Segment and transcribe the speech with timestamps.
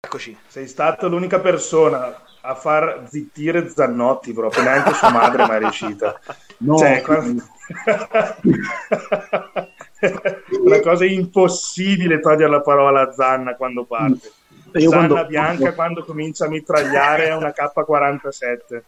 [0.00, 0.36] Eccoci.
[0.46, 6.18] Sei stato l'unica persona a far zittire Zannotti proprio, neanche sua madre mai riuscita.
[6.60, 6.76] No.
[6.76, 7.44] Cioè, quando...
[10.64, 14.32] una cosa impossibile togliere la parola a Zanna quando parte.
[14.72, 15.26] Io Zanna quando...
[15.28, 18.82] bianca quando comincia a mitragliare è una K47.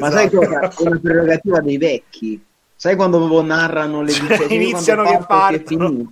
[0.00, 0.10] Ma esatto.
[0.10, 0.68] sai cosa?
[0.68, 2.44] È una prerogativa dei vecchi.
[2.74, 6.10] Sai quando narrano le cioè, iniziano che partono.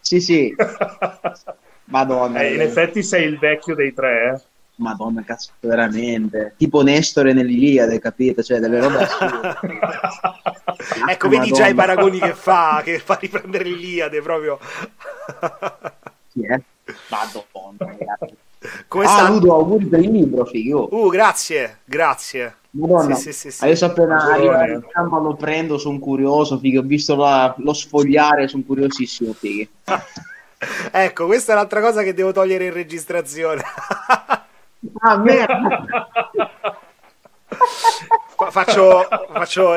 [0.00, 0.52] Sì, sì.
[1.86, 2.40] Madonna.
[2.40, 4.40] Eh, in effetti sei il vecchio dei tre, eh?
[4.76, 6.54] Madonna, cazzo, veramente.
[6.56, 8.42] Tipo Nestore nell'Iliade, capito?
[8.42, 9.08] Cioè, delle robe
[11.08, 14.58] ecco, vedi già i paragoni che fa, che fa riprendere l'Iliade proprio.
[16.36, 16.62] Sì, eh?
[17.08, 17.96] Madonna,
[18.88, 19.28] Come ah, sta?
[19.30, 20.88] Ludo, auguri per il libro, figo.
[20.90, 22.56] Uh, grazie, grazie.
[22.72, 26.80] Madonna, sì, sì, sì, adesso appena arriva in campo lo prendo, sono curioso, figo.
[26.80, 29.70] Ho visto la, lo sfogliare, sono curiosissimo, figo.
[30.90, 33.62] ecco, questa è l'altra cosa che devo togliere in registrazione.
[35.00, 35.86] ah, merda.
[38.50, 39.74] faccio, faccio...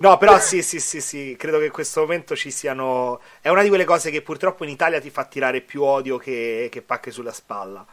[0.00, 3.62] no però sì sì sì sì credo che in questo momento ci siano è una
[3.62, 7.10] di quelle cose che purtroppo in Italia ti fa tirare più odio che, che pacche
[7.10, 7.84] sulla spalla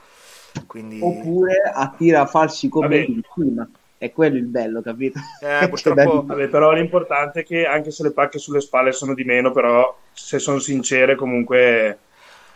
[0.65, 0.99] Quindi...
[1.01, 5.19] oppure attira falsi commenti cima è quello il bello, capito?
[5.41, 6.23] Eh, purtroppo...
[6.23, 9.97] Vabbè, però l'importante è che anche se le pacche sulle spalle sono di meno, però
[10.11, 11.99] se sono sincere comunque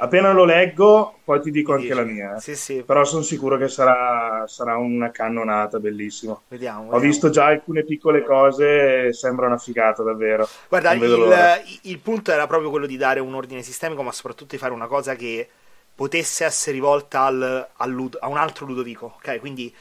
[0.02, 2.36] appena lo leggo poi ti dico anche la mia.
[2.36, 2.40] Eh.
[2.40, 2.84] Sì, sì.
[2.84, 6.44] Però sono sicuro che sarà, sarà una cannonata, bellissimo.
[6.48, 6.98] Vediamo, vediamo.
[6.98, 10.48] Ho visto già alcune piccole cose, sembra una figata davvero.
[10.68, 14.58] Guarda, il, il punto era proprio quello di dare un ordine sistemico, ma soprattutto di
[14.58, 15.48] fare una cosa che
[15.94, 19.40] potesse essere rivolta al, al, a un altro Ludovico, ok?
[19.40, 19.74] Quindi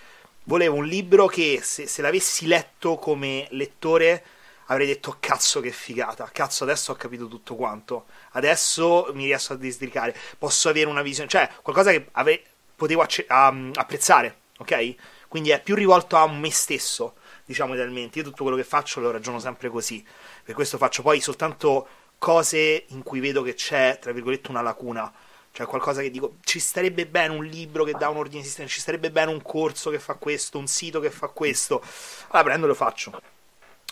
[0.48, 4.24] volevo un libro che se, se l'avessi letto come lettore
[4.66, 9.56] avrei detto cazzo che figata, cazzo adesso ho capito tutto quanto, adesso mi riesco a
[9.56, 12.42] districare, posso avere una visione, cioè qualcosa che avrei,
[12.74, 14.94] potevo acce- um, apprezzare, ok?
[15.28, 19.10] Quindi è più rivolto a me stesso, diciamo idealmente, io tutto quello che faccio lo
[19.10, 20.04] ragiono sempre così,
[20.42, 21.86] per questo faccio poi soltanto
[22.18, 25.12] cose in cui vedo che c'è, tra virgolette, una lacuna
[25.58, 28.78] cioè qualcosa che dico, ci starebbe bene un libro che dà un ordine sistema, ci
[28.78, 31.82] starebbe bene un corso che fa questo, un sito che fa questo.
[32.28, 33.20] Allora prendo e lo faccio.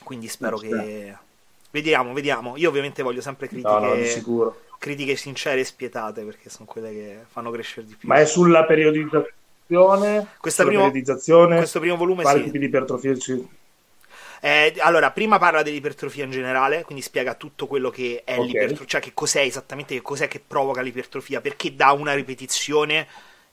[0.05, 1.17] Quindi spero che...
[1.73, 2.57] Vediamo, vediamo.
[2.57, 3.69] Io ovviamente voglio sempre critiche...
[3.69, 8.07] No, no, critiche sincere e spietate perché sono quelle che fanno crescere di più.
[8.07, 10.29] Ma è sulla periodizzazione?
[10.39, 11.57] Questa sulla primo, periodizzazione?
[11.57, 12.45] Questo primo volume quali sì.
[12.45, 13.13] tipi di ipertrofia
[14.47, 18.47] eh, allora, prima parla dell'ipertrofia in generale, quindi spiega tutto quello che è okay.
[18.47, 23.09] l'ipertrofia, cioè che cos'è esattamente, che cos'è che provoca l'ipertrofia, perché da una ripetizione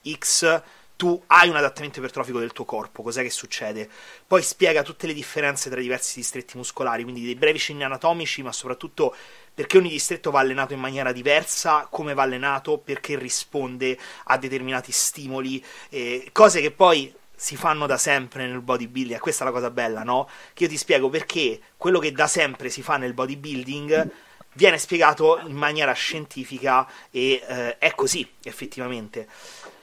[0.08, 0.62] X
[0.96, 3.90] tu hai un adattamento ipertrofico del tuo corpo, cos'è che succede?
[4.28, 8.44] Poi spiega tutte le differenze tra i diversi distretti muscolari, quindi dei brevi cenni anatomici,
[8.44, 9.16] ma soprattutto
[9.52, 14.92] perché ogni distretto va allenato in maniera diversa, come va allenato, perché risponde a determinati
[14.92, 17.12] stimoli, eh, cose che poi
[17.44, 20.30] si fanno da sempre nel bodybuilding, questa è la cosa bella, no?
[20.54, 24.10] Che io ti spiego perché quello che da sempre si fa nel bodybuilding
[24.54, 29.28] viene spiegato in maniera scientifica e eh, è così effettivamente.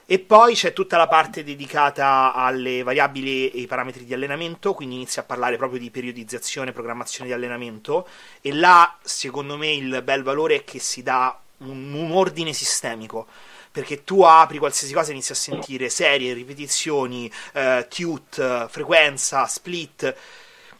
[0.07, 4.95] E poi c'è tutta la parte dedicata alle variabili e ai parametri di allenamento, quindi
[4.95, 8.09] inizia a parlare proprio di periodizzazione, programmazione di allenamento
[8.41, 13.27] e là secondo me il bel valore è che si dà un, un ordine sistemico
[13.71, 20.15] perché tu apri qualsiasi cosa e inizi a sentire serie, ripetizioni, eh, tute, frequenza, split.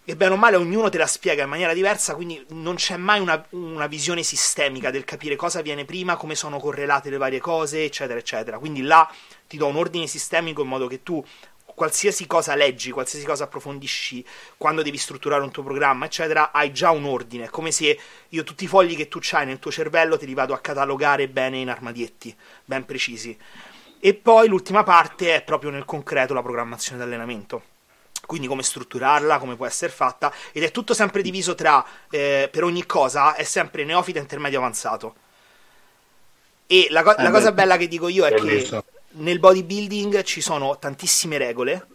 [0.03, 3.21] E bene o male ognuno te la spiega in maniera diversa, quindi non c'è mai
[3.21, 7.85] una, una, visione sistemica del capire cosa viene prima, come sono correlate le varie cose,
[7.85, 8.59] eccetera, eccetera.
[8.59, 9.09] Quindi là
[9.47, 11.25] ti do un ordine sistemico in modo che tu
[11.81, 14.23] qualsiasi cosa leggi, qualsiasi cosa approfondisci,
[14.59, 17.47] quando devi strutturare un tuo programma, eccetera, hai già un ordine.
[17.47, 17.99] È come se
[18.29, 21.27] io tutti i fogli che tu hai nel tuo cervello te li vado a catalogare
[21.27, 22.37] bene in armadietti,
[22.67, 23.35] ben precisi.
[23.99, 27.63] E poi l'ultima parte è proprio nel concreto la programmazione d'allenamento
[28.27, 32.63] quindi come strutturarla, come può essere fatta, ed è tutto sempre diviso tra, eh, per
[32.63, 35.15] ogni cosa, è sempre neofita, intermedio, avanzato.
[36.69, 40.41] E la, co- eh la cosa bella che dico io è che nel bodybuilding ci
[40.41, 41.87] sono tantissime regole,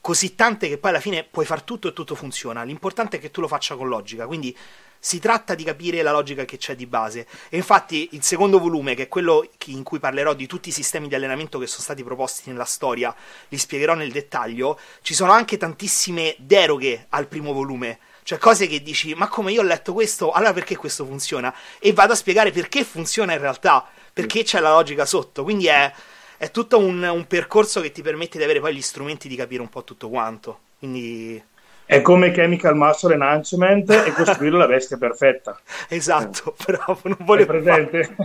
[0.00, 2.62] così tante che poi alla fine puoi far tutto e tutto funziona.
[2.62, 4.56] L'importante è che tu lo faccia con logica, quindi
[4.98, 7.26] si tratta di capire la logica che c'è di base.
[7.50, 11.08] E infatti il secondo volume, che è quello in cui parlerò di tutti i sistemi
[11.08, 13.14] di allenamento che sono stati proposti nella storia,
[13.48, 17.98] li spiegherò nel dettaglio, ci sono anche tantissime deroghe al primo volume.
[18.22, 21.54] Cioè cose che dici, ma come io ho letto questo, allora perché questo funziona?
[21.78, 25.44] E vado a spiegare perché funziona in realtà, perché c'è la logica sotto.
[25.44, 25.92] Quindi è
[26.36, 29.62] è tutto un, un, percorso che ti permette di avere poi gli strumenti di capire
[29.62, 30.58] un po' tutto quanto.
[30.78, 31.42] Quindi
[31.84, 35.58] È come Chemical Muscle Enhancement e costruire la bestia perfetta.
[35.88, 37.52] Esatto, però non volevo...
[37.52, 38.16] presente?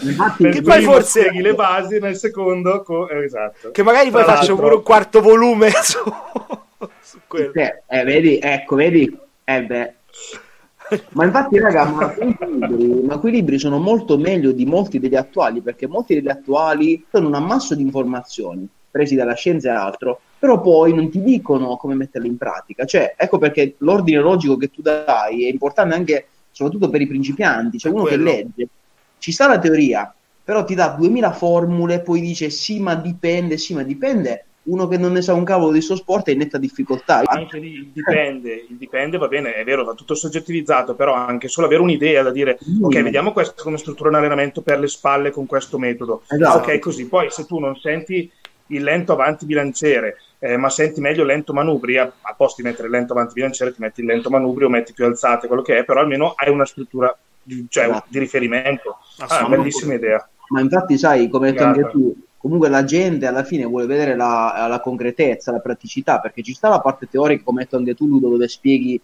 [0.00, 1.30] Infatti, che poi forse...
[1.30, 2.82] le basi, nel secondo...
[2.82, 3.08] Co...
[3.08, 3.70] Eh, esatto.
[3.70, 6.02] Che magari poi Tra faccio pure un quarto volume su,
[7.00, 7.52] su quello.
[7.54, 9.18] Eh, eh, vedi, ecco, vedi?
[9.44, 9.94] Eh beh...
[11.12, 15.14] Ma infatti, raga, ma quei, libri, ma quei, libri, sono molto meglio di molti degli
[15.14, 20.20] attuali, perché molti degli attuali sono un ammasso di informazioni presi dalla scienza e altro,
[20.38, 22.84] però poi non ti dicono come metterle in pratica.
[22.84, 27.78] Cioè, ecco perché l'ordine logico che tu dai è importante anche, soprattutto per i principianti.
[27.78, 28.24] Cioè, uno Quello.
[28.24, 28.68] che legge,
[29.18, 30.12] ci sta la teoria,
[30.42, 34.96] però ti dà 2000 formule, poi dice sì, ma dipende, sì, ma dipende uno che
[34.96, 37.22] non ne sa un cavolo di suo sport è in netta difficoltà.
[37.24, 41.48] Anche lì il dipende, il dipende va bene, è vero, va tutto soggettivizzato, però anche
[41.48, 42.84] solo avere un'idea da dire, mm.
[42.84, 46.22] ok, vediamo questo come struttura un allenamento per le spalle con questo metodo.
[46.28, 46.58] Esatto.
[46.58, 47.06] Ok, così.
[47.06, 48.30] Poi se tu non senti
[48.68, 52.86] il lento avanti bilanciere, eh, ma senti meglio lento manubri, a, a posto di mettere
[52.86, 55.78] il lento avanti bilanciere ti metti il lento manubri o metti più alzate, quello che
[55.78, 58.06] è, però almeno hai una struttura di, cioè, esatto.
[58.08, 58.98] di riferimento.
[59.18, 60.26] Ah, è una bellissima idea.
[60.48, 64.16] Ma infatti sai, come hai detto anche tu, comunque la gente alla fine vuole vedere
[64.16, 67.94] la, la, concretezza, la praticità, perché ci sta la parte teorica, come hai detto anche
[67.94, 68.98] tu, Ludo, dove spieghi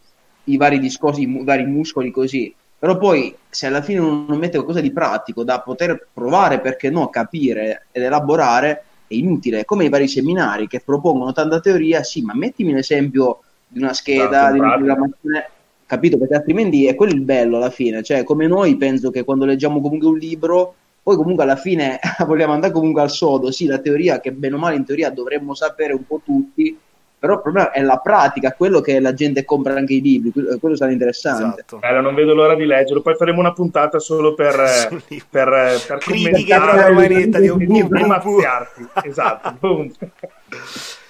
[0.44, 4.80] i vari discorsi, i vari muscoli così, però poi se alla fine non mette qualcosa
[4.80, 10.08] di pratico da poter provare, perché no, capire ed elaborare, è inutile, come i vari
[10.08, 15.50] seminari che propongono tanta teoria, sì, ma mettimi l'esempio di una scheda, di una programmazione,
[15.84, 16.16] capito?
[16.16, 19.82] Perché altrimenti è quello il bello alla fine, cioè come noi penso che quando leggiamo
[19.82, 20.74] comunque un libro,
[21.06, 24.58] poi comunque alla fine vogliamo andare comunque al sodo, sì, la teoria che bene o
[24.58, 26.76] male in teoria dovremmo sapere un po' tutti,
[27.16, 30.74] però il problema è la pratica, quello che la gente compra anche i libri, quello
[30.74, 31.60] sarà interessante.
[31.60, 31.78] Esatto.
[31.78, 34.56] Bello, non vedo l'ora di leggerlo, poi faremo una puntata solo per,
[35.06, 38.88] per, per, per critiche proprio manetta di un mazziarti.
[39.04, 39.92] Esatto, boom.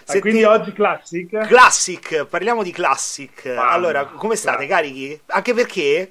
[0.09, 1.39] Ah, quindi oggi Classic?
[1.47, 3.47] Classic, parliamo di Classic.
[3.47, 5.19] Mamma, allora, come state, carichi?
[5.29, 6.11] Anche perché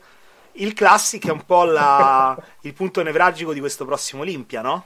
[0.56, 4.86] il Classic è un po' la, il punto nevralgico di questo prossimo Olimpia, no?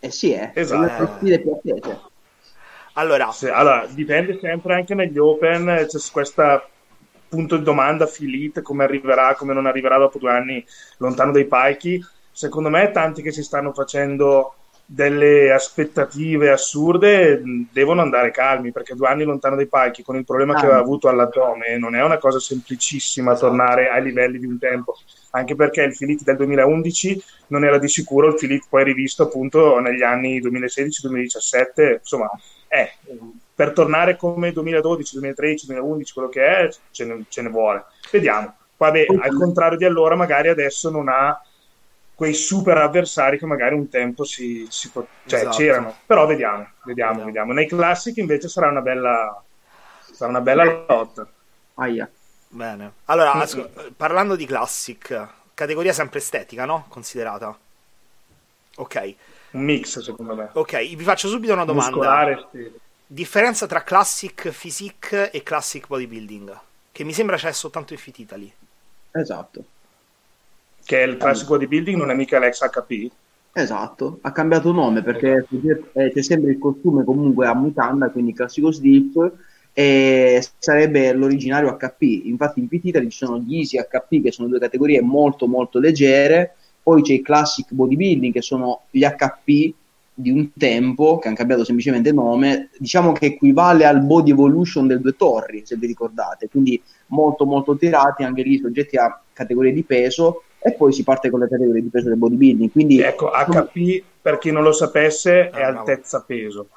[0.00, 0.50] Eh sì, eh.
[0.54, 1.02] Esatto.
[1.02, 2.00] Attese.
[2.94, 6.68] Allora, sì, allora, dipende sempre anche negli Open, c'è questo
[7.28, 10.64] punto di domanda, Filite, come arriverà, come non arriverà dopo due anni
[10.98, 12.04] lontano dai palchi.
[12.30, 14.54] Secondo me tanti che si stanno facendo
[14.94, 17.42] delle aspettative assurde
[17.72, 20.60] devono andare calmi perché due anni lontano dai palchi con il problema ah.
[20.60, 23.48] che aveva avuto all'addome non è una cosa semplicissima esatto.
[23.48, 24.96] tornare ai livelli di un tempo
[25.30, 29.80] anche perché il Filit del 2011 non era di sicuro il Filit poi rivisto appunto
[29.80, 32.30] negli anni 2016-2017 insomma
[32.68, 32.90] eh,
[33.54, 37.84] per tornare come 2012, 2013, 2011, quello che è, ce ne, ce ne vuole.
[38.10, 38.56] Vediamo.
[38.76, 41.40] Vabbè, al contrario di allora, magari adesso non ha
[42.14, 45.56] quei super avversari che magari un tempo si, si pot- cioè, esatto.
[45.56, 45.96] c'erano.
[46.06, 47.24] Però vediamo, vediamo, no.
[47.26, 47.52] vediamo.
[47.52, 49.42] Nei classici invece sarà una bella,
[50.12, 51.26] sarà una bella lotta.
[51.74, 52.08] Aia.
[52.48, 52.92] Bene.
[53.06, 56.86] Allora, ascol- parlando di classic, categoria sempre estetica, no?
[56.88, 57.56] Considerata.
[58.76, 59.14] Ok
[59.54, 60.50] un mix secondo me.
[60.52, 61.96] Ok, vi faccio subito una domanda.
[61.96, 62.72] Muscolare, sì.
[63.06, 66.58] Differenza tra classic physique e classic bodybuilding,
[66.92, 68.52] che mi sembra c'è soltanto in Fit Italy.
[69.12, 69.64] Esatto.
[70.84, 73.10] Che è il classic bodybuilding, non è mica l'ex HP?
[73.56, 75.46] Esatto, ha cambiato nome perché
[75.92, 79.32] eh, c'è sempre il costume comunque a mutanda, quindi classico slip,
[79.72, 82.02] e sarebbe l'originario HP.
[82.26, 86.54] Infatti in PT ci sono gli Easy HP, che sono due categorie molto molto leggere,
[86.82, 89.74] poi c'è i classic bodybuilding che sono gli HP
[90.16, 95.00] di un tempo che hanno cambiato semplicemente nome, diciamo che equivale al body evolution del
[95.00, 99.82] Due Torri, se vi ricordate, quindi molto molto tirati anche lì soggetti a categorie di
[99.82, 102.72] peso e poi si parte con le categorie di peso del bodybuilding.
[102.72, 106.68] Quindi, ecco, HP per chi non lo sapesse è ah, altezza peso.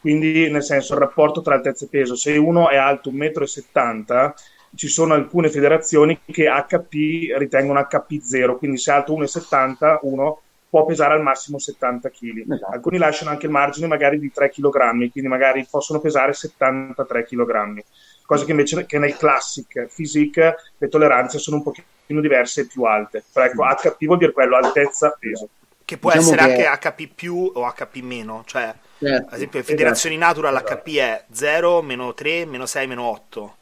[0.00, 4.34] Quindi, nel senso, il rapporto tra altezza e peso, se uno è alto 1,70 m,
[4.76, 10.40] ci sono alcune federazioni che HP ritengono HP 0, quindi se è alto 1,70 uno
[10.70, 12.52] può pesare al massimo 70 kg.
[12.52, 12.72] Esatto.
[12.72, 17.82] Alcuni lasciano anche il margine magari di 3 kg, quindi magari possono pesare 73 kg.
[18.24, 22.84] Cosa che invece che nel classic physique le tolleranze sono un pochino diverse e più
[22.84, 23.22] alte.
[23.32, 25.48] Però ecco, HP vuol dire quello, altezza, peso.
[25.84, 26.66] Che può diciamo essere che...
[26.66, 29.28] anche HP più o HP meno, cioè certo.
[29.28, 30.40] ad esempio in federazioni esatto.
[30.40, 33.56] natural HP è 0, meno 3, meno 6, meno 8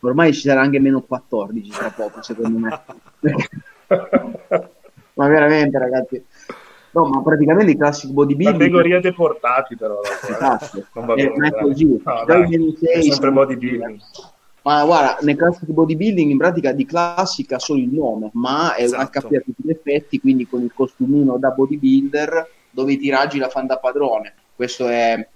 [0.00, 2.80] ormai ci sarà anche meno 14 tra poco, secondo me.
[5.14, 6.24] ma veramente, ragazzi.
[6.92, 8.58] No, ma praticamente i classic bodybuilding...
[8.58, 10.00] Categoria deportati, però.
[10.00, 10.32] Eh.
[10.32, 10.78] Esatto.
[10.78, 12.00] Eh, ma è così.
[12.04, 14.00] No, dai, è sempre bodybuilding.
[14.62, 19.00] Ma guarda, nel classic bodybuilding in pratica di classica solo il nome, ma è esatto.
[19.00, 23.38] un HP a tutti gli effetti, quindi con il costumino da bodybuilder dove i tiraggi
[23.38, 24.34] la fanno da padrone.
[24.54, 25.26] Questo è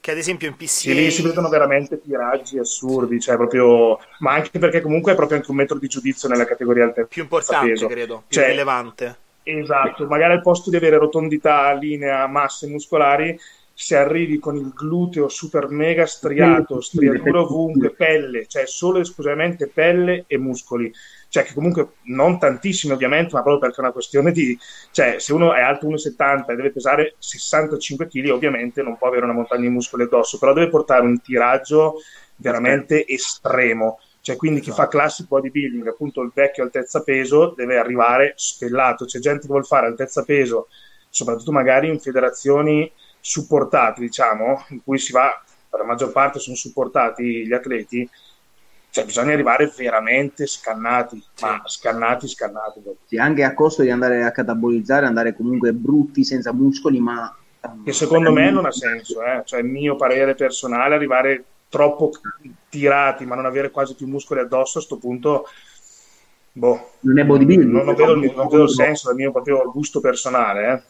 [0.00, 0.68] Che ad esempio in PC.
[0.68, 3.98] Sì, lì si vedono veramente tiraggi assurdi, cioè proprio.
[4.20, 7.08] Ma anche perché comunque è proprio anche un metro di giudizio nella categoria altezza.
[7.08, 7.86] Più importante, peso.
[7.88, 9.16] credo, più Cioè, rilevante.
[9.48, 13.38] Esatto, magari al posto di avere rotondità, linea, masse muscolari,
[13.72, 19.68] se arrivi con il gluteo super mega striato, striatura ovunque, pelle, cioè solo e esclusivamente
[19.68, 20.92] pelle e muscoli.
[21.28, 24.58] Cioè che comunque non tantissimi ovviamente, ma proprio perché è una questione di...
[24.90, 29.24] Cioè se uno è alto 1,70 e deve pesare 65 kg, ovviamente non può avere
[29.24, 31.98] una montagna di muscoli addosso, però deve portare un tiraggio
[32.34, 34.00] veramente estremo.
[34.26, 39.04] Cioè, quindi chi fa classic bodybuilding, appunto il vecchio altezza peso, deve arrivare stellato.
[39.04, 40.66] C'è gente che vuole fare altezza peso,
[41.08, 42.90] soprattutto magari in federazioni
[43.20, 45.30] supportate, diciamo, in cui si va,
[45.70, 48.10] per la maggior parte sono supportati gli atleti,
[48.90, 52.82] cioè bisogna arrivare veramente scannati, ma scannati, scannati.
[53.04, 57.32] Sì, anche a costo di andare a catabolizzare, andare comunque brutti, senza muscoli, ma...
[57.84, 59.42] Che secondo me non ha senso, eh?
[59.44, 61.44] cioè il mio parere personale, arrivare
[61.76, 62.10] troppo
[62.68, 65.46] tirati ma non avere quasi più muscoli addosso a sto punto,
[66.52, 67.70] boh, Non è bodybuilding.
[67.70, 70.82] non, non vedo, il, non vedo il senso dal mio proprio gusto personale, eh,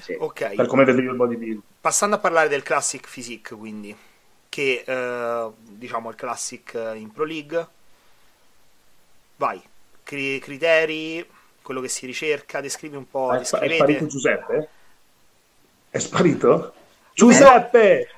[0.00, 0.16] Sì.
[0.18, 0.54] Ok.
[0.54, 1.62] per come vedo io il bodybuilding.
[1.80, 3.94] Passando a parlare del Classic Physique, quindi,
[4.48, 7.66] che eh, diciamo il Classic eh, in Pro League.
[9.36, 9.60] Vai,
[10.02, 11.24] Cri- criteri,
[11.62, 14.68] quello che si ricerca, descrivi un po', È, è sparito Giuseppe?
[15.90, 16.72] È sparito?
[17.14, 18.08] Giuseppe!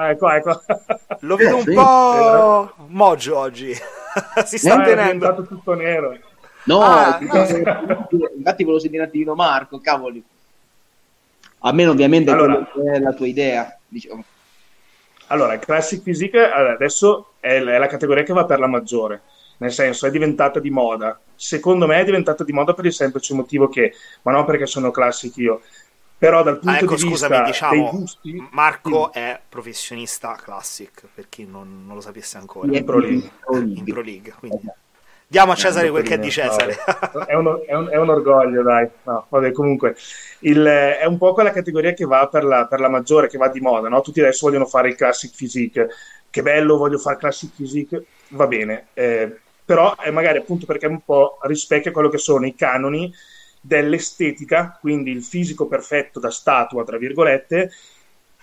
[0.00, 0.62] Ah, ecco, ecco.
[1.20, 1.74] Lo vedo un Sì.
[1.74, 3.74] po' mogio oggi.
[4.46, 5.12] si sta è tenendo.
[5.12, 6.16] diventato tutto nero.
[6.64, 10.22] No, Ah, infatti volevo sentire un attimino Marco, cavoli.
[11.62, 12.66] A me ovviamente Allora.
[12.94, 13.76] è la tua idea.
[13.86, 14.24] Diciamo.
[15.26, 19.20] Allora, Classic Physique adesso è, è la categoria che va per la maggiore,
[19.58, 21.18] nel senso è diventata di moda.
[21.34, 23.92] Secondo me è diventata di moda per il semplice motivo che,
[24.22, 25.60] ma non perché sono classic io,
[26.20, 31.06] però dal punto Ah, ecco, di scusami, vista diciamo, dei gusti, Marco è professionista classic,
[31.14, 33.30] per chi non, non lo sapesse ancora, in Pro League.
[33.52, 34.32] in Pro League.
[34.38, 34.70] Quindi.
[35.26, 36.76] Diamo a Cesare Eh, quel che è di Cesare.
[37.26, 38.88] è, un, è un- è un orgoglio, dai.
[39.04, 39.94] No, vabbè, comunque,
[40.40, 43.48] il- è un po' quella categoria che va per la, per la maggiore, che va
[43.48, 44.00] di moda, no?
[44.02, 45.88] Tutti adesso vogliono fare il classic physique.
[46.28, 48.88] Che bello, voglio fare classic physique, va bene.
[48.94, 53.12] Eh, però è magari appunto perché un po' rispecchia quello che sono i canoni
[53.60, 57.70] dell'estetica, quindi il fisico perfetto da statua, tra virgolette,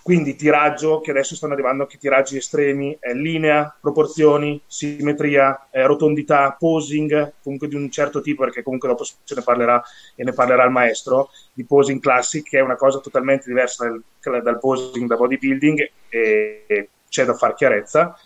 [0.08, 6.56] quindi tiraggio, che adesso stanno arrivando anche tiraggi estremi, eh, linea, proporzioni, simmetria, eh, rotondità,
[6.58, 9.84] posing, comunque di un certo tipo, perché comunque dopo se ne parlerà
[10.16, 14.42] e ne parlerà il maestro, di posing classic, che è una cosa totalmente diversa dal,
[14.42, 18.18] dal posing da bodybuilding e, e c'è da far chiarezza.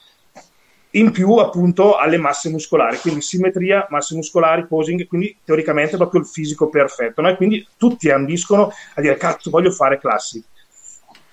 [0.92, 6.28] In più, appunto, alle masse muscolari, quindi simmetria, masse muscolari, posing, quindi teoricamente proprio il
[6.28, 7.22] fisico perfetto.
[7.22, 7.34] No?
[7.36, 10.44] Quindi tutti ambiscono a dire, cazzo, voglio fare classic.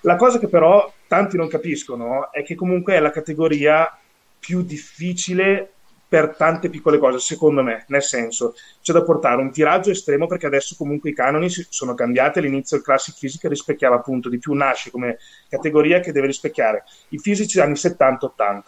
[0.01, 3.97] La cosa che però tanti non capiscono è che comunque è la categoria
[4.39, 5.73] più difficile
[6.09, 10.47] per tante piccole cose, secondo me, nel senso, c'è da portare un tiraggio estremo perché
[10.47, 14.89] adesso comunque i canoni sono cambiati, all'inizio il Classic Physique rispecchiava appunto di più, nasce
[14.89, 18.61] come categoria che deve rispecchiare i fisici anni 70-80.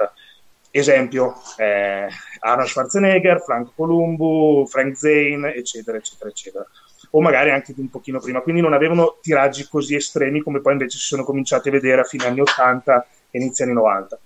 [0.71, 2.07] Esempio, eh,
[2.39, 6.65] Arnold Schwarzenegger, Franco Columbu, Frank Zane, eccetera, eccetera, eccetera
[7.11, 10.97] o magari anche un pochino prima, quindi non avevano tiraggi così estremi come poi invece
[10.97, 14.19] si sono cominciati a vedere a fine anni 80 e inizio anni 90.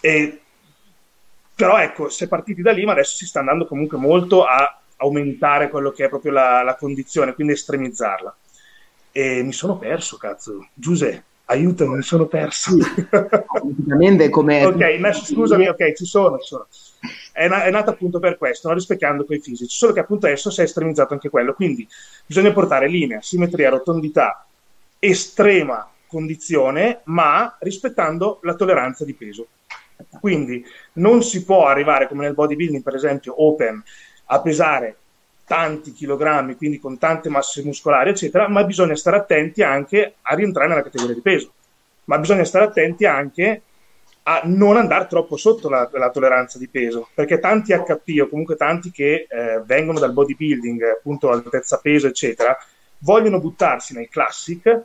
[0.00, 0.40] E,
[1.54, 4.80] però ecco, si è partiti da lì, ma adesso si sta andando comunque molto a
[4.96, 8.34] aumentare quello che è proprio la, la condizione, quindi estremizzarla.
[9.12, 10.68] E mi sono perso, cazzo.
[10.72, 12.76] Giuseppe, aiutami, mi sono perso.
[13.08, 14.64] Praticamente come...
[14.64, 16.66] ok, no, scusami, ok, ci sono, ci sono.
[17.32, 18.74] È, na- è nata appunto per questo, no?
[18.74, 21.86] rispecchiando quei fisici, solo che appunto adesso si è estremizzato anche quello, quindi
[22.26, 24.46] bisogna portare linea, simmetria, rotondità,
[24.98, 29.46] estrema condizione, ma rispettando la tolleranza di peso.
[30.20, 30.64] Quindi
[30.94, 33.82] non si può arrivare come nel bodybuilding, per esempio, open,
[34.26, 34.96] a pesare
[35.50, 40.68] tanti chilogrammi, quindi con tante masse muscolari, eccetera, ma bisogna stare attenti anche a rientrare
[40.68, 41.52] nella categoria di peso.
[42.04, 43.62] Ma bisogna stare attenti anche
[44.22, 48.54] a non andare troppo sotto la, la tolleranza di peso, perché tanti HP o comunque
[48.54, 52.56] tanti che eh, vengono dal bodybuilding, appunto altezza peso, eccetera,
[52.98, 54.82] vogliono buttarsi nel classic.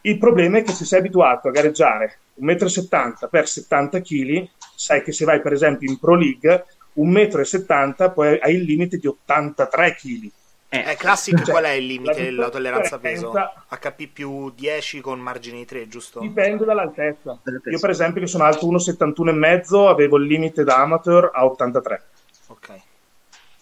[0.00, 5.04] Il problema è che se sei abituato a gareggiare 1,70 m per 70 kg, sai
[5.04, 6.64] che se vai per esempio in Pro League,
[6.96, 10.30] 1,70 m poi hai il limite di 83 kg.
[10.74, 13.30] Eh, classic, Cioè, qual è il limite la della tolleranza peso?
[13.68, 16.20] HP più 10 con margine di 3, giusto?
[16.20, 17.38] Dipende dall'altezza.
[17.64, 21.44] Io per esempio che sono alto 1,71 e mezzo, avevo il limite da amateur a
[21.44, 22.02] 83.
[22.46, 22.72] Ok.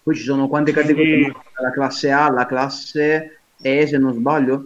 [0.03, 1.35] Poi ci sono quante Quindi- categorie?
[1.57, 4.65] La classe A, la classe E, se non sbaglio?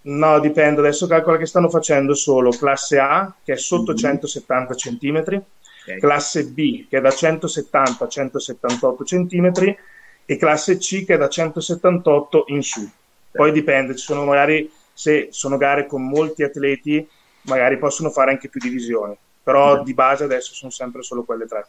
[0.00, 0.80] No, dipende.
[0.80, 4.00] Adesso calcola che stanno facendo solo classe A, che è sotto mm-hmm.
[4.00, 5.42] 170 cm,
[5.88, 6.00] okay.
[6.00, 9.52] classe B, che è da 170 a 178 cm,
[10.24, 12.88] e classe C, che è da 178 in su.
[13.30, 17.06] Poi dipende, ci sono magari, se sono gare con molti atleti,
[17.42, 19.16] magari possono fare anche più divisioni.
[19.42, 19.84] Però okay.
[19.84, 21.66] di base adesso sono sempre solo quelle tre.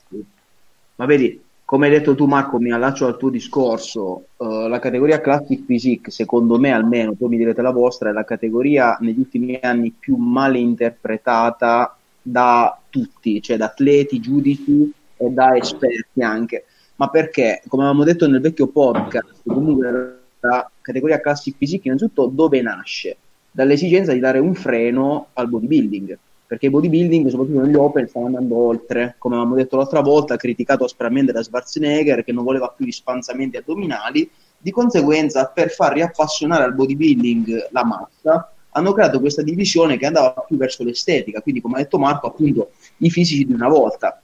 [0.95, 5.21] Ma vedi, come hai detto tu Marco, mi allaccio al tuo discorso, uh, la categoria
[5.21, 9.59] Classic Physique, secondo me almeno, poi mi direte la vostra, è la categoria negli ultimi
[9.61, 16.65] anni più male interpretata da tutti, cioè da atleti, giudici e da esperti anche.
[16.95, 22.61] Ma perché, come avevamo detto nel vecchio podcast, comunque la categoria Classic Physique innanzitutto dove
[22.61, 23.17] nasce?
[23.51, 26.17] Dall'esigenza di dare un freno al bodybuilding
[26.49, 29.13] perché i bodybuilding, soprattutto negli open, stanno andando oltre.
[29.19, 33.57] Come avevamo detto l'altra volta, criticato aspramente da Schwarzenegger, che non voleva più gli spanzamenti
[33.57, 34.27] addominali.
[34.57, 40.45] Di conseguenza, per far riappassionare al bodybuilding la massa, hanno creato questa divisione che andava
[40.47, 41.41] più verso l'estetica.
[41.41, 44.21] Quindi, come ha detto Marco, appunto, i fisici di una volta.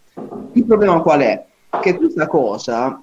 [0.54, 1.46] Il problema qual è?
[1.82, 3.02] Che questa cosa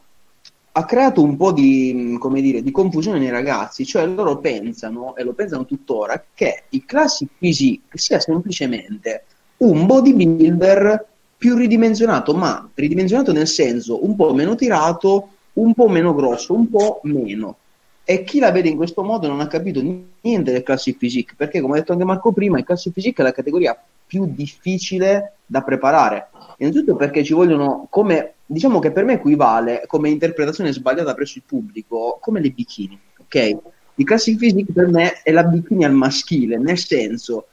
[0.74, 5.34] ha creato un po' di, dire, di, confusione nei ragazzi, cioè loro pensano, e lo
[5.34, 9.24] pensano tuttora, che il Classic Physique sia semplicemente
[9.58, 11.06] un bodybuilder
[11.36, 16.70] più ridimensionato, ma ridimensionato nel senso un po' meno tirato, un po' meno grosso, un
[16.70, 17.56] po' meno.
[18.04, 21.60] E chi la vede in questo modo non ha capito niente del Classic Physique, perché
[21.60, 25.62] come ha detto anche Marco prima, il Classic Physique è la categoria più difficile da
[25.62, 26.28] preparare.
[26.58, 31.44] Innanzitutto perché ci vogliono come diciamo che per me equivale come interpretazione sbagliata presso il
[31.46, 33.56] pubblico come le bikini, ok?
[33.94, 37.46] Il classic physique per me è la bikini al maschile, nel senso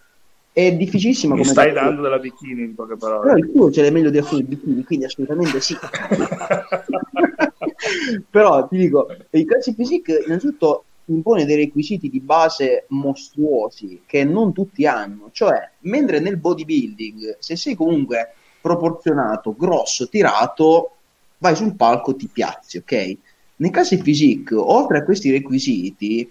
[0.52, 3.22] è difficilissimo Mi come stai dando della bikini in poche parole.
[3.22, 5.76] Però il tuo ce l'è meglio di alcuni bikini, quindi assolutamente sì.
[8.30, 14.54] Però ti dico, il classic physique innanzitutto impone dei requisiti di base mostruosi che non
[14.54, 20.92] tutti hanno, cioè mentre nel bodybuilding se sei comunque proporzionato, grosso, tirato,
[21.40, 23.18] vai sul palco, ti piazzi, ok?
[23.58, 26.30] Nel caso Physique, oltre a questi requisiti,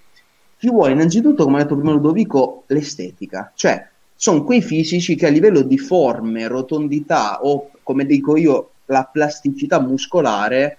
[0.58, 5.30] ci vuole innanzitutto, come ha detto prima Ludovico, l'estetica, cioè sono quei fisici che a
[5.30, 10.78] livello di forme, rotondità o, come dico io, la plasticità muscolare,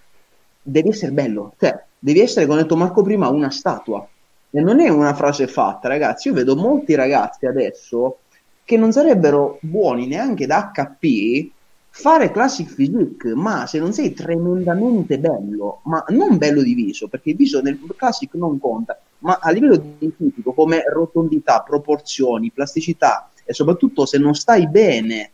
[0.62, 4.08] devi essere bello, cioè devi essere, come ha detto Marco prima, una statua.
[4.52, 6.30] E non è una frase fatta, ragazzi.
[6.30, 8.20] Io vedo molti ragazzi adesso
[8.64, 11.52] che non sarebbero buoni neanche da HP
[11.92, 17.32] fare classic physique, ma se non sei tremendamente bello, ma non bello di viso, perché
[17.32, 23.30] il viso nel classic non conta, ma a livello di fisico come rotondità, proporzioni, plasticità
[23.44, 25.32] e soprattutto se non stai bene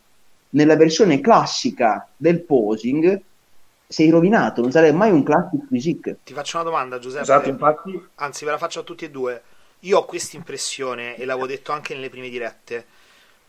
[0.51, 3.21] nella versione classica del posing,
[3.87, 6.17] sei rovinato, non sarebbe mai un classic physique.
[6.23, 7.23] Ti faccio una domanda, Giuseppe.
[7.23, 8.07] Esatto, infatti.
[8.15, 9.41] Anzi, ve la faccio a tutti e due.
[9.81, 12.85] Io ho questa impressione, e l'avevo detto anche nelle prime dirette,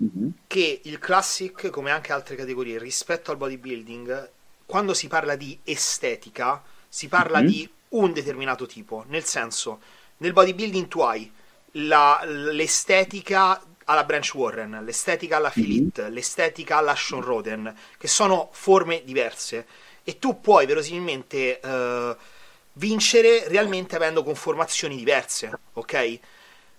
[0.02, 0.28] mm-hmm.
[0.46, 4.30] che il classic, come anche altre categorie, rispetto al bodybuilding,
[4.66, 7.46] quando si parla di estetica, si parla mm-hmm.
[7.46, 9.80] di un determinato tipo, nel senso,
[10.18, 11.30] nel bodybuilding tu hai
[11.72, 16.12] la, l'estetica alla Branch Warren, l'estetica alla Philip, mm-hmm.
[16.12, 19.66] l'estetica alla Sean Roden, che sono forme diverse
[20.08, 22.16] e tu puoi verosimilmente uh,
[22.74, 25.90] vincere realmente avendo conformazioni diverse, ok?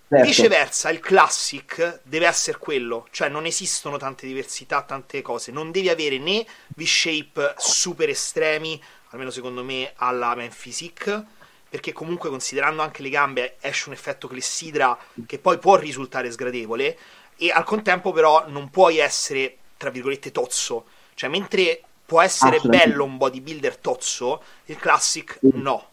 [0.10, 0.26] Certo.
[0.26, 5.90] Viceversa, il classic deve essere quello, cioè non esistono tante diversità, tante cose, non devi
[5.90, 11.26] avere né V-shape super estremi, almeno secondo me alla Man Physique,
[11.70, 16.98] perché comunque considerando anche le gambe esce un effetto clessidra che poi può risultare sgradevole
[17.36, 20.86] e al contempo però non puoi essere, tra virgolette, tozzo,
[21.16, 25.86] cioè mentre può essere bello un bodybuilder tozzo, il classic no,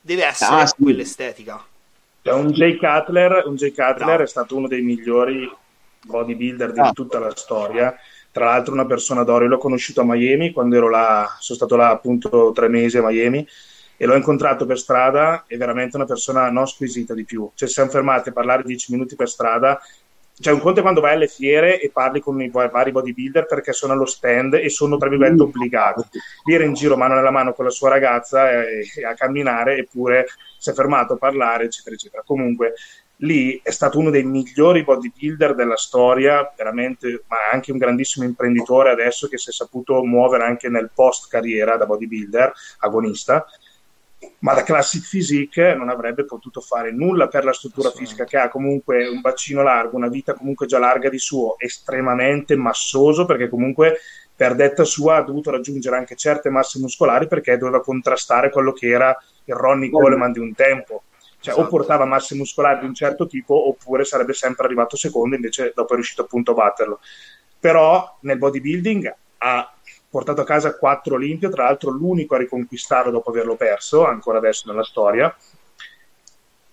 [0.00, 0.74] deve essere ah, sì.
[0.80, 1.64] quell'estetica.
[2.20, 4.22] Cioè, un Jay Cutler, un Jay Cutler no.
[4.22, 5.50] è stato uno dei migliori
[6.04, 6.92] bodybuilder di ah.
[6.92, 7.96] tutta la storia.
[8.30, 9.44] Tra l'altro, una persona d'oro.
[9.44, 13.02] Io l'ho conosciuto a Miami quando ero là, sono stato là appunto tre mesi a
[13.02, 13.46] Miami
[13.96, 15.44] e l'ho incontrato per strada.
[15.46, 17.50] È veramente una persona non squisita di più.
[17.54, 19.80] Cioè, ci siamo fermati a parlare dieci minuti per strada
[20.42, 23.72] cioè un conto è quando vai alle fiere e parli con i vari bodybuilder perché
[23.72, 26.02] sono allo stand e sono tra virgolette obbligati.
[26.44, 29.76] Lì era in giro mano nella mano con la sua ragazza e, e a camminare
[29.76, 30.26] eppure
[30.58, 32.22] si è fermato a parlare eccetera eccetera.
[32.26, 32.74] Comunque
[33.22, 38.90] lì è stato uno dei migliori bodybuilder della storia, veramente, ma anche un grandissimo imprenditore
[38.90, 43.46] adesso che si è saputo muovere anche nel post carriera da bodybuilder, agonista,
[44.40, 48.48] ma la Classic Physique non avrebbe potuto fare nulla per la struttura fisica che ha
[48.48, 53.98] comunque un bacino largo, una vita comunque già larga di suo, estremamente massoso perché comunque
[54.34, 58.88] per detta sua ha dovuto raggiungere anche certe masse muscolari perché doveva contrastare quello che
[58.88, 61.02] era il Ronnie Coleman di un tempo
[61.38, 61.66] Cioè, esatto.
[61.66, 65.92] o portava masse muscolari di un certo tipo, oppure sarebbe sempre arrivato secondo, invece dopo
[65.92, 67.00] è riuscito appunto a batterlo.
[67.58, 69.74] Però nel bodybuilding ha
[70.12, 74.70] portato a casa quattro Olimpio, tra l'altro l'unico a riconquistarlo dopo averlo perso, ancora adesso
[74.70, 75.34] nella storia.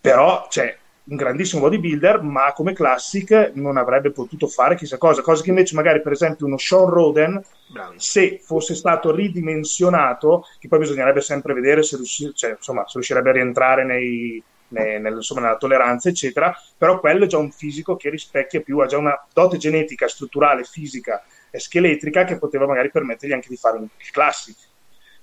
[0.02, 5.42] Però, cioè, un grandissimo bodybuilder, ma come classic non avrebbe potuto fare chissà cosa, cosa
[5.42, 7.96] che invece magari per esempio uno Sean Roden, Bravi.
[7.98, 13.30] se fosse stato ridimensionato, che poi bisognerebbe sempre vedere se, riusci- cioè, insomma, se riuscirebbe
[13.30, 17.96] a rientrare nei, nei, nel, insomma, nella tolleranza, eccetera, però quello è già un fisico
[17.96, 21.24] che rispecchia più, ha già una dote genetica, strutturale, fisica
[21.58, 24.56] scheletrica che poteva magari permettergli anche di fare un classic.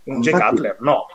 [0.04, 1.06] Un Jay Cutler, no.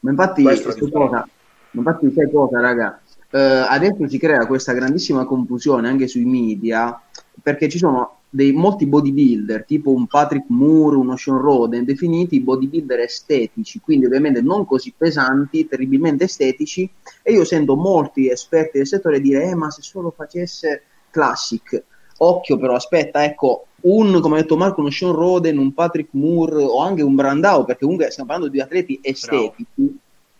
[0.00, 1.28] Ma infatti, cosa,
[1.70, 3.00] infatti sai cosa, raga?
[3.30, 7.00] Uh, adesso si crea questa grandissima confusione anche sui media
[7.42, 13.00] perché ci sono dei, molti bodybuilder, tipo un Patrick Moore, uno Sean Roden, definiti bodybuilder
[13.00, 16.88] estetici, quindi ovviamente non così pesanti, terribilmente estetici,
[17.22, 21.82] e io sento molti esperti del settore dire, eh, ma se solo facesse classic,
[22.18, 26.62] occhio però, aspetta, ecco, un, come ha detto Marco, uno Sean Roden, un Patrick Moore
[26.62, 29.92] o anche un Brandao, perché comunque stiamo parlando di atleti estetici, Bravo.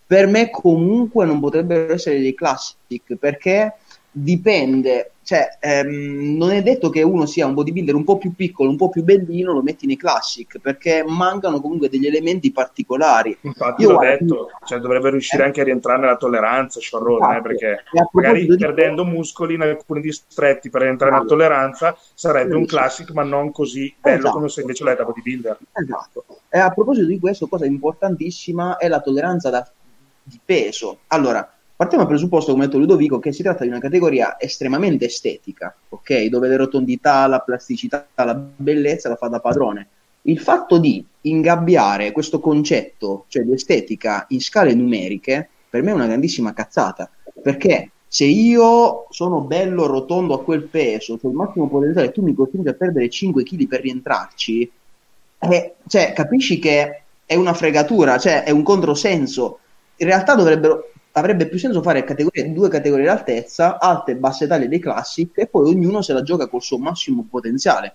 [0.06, 3.74] per me comunque non potrebbero essere dei classic, perché
[4.18, 8.70] dipende, cioè ehm, non è detto che uno sia un bodybuilder un po' più piccolo,
[8.70, 13.36] un po' più bellino, lo metti nei classic, perché mancano comunque degli elementi particolari.
[13.42, 17.26] Infatti Io l'ho guarda, detto, cioè, dovrebbe riuscire eh, anche a rientrare nella tolleranza, Sciorrone,
[17.26, 17.42] eh, esatto.
[17.42, 23.22] perché magari perdendo muscoli in alcuni distretti per entrare nella tolleranza sarebbe un classic, ma
[23.22, 24.34] non così bello esatto.
[24.34, 25.58] come se invece l'è da bodybuilder.
[25.72, 26.24] Esatto.
[26.48, 29.70] E a proposito di questo, cosa importantissima è la tolleranza da,
[30.22, 31.00] di peso.
[31.08, 35.04] Allora, Partiamo dal presupposto, come ha detto Ludovico, che si tratta di una categoria estremamente
[35.04, 36.24] estetica, ok?
[36.24, 39.88] Dove le rotondità, la plasticità, la bellezza la fa da padrone.
[40.22, 45.94] Il fatto di ingabbiare questo concetto, cioè di estetica, in scale numeriche, per me è
[45.94, 47.10] una grandissima cazzata,
[47.42, 52.68] perché se io sono bello rotondo a quel peso, il massimo potenziale, tu mi costringi
[52.68, 54.70] a perdere 5 kg per rientrarci,
[55.40, 59.58] eh, cioè, capisci che è una fregatura, cioè è un controsenso.
[59.96, 64.46] In realtà dovrebbero avrebbe più senso fare categorie, due categorie di altezza, alte e basse
[64.46, 67.94] taglie dei classic, e poi ognuno se la gioca col suo massimo potenziale.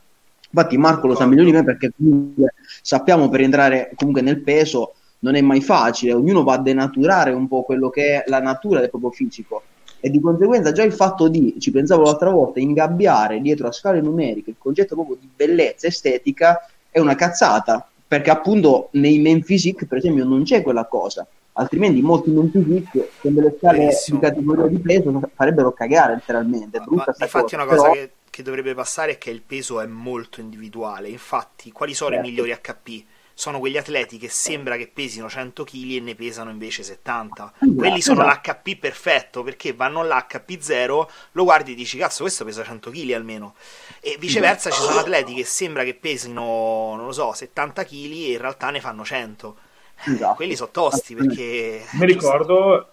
[0.50, 4.96] Infatti, Marco lo sa meglio di me perché comunque sappiamo per entrare comunque nel peso
[5.20, 8.80] non è mai facile, ognuno va a denaturare un po' quello che è la natura
[8.80, 9.62] del proprio fisico.
[10.00, 14.02] E di conseguenza già il fatto di, ci pensavo l'altra volta, ingabbiare dietro a scale
[14.02, 19.86] numeriche il concetto proprio di bellezza estetica è una cazzata, perché appunto nei main physique
[19.86, 24.20] per esempio non c'è quella cosa altrimenti molti non physique con delle scale Benissimo.
[24.20, 26.78] di categoria di peso farebbero cagare letteralmente.
[26.78, 27.56] È brutta ma, infatti, cosa.
[27.56, 27.94] una cosa Però...
[27.94, 31.10] che, che, dovrebbe passare è che il peso è molto individuale.
[31.10, 32.28] Infatti, quali sono certo.
[32.28, 33.04] i migliori HP?
[33.34, 37.54] Sono quegli atleti che sembra che pesino 100 kg e ne pesano invece 70.
[37.56, 38.52] Esatto, Quelli sono esatto.
[38.52, 43.12] l'HP perfetto perché vanno l'HP 0, lo guardi e dici cazzo, questo pesa 100 kg
[43.14, 43.56] almeno.
[44.00, 48.32] E viceversa, ci sono atleti che sembra che pesino, non lo so, 70 kg e
[48.34, 49.70] in realtà ne fanno 100
[50.06, 50.36] Esatto.
[50.36, 51.84] Quelli sono tosti perché...
[51.94, 52.88] Mi ricordo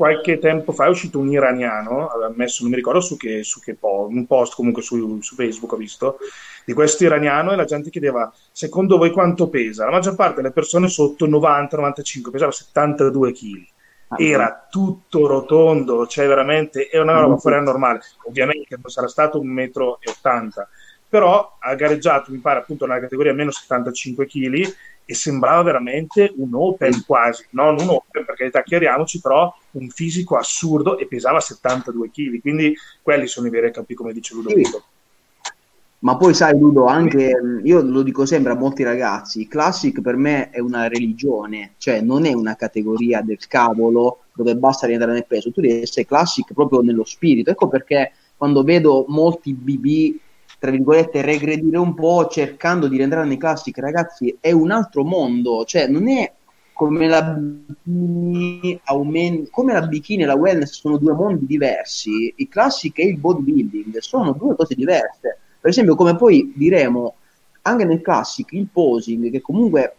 [0.00, 3.60] qualche tempo fa è uscito un iraniano, aveva messo, non mi ricordo su che, su
[3.60, 6.16] che po- un post comunque su, su, Facebook ho visto,
[6.64, 9.84] di questo iraniano e la gente chiedeva secondo voi quanto pesa?
[9.84, 13.66] La maggior parte delle persone sotto 90-95 pesava 72 kg.
[14.08, 18.00] Ah, Era tutto rotondo, cioè veramente è una roba fuori normale.
[18.26, 20.66] Ovviamente non sarà stato un metro e 80,
[21.10, 24.74] però ha gareggiato, mi pare, appunto nella categoria meno 75 kg
[25.10, 30.98] e sembrava veramente un open quasi, non un open perché chiariamoci, però un fisico assurdo
[30.98, 34.84] e pesava 72 kg, quindi quelli sono i veri capi come dice Ludovico.
[36.02, 37.32] Ma poi sai Ludo, anche
[37.64, 42.24] io lo dico sempre a molti ragazzi, Classic per me è una religione, cioè non
[42.24, 46.82] è una categoria del cavolo dove basta rientrare nel peso, tu devi essere Classic proprio
[46.82, 50.18] nello spirito, ecco perché quando vedo molti BB
[50.60, 55.64] tra virgolette, regredire un po' cercando di rientrare nei classic, ragazzi, è un altro mondo,
[55.64, 56.30] cioè non è
[56.74, 62.48] come la bikini, aument- come la bikini e la wellness sono due mondi diversi, il
[62.48, 65.38] classic e il bodybuilding sono due cose diverse.
[65.58, 67.14] Per esempio, come poi diremo
[67.62, 69.94] anche nel classic, il posing, che comunque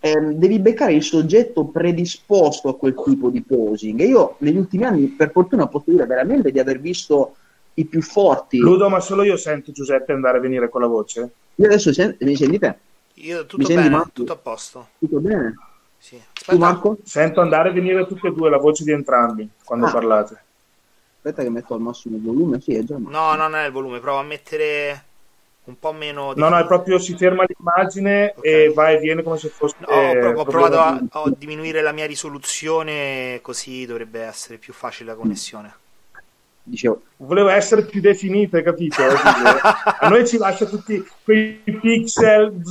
[0.00, 4.00] ehm, devi beccare il soggetto predisposto a quel tipo di posing.
[4.00, 7.36] E io negli ultimi anni, per fortuna, posso dire veramente di aver visto
[7.74, 8.58] i più forti.
[8.58, 11.30] Ludo, ma solo io sento Giuseppe andare a venire con la voce?
[11.54, 12.76] Io adesso sen- mi senti te?
[13.14, 14.88] Io tutto mi bene, tutto a posto.
[14.98, 15.54] Tutto bene?
[15.98, 16.20] Sì.
[16.32, 16.98] Tu Marco?
[17.04, 19.90] Sento andare a venire tutte e due la voce di entrambi quando ah.
[19.90, 20.42] parlate.
[21.16, 23.72] Aspetta che metto al massimo il volume, sì, è già No, no, non è il
[23.72, 25.04] volume, provo a mettere
[25.64, 26.32] un po' meno...
[26.34, 28.64] No, no, è proprio si ferma l'immagine okay.
[28.64, 29.76] e va e viene come se fosse...
[29.78, 35.10] No, ho, ho provato a, a, diminuire la mia risoluzione, così dovrebbe essere più facile
[35.10, 35.74] la connessione.
[36.64, 37.02] Dicevo.
[37.16, 39.02] Volevo essere più definita, capito?
[39.02, 42.62] a noi ci lascia tutti quei pixel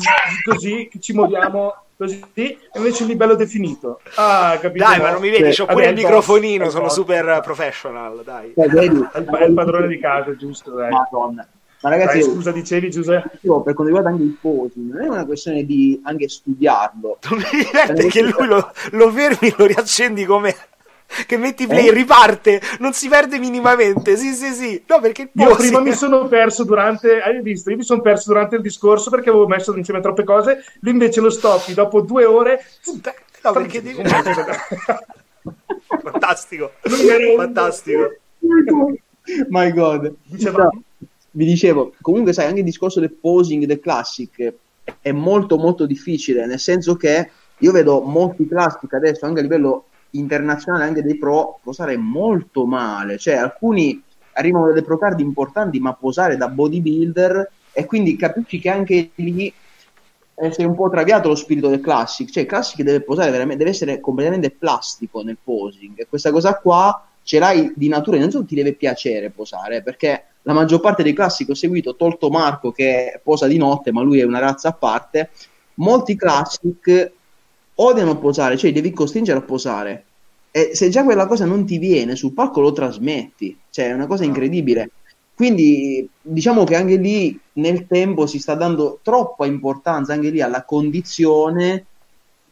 [0.45, 3.99] così che ci muoviamo così e invece lì bello definito.
[4.15, 4.85] Ah, capito?
[4.85, 8.53] Dai, ma non mi vedi, c'ho pure il microfonino, sono super professional, dai.
[8.55, 10.71] È il, è il padrone di casa, giusto?
[10.71, 10.89] Dai.
[10.89, 11.47] Madonna.
[11.81, 13.39] Ma ragazzi, Dai, scusa, dicevi Giuseppe?
[13.41, 17.17] per quanto riguarda anche il posing, non è una questione di anche studiarlo.
[17.29, 20.55] Non mi diverte che lui lo, lo fermi, lo riaccendi come
[21.25, 21.93] che metti play eh?
[21.93, 24.17] riparte, non si perde minimamente.
[24.17, 24.83] Sì, sì, sì.
[24.87, 27.69] No, perché io prima mi sono perso durante, hai visto?
[27.69, 30.63] Io mi sono perso durante il discorso perché avevo messo insieme troppe cose.
[30.81, 32.63] Lui invece lo stoppi dopo due ore.
[33.43, 34.01] No, perché devi...
[36.01, 36.71] Fantastico.
[37.35, 38.15] Fantastico.
[39.49, 40.13] My God.
[40.23, 40.69] Diceva
[41.31, 44.53] vi dicevo, comunque sai, anche il discorso del posing del classic
[45.01, 49.85] è molto molto difficile, nel senso che io vedo molti classic adesso anche a livello
[50.11, 54.01] internazionale, anche dei pro, posare molto male, cioè alcuni
[54.33, 59.53] arrivano delle pro card importanti ma posare da bodybuilder e quindi capisci che anche lì
[60.49, 63.69] sei un po' traviato lo spirito del classic, cioè il classic deve posare veramente, deve
[63.69, 65.99] essere completamente plastico nel posing.
[65.99, 70.53] E questa cosa qua ce l'hai di natura, innanzitutto ti deve piacere posare perché la
[70.53, 74.23] maggior parte dei classici ho seguito, tolto Marco che posa di notte, ma lui è
[74.23, 75.29] una razza a parte,
[75.75, 77.11] molti classic
[77.83, 80.05] odiano posare, cioè devi costringere a posare.
[80.51, 84.07] E se già quella cosa non ti viene sul palco lo trasmetti, cioè è una
[84.07, 84.91] cosa incredibile.
[85.33, 90.63] Quindi diciamo che anche lì nel tempo si sta dando troppa importanza anche lì alla
[90.63, 91.85] condizione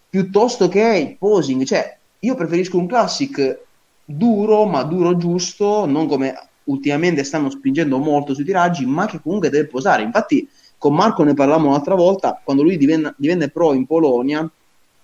[0.10, 1.64] piuttosto che il posing.
[1.64, 3.60] Cioè, io preferisco un classic
[4.04, 9.50] duro, ma duro giusto, non come ultimamente stanno spingendo molto sui tiraggi, ma che comunque
[9.50, 10.02] deve posare.
[10.02, 14.50] Infatti, con Marco ne parlavamo l'altra volta, quando lui divenne, divenne pro in Polonia,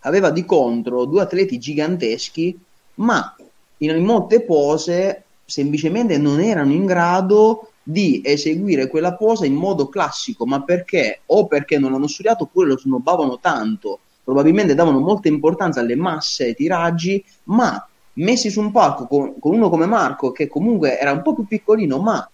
[0.06, 2.58] aveva di contro due atleti giganteschi,
[2.96, 3.36] ma
[3.78, 10.46] in molte pose semplicemente non erano in grado di eseguire quella posa in modo classico,
[10.46, 11.22] ma perché?
[11.28, 14.00] O perché non l'hanno studiato oppure lo snobbavano tanto.
[14.24, 19.54] Probabilmente davano molta importanza alle masse, ai tiraggi, ma messi su un palco con, con,
[19.54, 22.28] uno come Marco, che comunque era un po' più piccolino, ma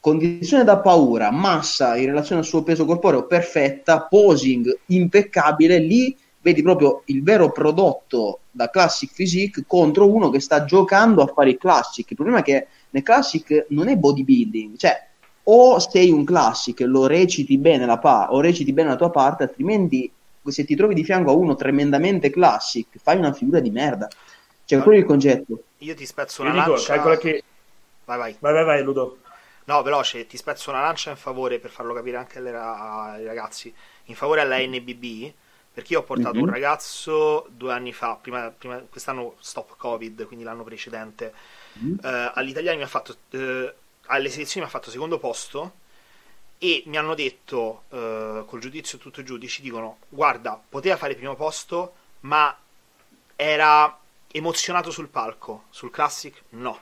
[0.00, 6.62] condizione da paura, massa in relazione al suo peso corporeo perfetta, posing impeccabile, lì vedi
[6.62, 11.58] proprio il vero prodotto da Classic Physique contro uno che sta giocando a fare il
[11.58, 12.08] Classic.
[12.08, 15.08] Il problema è che nel Classic non è bodybuilding, cioè
[15.44, 19.10] o sei un Classic e lo reciti bene la pa- o reciti bene la tua
[19.10, 20.10] parte, altrimenti
[20.44, 24.08] se ti trovi di fianco a uno tremendamente Classic, fai una figura di merda.
[24.64, 25.62] Cioè, quello è il concetto.
[25.78, 26.94] Io ti spezzo una dico, lancia.
[26.94, 27.42] Calcola che...
[28.04, 28.36] Vai, vai.
[28.38, 29.18] Vai, vai, vai, Ludo.
[29.64, 33.72] No, veloce, ti spezzo una lancia in favore per farlo capire anche ai ragazzi.
[34.06, 35.32] In favore alla NBB,
[35.72, 36.42] perché io ho portato mm-hmm.
[36.42, 41.32] un ragazzo due anni fa, prima, prima, quest'anno stop Covid, quindi l'anno precedente,
[41.78, 41.96] mm-hmm.
[42.02, 43.74] eh, all'italiano mi ha fatto, eh,
[44.06, 45.80] alle selezioni mi ha fatto secondo posto
[46.58, 51.34] e mi hanno detto, eh, col giudizio tutto i giudici, dicono, guarda, poteva fare primo
[51.34, 52.56] posto, ma
[53.34, 53.98] era
[54.30, 56.78] emozionato sul palco, sul classic no.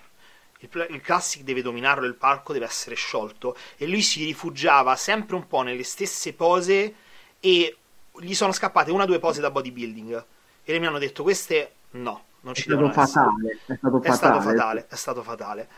[0.59, 5.37] Il, il, classic deve dominarlo il palco, deve essere sciolto e lui si rifugiava sempre
[5.37, 6.94] un po' nelle stesse pose
[7.40, 7.76] e
[8.20, 10.24] gli sono scappate una o due pose da bodybuilding
[10.64, 13.74] e mi hanno detto queste no, non ci devono fatale, essere.
[13.74, 14.87] È stato, è stato fatale.
[14.88, 15.68] È stato fatale.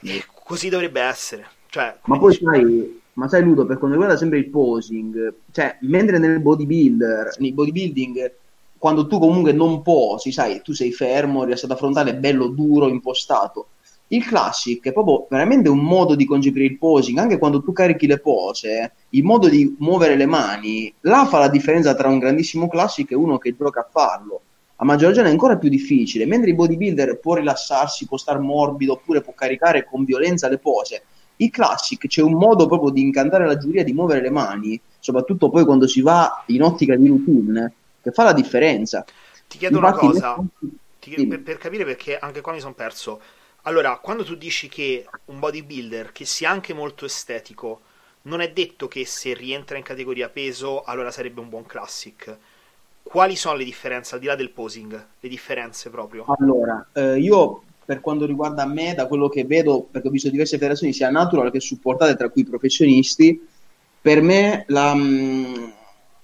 [0.00, 1.46] E così dovrebbe essere.
[1.68, 6.18] Cioè, ma poi sai, ma sai Ludo, per quanto riguarda sempre il posing, cioè mentre
[6.18, 8.32] nel bodybuilder, nel bodybuilding
[8.78, 13.70] quando tu comunque non posi, sai, tu sei fermo, rilassato a frontale, bello duro, impostato.
[14.08, 18.06] Il classic è proprio veramente un modo di concepire il posing, anche quando tu carichi
[18.06, 22.68] le pose, il modo di muovere le mani, là fa la differenza tra un grandissimo
[22.68, 24.40] classic e uno che gioca a farlo.
[24.76, 28.92] A maggior ragione è ancora più difficile, mentre il bodybuilder può rilassarsi, può star morbido,
[28.92, 31.02] oppure può caricare con violenza le pose.
[31.36, 35.50] Il classic c'è un modo proprio di incantare la giuria, di muovere le mani, soprattutto
[35.50, 39.04] poi quando si va in ottica di routine che fa la differenza.
[39.46, 40.44] Ti chiedo Infatti, una cosa,
[40.98, 43.20] ti, per, per, capire perché anche qua mi sono perso.
[43.62, 47.80] Allora, quando tu dici che un bodybuilder che sia anche molto estetico,
[48.22, 52.36] non è detto che se rientra in categoria peso allora sarebbe un buon classic.
[53.02, 55.06] Quali sono le differenze al di là del posing?
[55.20, 56.26] Le differenze proprio?
[56.38, 60.58] Allora, eh, io per quanto riguarda me, da quello che vedo, perché ho visto diverse
[60.58, 63.48] federazioni sia natural che supportate tra cui professionisti,
[64.00, 65.72] per me la, mh,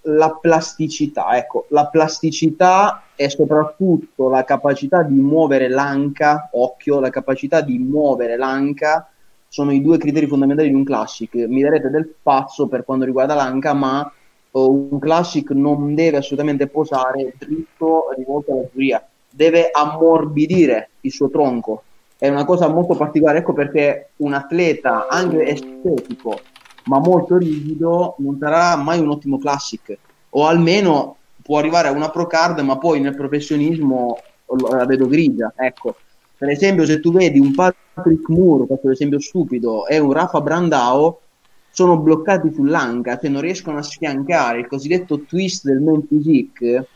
[0.04, 7.60] la plasticità, ecco, la plasticità è soprattutto la capacità di muovere l'anca, occhio, la capacità
[7.60, 9.08] di muovere l'anca
[9.48, 11.34] sono i due criteri fondamentali di un classic.
[11.34, 14.12] Mi darete del pazzo per quanto riguarda l'anca, ma
[14.50, 21.30] uh, un classic non deve assolutamente posare dritto rivolto alla giuria, deve ammorbidire il suo
[21.30, 21.84] tronco.
[22.18, 26.40] È una cosa molto particolare, ecco perché un atleta anche estetico,
[26.84, 29.98] ma molto rigido, non sarà mai un ottimo classic,
[30.30, 34.18] o almeno può arrivare a una pro card, ma poi nel professionismo
[34.68, 35.52] la vedo grigia.
[35.56, 35.96] Ecco,
[36.36, 41.20] per esempio, se tu vedi un Patrick Moore, questo esempio stupido, e un Rafa Brandao,
[41.70, 46.86] sono bloccati sull'anca, cioè non riescono a sfiancare il cosiddetto twist del main physique.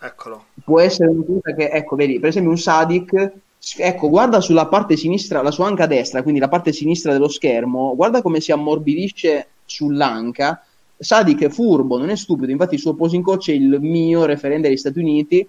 [0.00, 0.44] Eccolo.
[0.64, 3.32] Può essere una cosa che, ecco, vedi, per esempio un Sadik,
[3.76, 7.94] ecco, guarda sulla parte sinistra, la sua anca destra, quindi la parte sinistra dello schermo,
[7.94, 10.64] guarda come si ammorbidisce sull'anca.
[10.96, 14.68] Sadik è furbo, non è stupido, infatti il suo posing coach è il mio referente
[14.68, 15.48] degli Stati Uniti.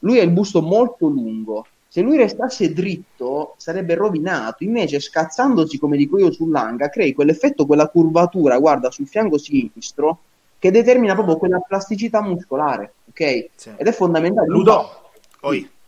[0.00, 5.96] Lui ha il busto molto lungo, se lui restasse dritto sarebbe rovinato, invece scazzandosi come
[5.96, 10.20] dico io sull'anga crei quell'effetto, quella curvatura, guarda, sul fianco sinistro
[10.56, 13.48] che determina proprio quella plasticità muscolare, ok?
[13.56, 13.70] Sì.
[13.76, 14.46] Ed è fondamentale.
[14.46, 15.10] Ludo,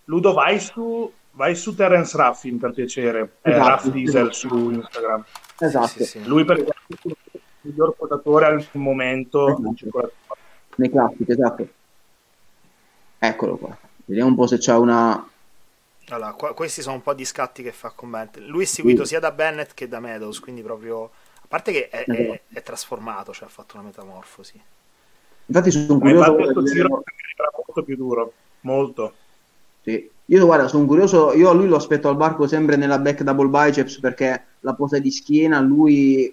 [0.06, 5.24] Ludo vai, su, vai su Terence Raffin per piacere, esatto, Raff Diesel su Instagram.
[5.58, 5.86] Esatto.
[5.86, 10.10] Sì, sì, Lui per esempio è il miglior quotatore al momento esatto.
[10.76, 11.68] nei classici, esatto.
[13.18, 13.76] Eccolo qua.
[14.04, 15.26] Vediamo un po' se c'è una
[16.08, 18.40] allora, qua, questi sono un po' di scatti che fa commento.
[18.40, 21.04] Lui è seguito sia da Bennett che da Meadows, quindi proprio...
[21.04, 24.60] A parte che è, è, è trasformato, cioè ha fatto una metamorfosi.
[25.46, 26.30] Infatti sono curioso...
[26.30, 27.02] Ma questo giro
[27.66, 29.14] molto più duro, molto.
[29.82, 30.10] Sì.
[30.26, 33.48] Io guarda, sono curioso, io a lui lo aspetto al barco sempre nella back double
[33.48, 36.32] biceps perché la posa di schiena lui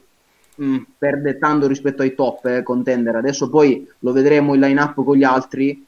[0.56, 3.16] mh, mm, perde tanto rispetto ai top eh, contender.
[3.16, 5.86] Adesso poi lo vedremo in line up con gli altri,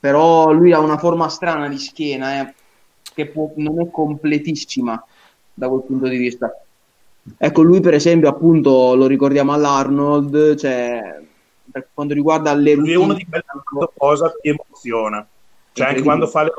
[0.00, 2.54] però lui ha una forma strana di schiena, eh
[3.14, 5.02] che può, non è completissima
[5.54, 6.52] da quel punto di vista.
[7.38, 11.22] Ecco, lui per esempio, appunto, lo ricordiamo all'Arnold, cioè,
[11.70, 12.74] per quanto riguarda le.
[12.74, 13.44] Lui è uno di quelle
[13.96, 15.26] cosa che emoziona.
[15.72, 16.52] Cioè, anche quando fa le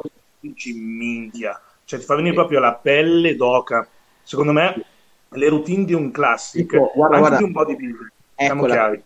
[0.45, 1.59] routine ci minchia.
[1.83, 3.87] Cioè, ti fa venire proprio la pelle d'oca.
[4.23, 4.85] Secondo me,
[5.29, 7.37] le routine di un classic, ecco, guarda, anche guarda.
[7.37, 9.03] di un bodybuilder, siamo chiari.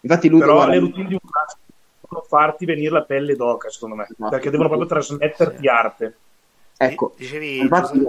[0.00, 0.72] Infatti lui Però guarda...
[0.72, 1.58] le routine di un classic
[2.00, 4.28] devono farti venire la pelle d'oca, secondo me, no.
[4.28, 6.16] perché devono proprio trasmetterti arte.
[6.76, 8.02] Ecco, Dicevi, infatti,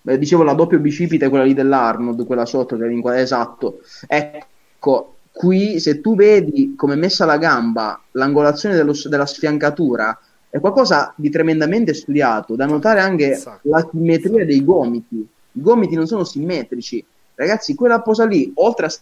[0.00, 3.80] beh, dicevo la doppio bicipite, quella lì dell'Arnold, quella sotto, che è esatto.
[4.06, 10.18] Ecco, qui se tu vedi come è messa la gamba, l'angolazione dello, della sfiancatura,
[10.52, 12.56] è qualcosa di tremendamente studiato.
[12.56, 13.70] Da notare anche esatto.
[13.70, 15.16] la simmetria dei gomiti.
[15.16, 17.02] I gomiti non sono simmetrici.
[17.34, 18.92] Ragazzi, quella posa lì, oltre a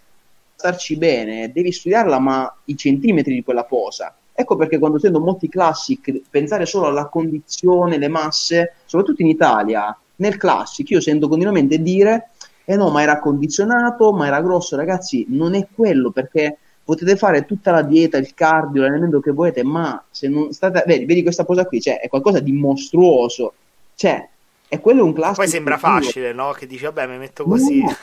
[0.54, 4.14] starci bene, devi studiarla, ma i centimetri di quella posa.
[4.32, 9.98] Ecco perché quando sento molti classic pensare solo alla condizione, le masse, soprattutto in Italia,
[10.16, 12.28] nel classic io sento continuamente dire
[12.64, 16.58] eh no, ma era condizionato, ma era grosso, ragazzi, non è quello perché
[16.90, 21.04] potete fare tutta la dieta, il cardio, l'allenamento che volete, ma se non state vedi,
[21.04, 23.54] vedi questa cosa qui, cioè è qualcosa di mostruoso.
[23.94, 24.28] Cioè,
[24.66, 25.42] è quello un classico.
[25.42, 26.50] Poi sembra facile, no?
[26.50, 27.80] Che dici vabbè, mi metto così.
[27.80, 27.94] No,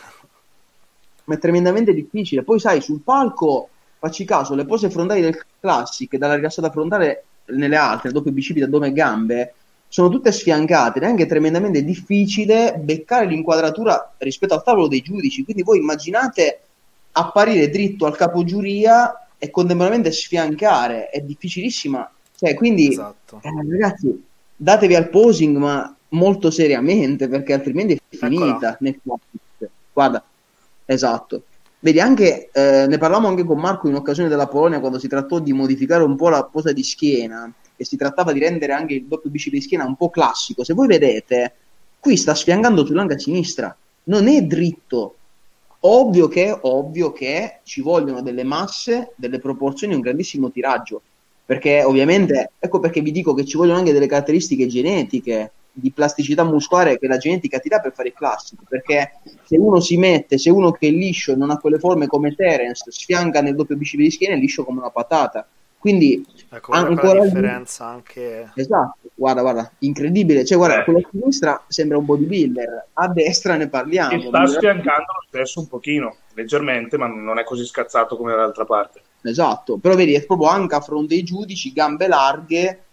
[1.25, 2.43] ma è tremendamente difficile.
[2.43, 3.67] Poi sai, sul palco
[3.99, 8.87] facci caso, le pose frontali del classic dalla rilassata frontale nelle altre, doppio bicipite, addome
[8.87, 9.53] e gambe,
[9.89, 15.43] sono tutte sfiancate ed è anche tremendamente difficile beccare l'inquadratura rispetto al tavolo dei giudici.
[15.43, 16.61] Quindi voi immaginate
[17.17, 22.09] apparire dritto al capogiuria e contemporaneamente sfiancare, è difficilissima.
[22.35, 23.39] Cioè, quindi, esatto.
[23.43, 24.23] eh, ragazzi,
[24.55, 28.77] datevi al posing, ma molto seriamente, perché altrimenti è finita.
[29.93, 30.23] Guarda,
[30.85, 31.43] esatto.
[31.79, 35.39] Vedi, anche, eh, ne parlavamo anche con Marco in occasione della Polonia quando si trattò
[35.39, 39.05] di modificare un po' la posa di schiena e si trattava di rendere anche il
[39.05, 40.63] doppio bicipite di schiena un po' classico.
[40.63, 41.53] Se voi vedete,
[41.99, 43.75] qui sta sfiangando sull'anga sinistra,
[44.05, 45.15] non è dritto.
[45.81, 51.01] Ovvio che, ovvio che ci vogliono delle masse, delle proporzioni un grandissimo tiraggio.
[51.45, 56.43] Perché ovviamente, ecco perché vi dico che ci vogliono anche delle caratteristiche genetiche di plasticità
[56.43, 58.63] muscolare che la genetica ti dà per fare il classico.
[58.67, 62.07] Perché se uno si mette, se uno che è liscio e non ha quelle forme
[62.07, 65.47] come Terence, sfianca nel doppio bicipite di schiena, è liscio come una patata.
[65.79, 70.43] Quindi ecco, ancora la differenza anche esatto, guarda, guarda, incredibile.
[70.43, 70.83] Cioè, guarda, eh.
[70.83, 74.13] con la sinistra sembra un bodybuilder, a destra ne parliamo.
[74.13, 78.65] E sta sfiancando lo stesso un pochino, leggermente, ma non è così scazzato come dall'altra
[78.65, 79.01] parte.
[79.21, 82.83] Esatto, però vedi, è proprio anche a fronte dei giudici, gambe larghe,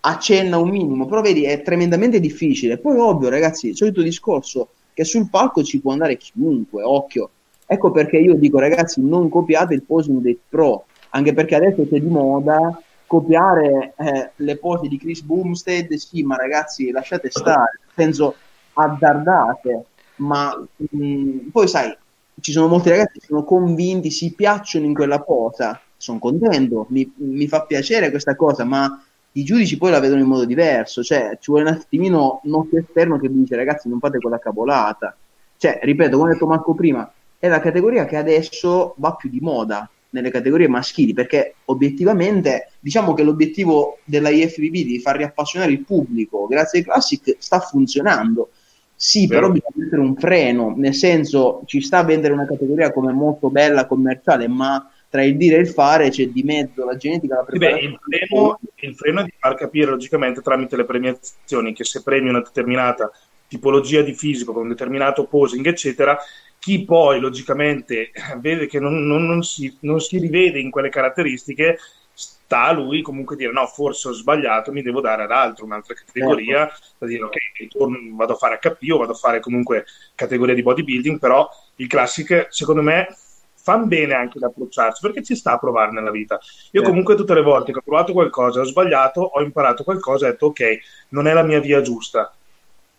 [0.00, 2.78] accenna un minimo, però vedi è tremendamente difficile.
[2.78, 7.30] Poi ovvio, ragazzi, il solito discorso che sul palco ci può andare chiunque, occhio.
[7.66, 10.84] Ecco perché io dico, ragazzi, non copiate il posing dei pro,
[11.14, 16.36] anche perché adesso c'è di moda copiare eh, le pose di Chris Boomstead, sì, ma
[16.36, 18.34] ragazzi, lasciate stare, penso
[18.74, 19.84] azzardate.
[20.16, 21.96] ma mh, mm, poi sai,
[22.40, 27.10] ci sono molti ragazzi che sono convinti, si piacciono in quella posa, sono contento, mi,
[27.16, 29.00] mi fa piacere questa cosa, ma
[29.32, 33.18] i giudici poi la vedono in modo diverso, cioè ci vuole un attimino occhio esterno
[33.18, 35.16] che dice ragazzi non fate quella cavolata,
[35.56, 39.40] cioè ripeto come ha detto Marco prima, è la categoria che adesso va più di
[39.40, 45.84] moda nelle categorie maschili, perché obiettivamente diciamo che l'obiettivo della IFBB di far riappassionare il
[45.84, 48.50] pubblico grazie ai Classic sta funzionando.
[48.94, 49.40] Sì, Vero.
[49.40, 53.50] però bisogna mettere un freno, nel senso ci sta a vendere una categoria come molto
[53.50, 57.44] bella, commerciale, ma tra il dire e il fare c'è di mezzo la genetica, la
[57.44, 57.98] preparazione.
[58.08, 62.02] Beh, il, freno, il freno è di far capire logicamente tramite le premiazioni che se
[62.02, 63.10] premi una determinata
[63.48, 66.16] tipologia di fisico con un determinato posing, eccetera,
[66.64, 68.10] chi poi logicamente
[68.40, 71.76] vede che non, non, non, si, non, si, rivede in quelle caratteristiche,
[72.14, 75.92] sta a lui comunque dire no, forse ho sbagliato, mi devo dare ad altro, un'altra
[75.92, 76.86] categoria, certo.
[77.00, 79.84] da dire ok, ritorno, vado a fare HP o vado a fare comunque
[80.14, 81.46] categoria di bodybuilding, però
[81.76, 83.14] il classic secondo me
[83.54, 86.38] fanno bene anche ad approcciarsi perché ci sta a provare nella vita.
[86.70, 86.84] Io eh.
[86.84, 90.46] comunque tutte le volte che ho provato qualcosa, ho sbagliato, ho imparato qualcosa, ho detto
[90.46, 90.78] ok,
[91.10, 92.34] non è la mia via giusta.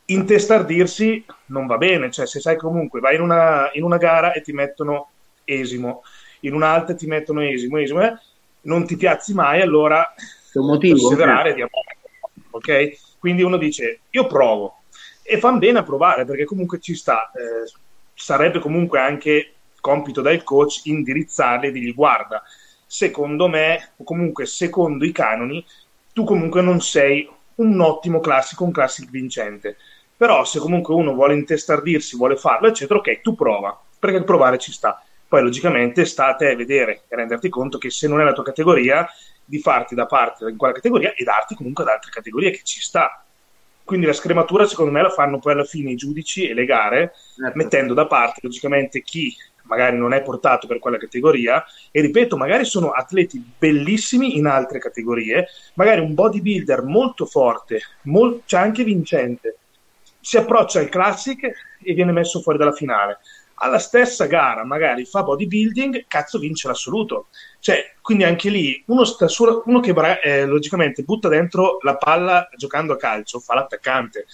[0.05, 4.41] Intestardirsi non va bene, cioè se sai comunque vai in una, in una gara e
[4.41, 5.09] ti mettono
[5.43, 6.03] esimo,
[6.41, 8.13] in un'altra ti mettono esimo, esimo, eh,
[8.61, 10.13] non ti piazzi mai, allora
[10.79, 11.97] perseverare di amore.
[12.51, 13.17] Ok?
[13.19, 14.81] Quindi uno dice io provo
[15.23, 17.31] e fanno bene a provare perché comunque ci sta.
[17.31, 17.71] Eh,
[18.13, 22.43] sarebbe comunque anche compito del coach indirizzarli e dirgli guarda,
[22.85, 25.65] secondo me, o comunque secondo i canoni,
[26.13, 29.77] tu comunque non sei un ottimo classico, un classico vincente.
[30.17, 34.57] Però se comunque uno vuole intestardirsi, vuole farlo, eccetera, ok, tu prova, perché il provare
[34.57, 35.01] ci sta.
[35.27, 38.43] Poi logicamente sta a te vedere e renderti conto che se non è la tua
[38.43, 39.07] categoria,
[39.45, 42.81] di farti da parte in quella categoria e darti comunque ad altre categorie che ci
[42.81, 43.23] sta.
[43.83, 47.13] Quindi la scrematura secondo me la fanno poi alla fine i giudici e le gare,
[47.35, 47.55] certo.
[47.55, 49.35] mettendo da parte logicamente chi
[49.65, 54.79] magari non è portato per quella categoria e ripeto, magari sono atleti bellissimi in altre
[54.79, 59.57] categorie, magari un bodybuilder molto forte, mol- cioè anche vincente,
[60.25, 61.51] si approccia al classic
[61.83, 63.19] e viene messo fuori dalla finale.
[63.59, 67.27] Alla stessa gara, magari fa bodybuilding, cazzo vince l'assoluto.
[67.59, 72.49] Cioè, quindi anche lì uno, sta su, uno che eh, logicamente butta dentro la palla
[72.57, 74.25] giocando a calcio, fa l'attaccante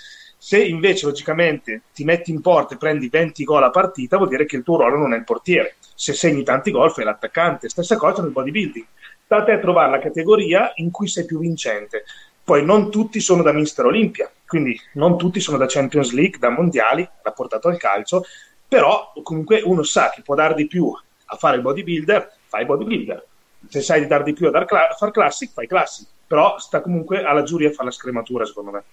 [0.43, 4.45] se invece logicamente ti metti in porta e prendi 20 gol a partita, vuol dire
[4.45, 5.75] che il tuo ruolo non è il portiere.
[5.93, 7.69] Se segni tanti gol, fai l'attaccante.
[7.69, 8.85] Stessa cosa nel bodybuilding.
[9.23, 12.05] Sta a trovare la categoria in cui sei più vincente.
[12.43, 16.49] Poi non tutti sono da Mister Olympia, quindi non tutti sono da Champions League, da
[16.49, 18.25] mondiali, rapportato al calcio,
[18.67, 20.91] però comunque uno sa che può dare di più
[21.25, 23.25] a fare il bodybuilder, fai bodybuilder.
[23.69, 26.05] Se sai di dare di più a, dar cla- a far classic, fai classic.
[26.27, 28.83] Però sta comunque alla giuria a fare la scrematura, secondo me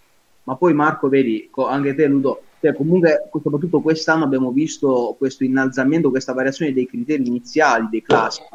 [0.44, 6.08] ma poi Marco, vedi, anche te Ludo, cioè comunque soprattutto quest'anno abbiamo visto questo innalzamento,
[6.08, 8.46] questa variazione dei criteri iniziali, dei classic,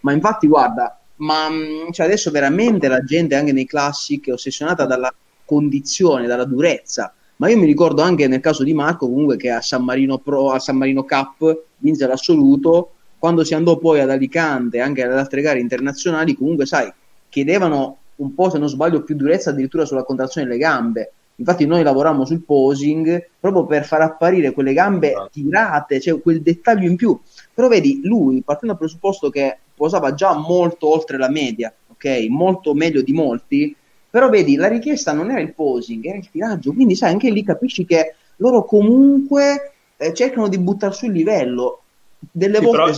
[0.00, 4.86] ma infatti guarda, ma mm, cioè adesso veramente la gente anche nei classic è ossessionata
[4.86, 5.12] dalla
[5.44, 9.60] condizione, dalla durezza, ma io mi ricordo anche nel caso di Marco comunque che a
[9.60, 14.80] San Marino, Pro, a San Marino Cup vinse l'assoluto, quando si andò poi ad Alicante,
[14.80, 16.92] anche alle altre gare internazionali, comunque sai,
[17.28, 21.82] chiedevano un po' se non sbaglio più durezza addirittura sulla contrazione delle gambe Infatti noi
[21.82, 25.30] lavoriamo sul posing proprio per far apparire quelle gambe esatto.
[25.32, 27.18] tirate, cioè quel dettaglio in più.
[27.52, 32.26] Però vedi, lui, partendo dal presupposto che posava già molto oltre la media, ok?
[32.28, 33.74] Molto meglio di molti,
[34.14, 36.72] però vedi, la richiesta non era il posing, era il tiraggio.
[36.72, 41.80] Quindi sai, anche lì capisci che loro comunque eh, cercano di buttare sul livello.
[42.20, 42.92] Delle sì, volte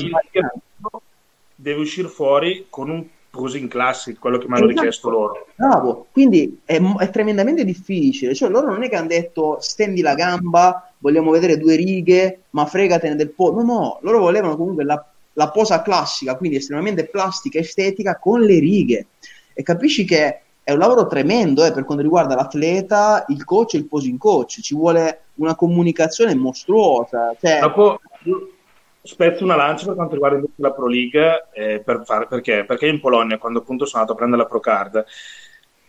[1.55, 4.81] deve uscire fuori con un così in classic, quello che mi hanno esatto.
[4.83, 5.47] richiesto loro.
[5.55, 10.12] Bravo, quindi è, è, tremendamente difficile, cioè loro non è che hanno detto stendi la
[10.12, 15.03] gamba, vogliamo vedere due righe, ma fregatene del po', no no, loro volevano comunque la,
[15.33, 19.07] la posa classica, quindi estremamente plastica, estetica, con le righe,
[19.55, 23.77] e capisci che è un lavoro tremendo eh, per quanto riguarda l'atleta, il coach e
[23.79, 27.37] il posing coach, ci vuole una comunicazione mostruosa.
[27.41, 27.61] Cioè...
[27.61, 28.01] Dopo
[29.01, 32.64] spezzo una lancia per quanto riguarda la Pro League, eh, per far, perché?
[32.64, 35.05] perché in Polonia, quando appunto sono andato a prendere la Pro Card,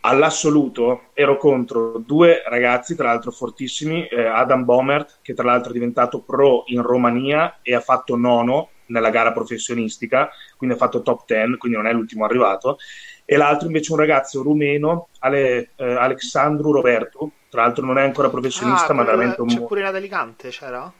[0.02, 5.74] all'assoluto ero contro due ragazzi, tra l'altro fortissimi, eh, Adam Bomert, che tra l'altro è
[5.74, 11.24] diventato pro in Romania e ha fatto nono nella gara professionistica, quindi ha fatto top
[11.26, 12.78] 10, quindi non è l'ultimo arrivato,
[13.30, 18.30] e l'altro invece un ragazzo rumeno, Ale, eh, Alexandru Roberto, tra l'altro non è ancora
[18.30, 19.48] professionista, ah, ma veramente un...
[19.48, 20.90] C'è pure in Alicante, c'era?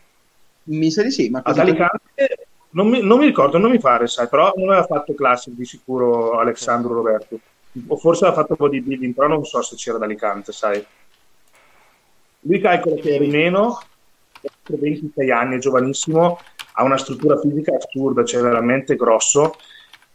[0.64, 4.08] Mi sa di sì, ma ad Alicante non mi, non mi, ricordo, non mi pare,
[4.08, 7.40] sai, però non aveva fatto classic di sicuro Alessandro Roberto.
[7.86, 10.84] O forse aveva fatto bodybuilding, però non so se c'era ad Alicante, sai.
[12.40, 13.80] Lui calcola che eri meno
[14.66, 16.38] 26 anni, è giovanissimo,
[16.72, 19.54] ha una struttura fisica assurda, cioè veramente grosso,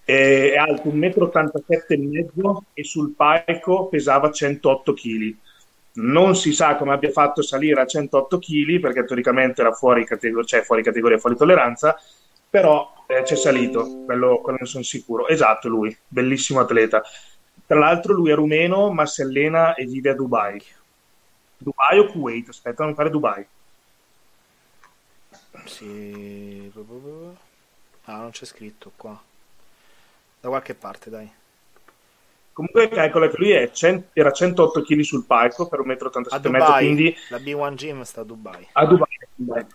[0.05, 5.35] è alto 1,87 m e sul palco pesava 108 kg.
[5.95, 10.45] Non si sa come abbia fatto salire a 108 kg perché teoricamente era fuori, categor-
[10.45, 11.95] cioè fuori categoria, fuori tolleranza,
[12.49, 15.27] però eh, c'è salito, quello, quello ne sono sicuro.
[15.27, 17.01] Esatto, lui, bellissimo atleta.
[17.65, 20.61] Tra l'altro lui è rumeno ma si allena e vive a Dubai.
[21.57, 22.49] Dubai o Kuwait?
[22.49, 23.45] Aspetta, non fare Dubai.
[25.65, 26.71] Sì.
[28.05, 29.21] Ah, non c'è scritto qua.
[30.43, 31.31] Da qualche parte, dai.
[32.51, 37.15] Comunque calcola che lui cent- era 108 kg sul palco per 1,87 m, quindi...
[37.29, 38.67] La B1 Gym sta a Dubai.
[38.73, 39.65] A Dubai.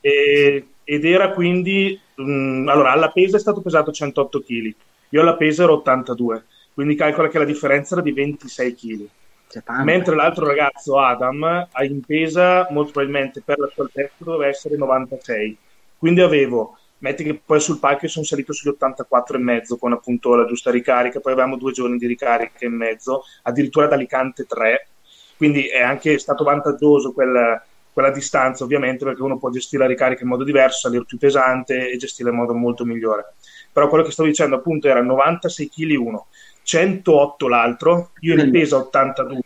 [0.00, 2.00] E, ed era quindi...
[2.14, 4.74] Mh, mm, allora, alla pesa è stato pesato 108 kg.
[5.08, 6.44] Io alla pesa ero 82,
[6.74, 9.08] quindi calcola che la differenza era di 26 kg.
[9.82, 15.58] Mentre l'altro ragazzo, Adam, in pesa molto probabilmente per la sua altezza doveva essere 96.
[15.98, 20.34] Quindi avevo metti che poi sul palco sono salito sugli 84 e mezzo con appunto
[20.34, 24.86] la giusta ricarica, poi avevamo due giorni di ricarica e mezzo, addirittura da Alicante 3,
[25.36, 27.60] quindi è anche stato vantaggioso quel,
[27.92, 31.90] quella distanza ovviamente perché uno può gestire la ricarica in modo diverso, salire più pesante
[31.90, 33.34] e gestire in modo molto migliore.
[33.70, 36.26] Però quello che sto dicendo appunto era 96 kg uno,
[36.62, 39.40] 108 l'altro, io ne peso 82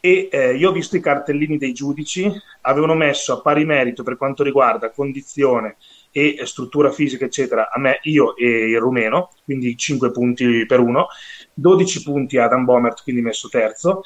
[0.00, 2.30] e eh, io ho visto i cartellini dei giudici,
[2.62, 5.76] avevano messo a pari merito per quanto riguarda condizione
[6.18, 11.06] e struttura fisica, eccetera, a me, io e il rumeno, quindi 5 punti per uno,
[11.54, 14.02] 12 punti a Adam Bomert, quindi messo terzo,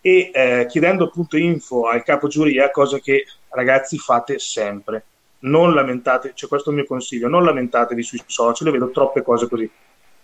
[0.00, 5.04] e eh, chiedendo appunto info al capo giuria, cosa che ragazzi fate sempre.
[5.38, 9.48] Non lamentate, cioè questo è il mio consiglio, non lamentatevi sui social, vedo troppe cose
[9.48, 9.68] così.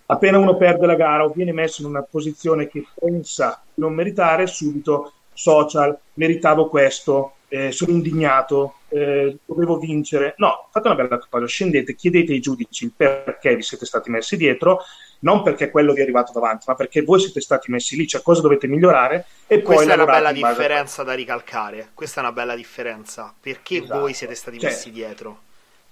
[0.05, 4.47] Appena uno perde la gara o viene messo in una posizione che pensa non meritare,
[4.47, 10.33] subito social, meritavo questo, eh, sono indignato, eh, dovevo vincere.
[10.37, 14.37] No, fate una bella cosa, scendete, chiedete ai giudici il perché vi siete stati messi
[14.37, 14.79] dietro,
[15.19, 18.23] non perché quello vi è arrivato davanti, ma perché voi siete stati messi lì, cioè
[18.23, 21.91] cosa dovete migliorare e Questa poi è una bella differenza da ricalcare.
[21.93, 23.99] Questa è una bella differenza, perché esatto.
[23.99, 25.41] voi siete stati cioè, messi dietro.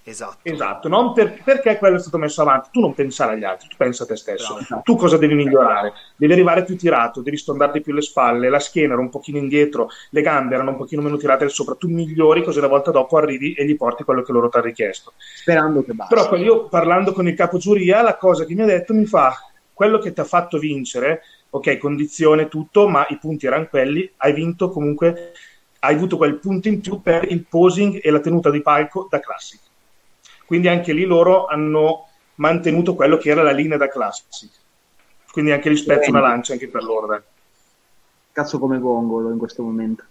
[0.03, 0.39] Esatto.
[0.41, 2.69] Esatto, non per, perché quello è stato messo avanti.
[2.71, 4.57] Tu non pensare agli altri, tu pensa a te stesso.
[4.57, 4.81] Esatto.
[4.83, 5.93] Tu cosa devi migliorare?
[6.15, 9.89] Devi arrivare più tirato, devi stondarti più le spalle, la schiena era un pochino indietro,
[10.09, 11.75] le gambe erano un pochino meno tirate al sopra.
[11.75, 14.65] Tu migliori, così la volta dopo arrivi e gli porti quello che loro ti hanno
[14.65, 15.13] richiesto.
[15.17, 16.15] Sperando che basta.
[16.15, 19.35] Però io parlando con il capo giuria, la cosa che mi ha detto mi fa
[19.71, 21.21] quello che ti ha fatto vincere,
[21.51, 25.33] ok, condizione, tutto, ma i punti erano quelli, hai vinto comunque,
[25.79, 29.19] hai avuto quel punto in più per il posing e la tenuta di palco da
[29.19, 29.69] classico
[30.51, 34.49] quindi anche lì loro hanno mantenuto quello che era la linea da classic.
[35.31, 37.07] Quindi anche lì spezzo una lancia anche per loro.
[37.07, 37.21] Dai.
[38.33, 40.03] Cazzo come gongolo in questo momento.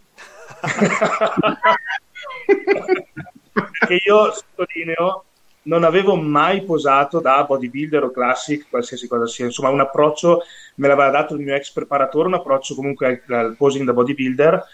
[3.86, 5.24] che io sottolineo
[5.64, 9.44] non avevo mai posato da bodybuilder o classic, qualsiasi cosa sia.
[9.44, 10.40] Insomma, un approccio
[10.76, 14.64] me l'aveva dato il mio ex preparatore, un approccio comunque al, al posing da bodybuilder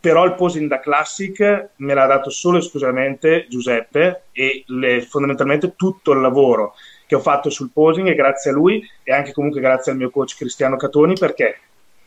[0.00, 5.74] però il posing da classic me l'ha dato solo e esclusivamente Giuseppe e le, fondamentalmente
[5.76, 6.74] tutto il lavoro
[7.06, 10.10] che ho fatto sul posing è grazie a lui e anche comunque grazie al mio
[10.10, 11.58] coach Cristiano Catoni perché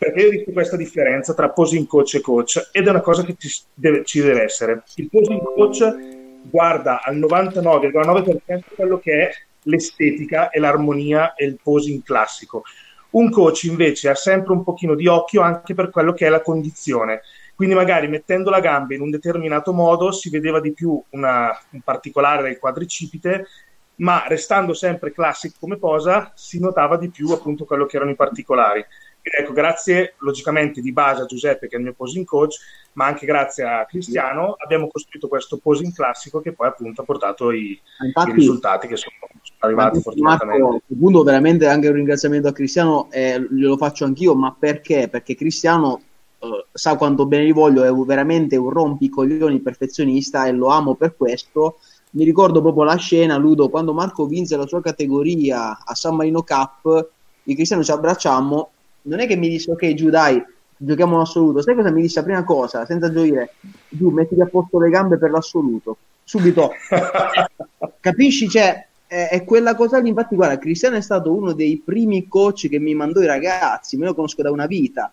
[0.01, 3.35] perché ho visto questa differenza tra posing coach e coach ed è una cosa che
[3.37, 4.81] ci deve, ci deve essere.
[4.95, 5.95] Il posing coach
[6.41, 9.31] guarda al 99,9% quello che è
[9.63, 12.63] l'estetica e l'armonia e il posing classico.
[13.11, 16.41] Un coach invece ha sempre un pochino di occhio anche per quello che è la
[16.41, 17.21] condizione
[17.55, 21.81] quindi magari mettendo la gamba in un determinato modo si vedeva di più una, un
[21.81, 23.47] particolare del quadricipite,
[23.95, 28.15] ma restando sempre classic come posa si notava di più appunto quello che erano i
[28.15, 28.83] particolari.
[29.21, 32.55] Quindi ecco, grazie logicamente di base a Giuseppe che è il mio posing coach,
[32.93, 37.51] ma anche grazie a Cristiano abbiamo costruito questo posing classico che poi appunto ha portato
[37.51, 39.15] i, Infatti, i risultati che sono
[39.59, 40.81] arrivati fortunatamente.
[40.87, 45.07] Marco, veramente anche un ringraziamento a Cristiano, eh, glielo faccio anch'io, ma perché?
[45.07, 46.01] Perché Cristiano
[46.41, 51.15] uh, sa quanto bene gli voglio, è veramente un rompicoglioni perfezionista e lo amo per
[51.15, 51.79] questo.
[52.11, 56.43] Mi ricordo proprio la scena, Ludo, quando Marco vinse la sua categoria a San Marino
[56.43, 57.09] Cup,
[57.43, 58.71] i cristiani ci abbracciammo,
[59.03, 60.43] non è che mi disse ok giù dai,
[60.75, 63.53] giochiamo l'assoluto, sai cosa mi disse la prima cosa, senza gioire,
[63.87, 66.71] giù mettiti a posto le gambe per l'assoluto, subito,
[67.99, 68.49] capisci?
[68.49, 72.67] Cioè, è, è, quella cosa lì, infatti guarda, Cristiano è stato uno dei primi coach
[72.67, 75.11] che mi mandò i ragazzi, me lo conosco da una vita,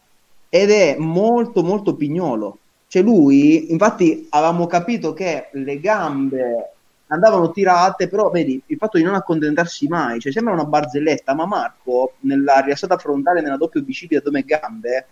[0.49, 2.59] ed è molto molto pignolo.
[2.87, 6.73] Cioè lui, infatti avevamo capito che le gambe
[7.09, 11.47] andavano tirate, però vedi, il fatto di non accontentarsi mai, cioè sembra una barzelletta, ma
[11.47, 15.07] Marco nella riassata frontale nella doppia bicipite addome gambe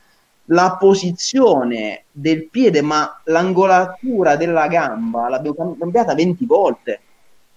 [0.50, 7.00] la posizione del piede, ma l'angolatura della gamba l'abbiamo cambiata 20 volte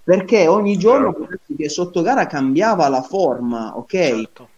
[0.03, 1.15] perché ogni giorno
[1.55, 3.91] che sotto gara cambiava la forma, ok?
[3.91, 4.49] Certo.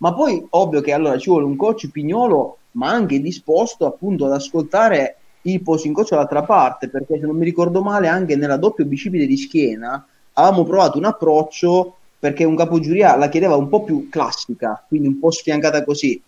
[0.00, 4.32] Ma poi ovvio che allora ci vuole un coach pignolo, ma anche disposto appunto ad
[4.32, 8.84] ascoltare il posing coach dall'altra parte, perché se non mi ricordo male anche nella doppia
[8.84, 14.08] bicipite di schiena avevamo provato un approccio perché un capogiuria la chiedeva un po' più
[14.08, 16.20] classica, quindi un po' sfiancata così.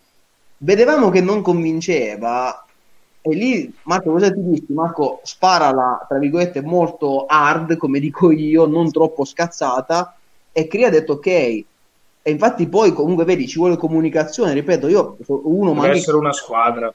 [0.57, 2.65] Vedevamo che non convinceva
[3.25, 4.73] e lì, Marco, cosa ti dici?
[4.73, 10.17] Marco, sparala, tra virgolette, molto hard, come dico io, non troppo scazzata.
[10.51, 11.63] E Cri ha detto ok.
[12.25, 15.73] E infatti poi comunque vedi, ci vuole comunicazione, ripeto, io uno...
[15.73, 16.93] Deve ma essere una squadra.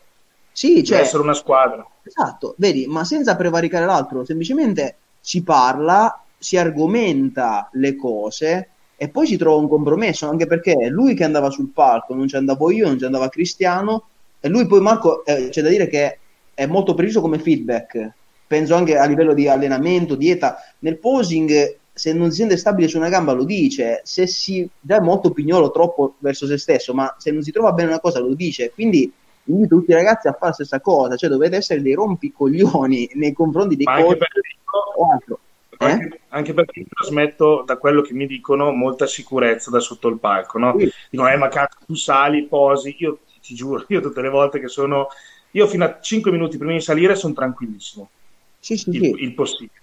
[0.51, 0.97] Sì, cioè...
[0.97, 1.87] Deve essere una squadra.
[2.03, 9.26] Esatto, vedi, ma senza prevaricare l'altro, semplicemente si parla, si argomenta le cose e poi
[9.26, 12.87] si trova un compromesso, anche perché lui che andava sul palco, non ci andavo io,
[12.87, 14.09] non ci andava Cristiano,
[14.41, 16.18] e lui poi Marco eh, c'è da dire che
[16.55, 18.12] è molto preciso come feedback,
[18.47, 22.96] penso anche a livello di allenamento, dieta, nel posing se non si sente stabile su
[22.96, 27.32] una gamba lo dice, se si dà molto pignolo troppo verso se stesso, ma se
[27.32, 29.12] non si trova bene una cosa lo dice, quindi
[29.44, 33.32] invito tutti i ragazzi a fare la stessa cosa, cioè dovete essere dei rompicoglioni nei
[33.32, 34.20] confronti dei coach
[34.96, 35.38] o altro.
[35.80, 35.86] Eh?
[35.86, 40.18] Anche, anche, perché io trasmetto da quello che mi dicono molta sicurezza da sotto il
[40.18, 40.76] palco, no?
[40.78, 40.90] Sì.
[41.11, 44.68] Dicono, eh ma cazzo, tu sali, posi, io ti giuro, io tutte le volte che
[44.68, 45.09] sono...
[45.53, 48.11] Io fino a 5 minuti prima di salire sono tranquillissimo.
[48.59, 49.80] Sì, sì, il, il possibile.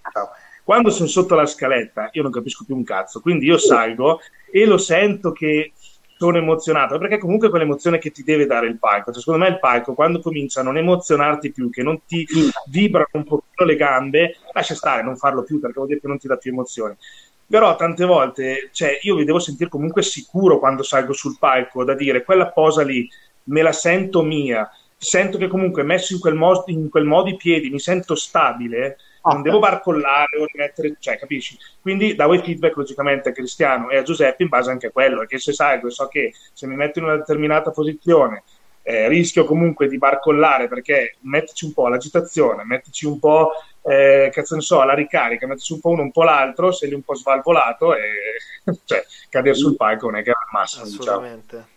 [0.65, 4.19] Quando sono sotto la scaletta io non capisco più un cazzo, quindi io salgo
[4.51, 5.73] e lo sento che
[6.17, 9.11] sono emozionato, perché comunque è quell'emozione che ti deve dare il palco.
[9.11, 12.25] Cioè, secondo me il palco, quando comincia a non emozionarti più, che non ti
[12.71, 16.17] vibrano un pochino le gambe, lascia stare, non farlo più, perché vuol dire che non
[16.17, 16.95] ti dà più emozioni.
[17.47, 21.93] Però tante volte, cioè, io mi devo sentire comunque sicuro quando salgo sul palco, da
[21.93, 23.07] dire quella posa lì
[23.43, 27.35] me la sento mia, sento che comunque messo in quel, mo- in quel modo i
[27.35, 28.97] piedi mi sento stabile,
[29.31, 31.57] non devo barcollare o rimettere, cioè, capisci?
[31.81, 35.17] Quindi davo i feedback logicamente a Cristiano e a Giuseppe in base anche a quello,
[35.19, 38.43] perché se salgo e so che se mi metto in una determinata posizione
[38.87, 44.53] eh, rischio comunque di barcollare perché mettici un po' l'agitazione, mettici un po', eh, cazzo
[44.53, 47.15] ne so, la ricarica, mettici un po' uno, un po' l'altro, sei lì un po'
[47.15, 48.01] svalvolato e
[48.85, 51.01] cioè, cadere sul palco non è che è il massimo, diciamo.
[51.03, 51.55] Assolutamente.
[51.55, 51.73] Diciamo.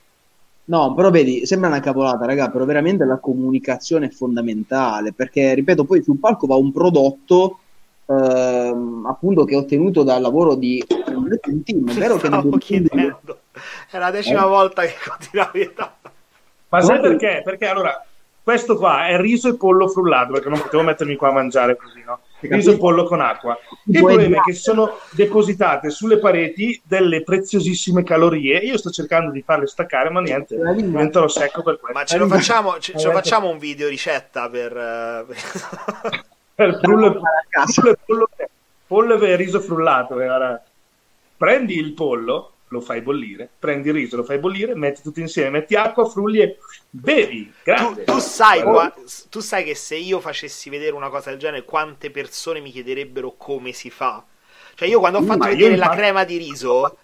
[0.69, 5.85] No, però vedi, sembra una cavolata, raga, però veramente la comunicazione è fondamentale, perché, ripeto,
[5.85, 7.61] poi sul palco va un prodotto
[8.05, 13.41] ehm, appunto che ho ottenuto dal lavoro di un team, è vero che non chiedendo.
[13.91, 14.49] È la decima eh?
[14.49, 15.95] volta che continuavi a...
[16.69, 17.41] Ma sai perché?
[17.43, 18.05] Perché allora,
[18.49, 22.03] questo qua è riso e pollo frullato, perché non potevo mettermi qua a mangiare così,
[22.03, 22.21] no?
[22.41, 23.55] riso e pollo con acqua.
[23.85, 28.57] Il problema è che sono depositate sulle pareti delle preziosissime calorie.
[28.61, 31.99] Io sto cercando di farle staccare, ma niente, diventerò secco per questo.
[31.99, 34.75] Ma ce lo facciamo, ce, ce lo facciamo un video ricetta per...
[34.75, 35.35] Uh...
[36.55, 37.21] per pollo,
[38.07, 38.31] pollo,
[38.87, 40.19] pollo, e riso frullato.
[40.23, 40.61] Eh,
[41.37, 45.51] Prendi il pollo, lo fai bollire, prendi il riso, lo fai bollire, metti tutto insieme,
[45.51, 46.59] metti acqua, frulli e
[46.91, 47.53] bevi.
[47.63, 48.93] Tu, tu, sai, qua,
[49.29, 53.35] tu sai che se io facessi vedere una cosa del genere, quante persone mi chiederebbero
[53.37, 54.25] come si fa?
[54.75, 56.99] Cioè, io quando ho fatto Ma vedere la crema di riso,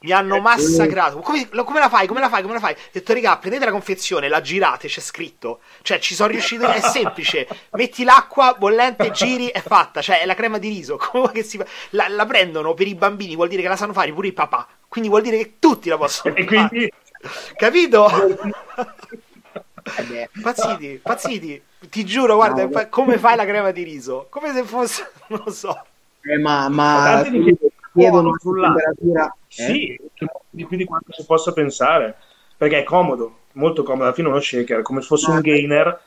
[0.00, 1.18] mi hanno eh, massacrato.
[1.18, 2.06] Come, come, la fai?
[2.06, 2.42] Come la fai?
[2.42, 2.72] Come la fai?
[2.72, 5.60] Ho detto, raga, prendete la confezione, la girate, c'è scritto.
[5.82, 6.66] Cioè, ci sono riuscito.
[6.66, 7.48] È semplice.
[7.72, 10.00] Metti l'acqua bollente, giri, è fatta.
[10.00, 10.96] Cioè, è la crema di riso.
[11.10, 11.66] Come che si fa?
[11.90, 14.66] La, la, prendono per i bambini, vuol dire che la sanno fare pure il papà.
[14.88, 16.68] Quindi vuol dire che tutti la possono e fare.
[16.68, 16.92] Quindi...
[17.56, 18.08] Capito?
[20.42, 21.62] pazziti, pazziti.
[21.88, 24.26] Ti giuro, guarda, no, come fai la crema di riso?
[24.30, 25.84] Come se fosse, non lo so.
[26.22, 27.24] Eh, ma, ma
[27.92, 29.26] chiedono sulla temperatura.
[29.26, 29.32] Eh?
[29.46, 30.00] Sì,
[30.50, 32.16] di più di quanto si possa pensare,
[32.56, 34.04] perché è comodo, molto comodo.
[34.04, 36.00] Alla fine uno shaker, come se fosse un gainer,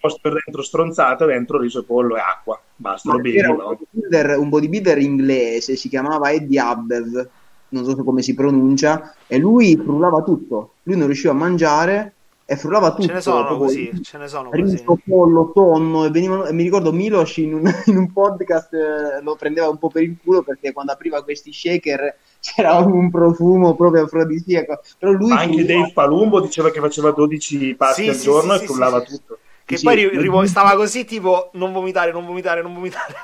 [0.00, 2.60] posto per dentro stronzata, dentro riso e pollo e acqua.
[2.76, 3.40] Basta, lo bevi.
[3.40, 7.28] Un, bodybuilder, un bodybuilder inglese si chiamava Eddie Abbev
[7.70, 10.74] non so come si pronuncia, e lui frullava tutto.
[10.84, 12.14] Lui non riusciva a mangiare
[12.50, 13.06] e frullava tutto.
[13.06, 15.02] Ce ne sono così, ce ne sono riso, così.
[15.06, 19.36] pollo, tonno, e, venivano, e mi ricordo Milos in un, in un podcast eh, lo
[19.36, 24.04] prendeva un po' per il culo perché quando apriva questi shaker c'era un profumo proprio
[24.04, 24.80] afrodisiaco.
[24.98, 25.66] Però lui anche frullava...
[25.66, 29.38] Dave Palumbo diceva che faceva 12 passi sì, al sì, giorno sì, e frullava tutto.
[29.66, 33.14] Che poi ri- stava così tipo non vomitare, non vomitare, non vomitare.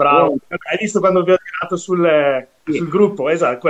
[0.00, 2.72] Bravo, hai visto quando vi ho tirato sul, sì.
[2.72, 3.28] sul gruppo?
[3.28, 3.68] Esatto,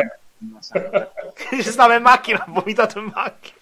[1.59, 3.59] stava in macchina, ha vomitato in macchina.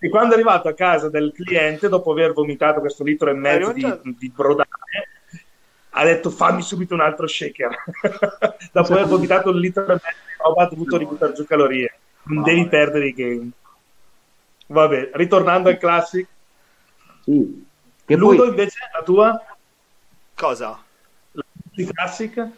[0.00, 3.72] E quando è arrivato a casa del cliente, dopo aver vomitato questo litro e mezzo
[3.72, 3.86] di,
[4.16, 4.68] di, brodane,
[5.90, 7.76] ha detto fammi subito un altro shaker.
[8.72, 11.92] dopo aver vomitato un litro e mezzo di roba, ha dovuto ributtare giù calorie.
[12.22, 13.50] Non devi perdere i game.
[14.68, 16.26] Vabbè, ritornando al Classic.
[17.22, 17.66] Sì.
[18.06, 18.48] Che Ludo poi...
[18.48, 19.44] invece, la tua?
[20.34, 20.88] Cosa?
[21.86, 22.48] La Classic?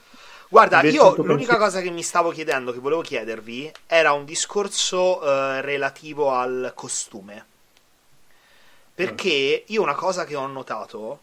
[0.49, 5.18] Guarda, invece io l'unica cosa che mi stavo chiedendo, che volevo chiedervi, era un discorso
[5.18, 7.47] uh, relativo al costume.
[8.95, 11.20] Perché io una cosa che ho notato...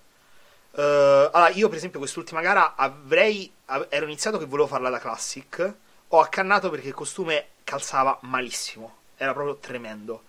[0.71, 3.51] Uh, allora, io per esempio quest'ultima gara avrei...
[3.89, 5.73] ero iniziato che volevo farla da Classic,
[6.07, 10.23] ho accannato perché il costume calzava malissimo, era proprio tremendo.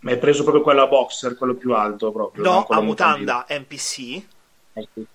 [0.00, 2.44] Ma hai preso proprio quello a boxer, quello più alto proprio?
[2.44, 4.22] No, a mutanda NPC.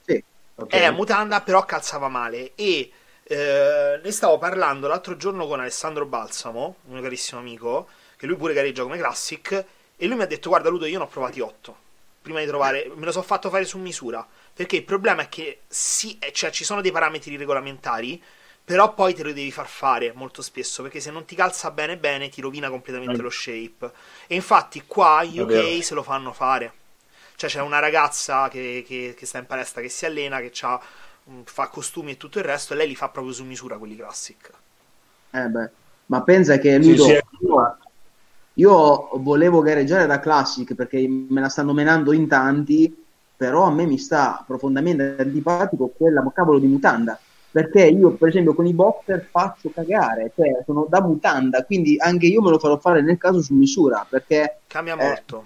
[0.03, 0.23] Sì.
[0.55, 0.79] Okay.
[0.79, 2.53] È a mutanda, però calzava male.
[2.55, 2.91] E
[3.23, 8.35] eh, ne stavo parlando l'altro giorno con Alessandro Balsamo, un mio carissimo amico, che lui
[8.35, 11.39] pure gareggia come Classic, e lui mi ha detto, guarda Ludo, io ne ho provati
[11.39, 11.77] 8.
[12.21, 14.25] Prima di trovare, me lo sono fatto fare su misura.
[14.53, 18.21] Perché il problema è che sì, eh, cioè, ci sono dei parametri regolamentari,
[18.65, 21.97] però poi te lo devi far fare molto spesso perché se non ti calza bene
[21.97, 23.91] bene ti rovina completamente lo shape
[24.25, 26.71] e infatti qua UK se lo fanno fare
[27.43, 30.51] cioè c'è una ragazza che, che, che sta in palestra che si allena che
[31.29, 33.95] mm, fa costumi e tutto il resto e lei li fa proprio su misura quelli
[33.95, 34.51] classic
[35.31, 35.69] eh beh
[36.05, 37.47] ma pensa che Ludo, sì, sì.
[38.55, 43.03] Io, volevo gareggiare da classic perché me la stanno menando in tanti
[43.35, 47.19] però a me mi sta profondamente antipatico quella cavolo di mutanda
[47.49, 52.25] perché io per esempio con i boxer faccio cagare, cioè sono da mutanda, quindi anche
[52.25, 54.61] io me lo farò fare nel caso su misura, perché...
[54.65, 55.45] Cambia eh, molto.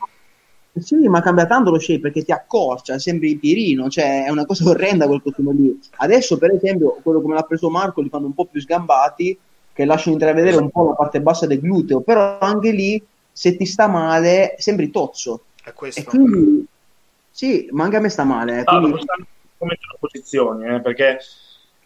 [0.79, 4.69] Sì, ma cambia tanto lo shape perché ti accorcia, sembri pirino, cioè è una cosa
[4.69, 5.79] orrenda quel costume lì.
[5.97, 9.37] Adesso per esempio quello come l'ha preso Marco li fanno un po' più sgambati,
[9.73, 13.01] che lasciano intravedere un po' la parte bassa del gluteo, però anche lì
[13.31, 15.43] se ti sta male sembri tozzo.
[15.63, 15.99] È questo.
[15.99, 16.67] E quindi
[17.29, 18.61] sì, ma anche a me sta male.
[18.61, 18.93] Eh, quindi...
[18.93, 19.25] Ah,
[19.57, 21.19] come posizioni, eh, perché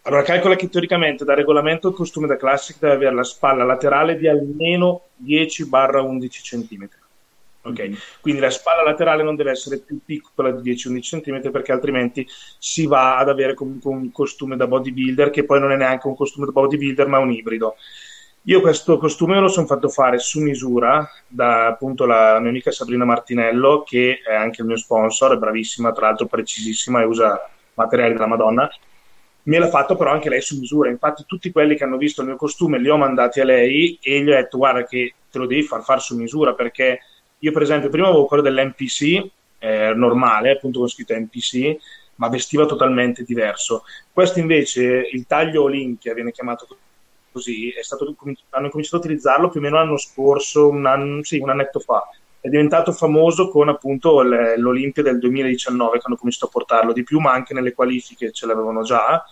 [0.03, 4.17] allora, calcola che teoricamente da regolamento il costume da Classic deve avere la spalla laterale
[4.17, 6.89] di almeno 10-11 cm.
[7.63, 7.93] Ok, mm-hmm.
[8.21, 12.87] quindi la spalla laterale non deve essere più piccola di 10-11 cm perché altrimenti si
[12.87, 16.47] va ad avere comunque un costume da bodybuilder che poi non è neanche un costume
[16.47, 17.75] da bodybuilder ma un ibrido.
[18.45, 22.71] Io questo costume me lo sono fatto fare su misura da appunto la mia amica
[22.71, 27.47] Sabrina Martinello che è anche il mio sponsor, è bravissima, tra l'altro precisissima e usa
[27.75, 28.67] materiali della Madonna
[29.43, 30.89] me l'ha fatto però anche lei su misura.
[30.89, 34.21] Infatti, tutti quelli che hanno visto il mio costume li ho mandati a lei e
[34.21, 36.99] gli ho detto: Guarda, che te lo devi far fare su misura perché
[37.41, 39.29] io, per esempio, prima avevo quello dell'NPC
[39.59, 41.77] eh, normale, appunto con scritto NPC,
[42.15, 43.83] ma vestiva totalmente diverso.
[44.11, 46.67] Questo invece, il taglio Olympia viene chiamato
[47.31, 48.15] così, stato,
[48.49, 52.07] hanno cominciato a utilizzarlo più o meno l'anno scorso, un, anno, sì, un annetto fa
[52.41, 57.19] è diventato famoso con appunto l'Olimpia del 2019 che hanno cominciato a portarlo di più,
[57.19, 59.23] ma anche nelle qualifiche ce l'avevano già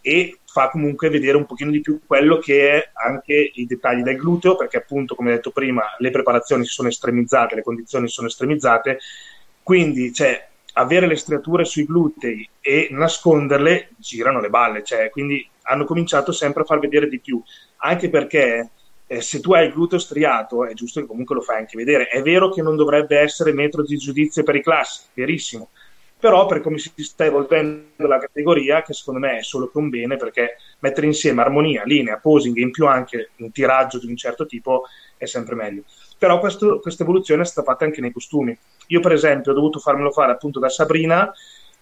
[0.00, 4.16] e fa comunque vedere un pochino di più quello che è anche i dettagli del
[4.16, 9.00] gluteo, perché appunto, come detto prima, le preparazioni si sono estremizzate, le condizioni sono estremizzate,
[9.64, 15.84] quindi cioè, avere le striature sui glutei e nasconderle girano le balle, cioè, quindi hanno
[15.84, 17.42] cominciato sempre a far vedere di più,
[17.78, 18.70] anche perché
[19.08, 22.06] eh, se tu hai il gluteo striato, è giusto che comunque lo fai anche vedere.
[22.06, 25.70] È vero che non dovrebbe essere metro di giudizio per i classi, verissimo,
[26.24, 29.90] però per come si sta evolvendo la categoria, che secondo me è solo che un
[29.90, 34.16] bene, perché mettere insieme armonia, linea, posing e in più anche un tiraggio di un
[34.16, 34.84] certo tipo
[35.18, 35.82] è sempre meglio.
[36.16, 38.56] Però questo, questa evoluzione è stata fatta anche nei costumi.
[38.86, 41.30] Io, per esempio, ho dovuto farmelo fare appunto da Sabrina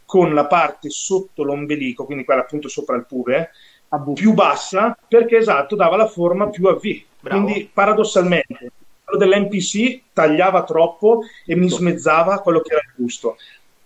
[0.04, 3.50] con la parte sotto l'ombelico, quindi quella appunto sopra il pube,
[4.12, 7.44] più bassa, perché esatto, dava la forma più a V Bravo.
[7.44, 8.72] Quindi paradossalmente
[9.04, 13.36] quello dell'NPC tagliava troppo e mi smezzava quello che era il gusto.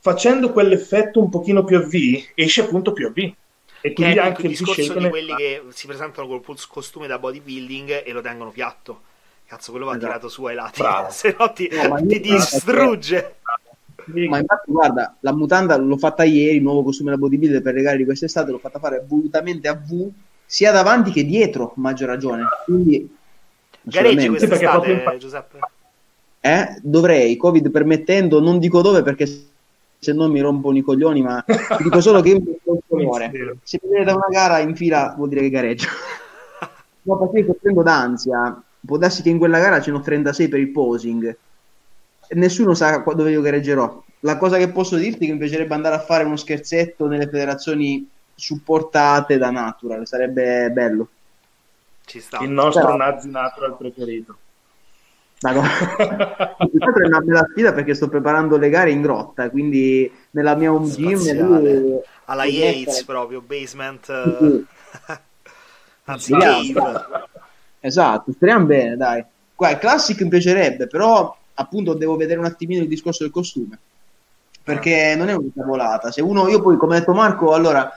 [0.07, 3.33] Facendo quell'effetto un pochino più a V, esce appunto più a V.
[3.81, 8.13] E quindi anche il discorso di quelli che si presentano col costume da bodybuilding e
[8.13, 9.01] lo tengono piatto.
[9.47, 10.07] Cazzo, quello va esatto.
[10.07, 10.81] tirato su ai lati,
[11.11, 13.35] se no ti, no, ti distrugge.
[14.29, 17.97] Ma infatti, guarda, la mutanda l'ho fatta ieri, il nuovo costume da bodybuilder per regali
[17.99, 20.09] di quest'estate, l'ho fatta fare volutamente a V,
[20.45, 22.45] sia davanti che dietro, maggior ragione.
[22.65, 23.13] Quindi
[23.81, 25.19] Gareggi quest'estate, proprio...
[25.19, 25.59] Giuseppe?
[26.39, 26.79] Eh?
[26.81, 29.55] Dovrei, Covid permettendo, non dico dove perché
[29.99, 31.45] se no mi rompono i coglioni, ma
[31.79, 33.59] dico solo che io mi un cuore.
[33.63, 35.89] Se mi da una gara in fila vuol dire che gareggio.
[37.03, 38.63] no, perché io prendo d'ansia.
[38.85, 41.37] Può darsi che in quella gara ce n'ho 36 per il posing.
[42.29, 44.05] E nessuno sa dove io gareggerò.
[44.21, 47.29] La cosa che posso dirti è che mi piacerebbe andare a fare uno scherzetto nelle
[47.29, 51.09] federazioni supportate da Natural, sarebbe bello.
[52.05, 52.39] Ci sta.
[52.43, 52.97] Il nostro Però...
[52.97, 54.37] Nazi Natural preferito.
[55.41, 56.57] Madonna.
[56.57, 60.89] è una bella sfida perché sto preparando le gare in grotta, quindi nella mia home
[60.89, 64.65] gym lì, alla Yates proprio, basement sì.
[66.09, 66.83] Anzi, cave.
[67.81, 69.25] Esatto, speriamo bene, dai.
[69.55, 73.79] Qua il classic mi piacerebbe, però appunto devo vedere un attimino il discorso del costume.
[74.63, 76.11] Perché non è una cavolata.
[76.11, 77.91] Se uno, io poi, come ha detto Marco, allora,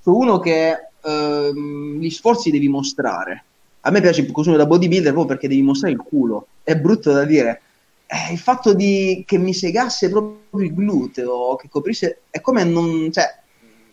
[0.00, 3.44] sono uno che ehm, gli sforzi devi mostrare.
[3.80, 6.46] A me piace il costume da bodybuilder proprio perché devi mostrare il culo.
[6.62, 7.62] È brutto da dire.
[8.06, 13.10] Eh, il fatto di che mi segasse proprio il gluteo, che coprisse, è come non.
[13.12, 13.24] Cioè,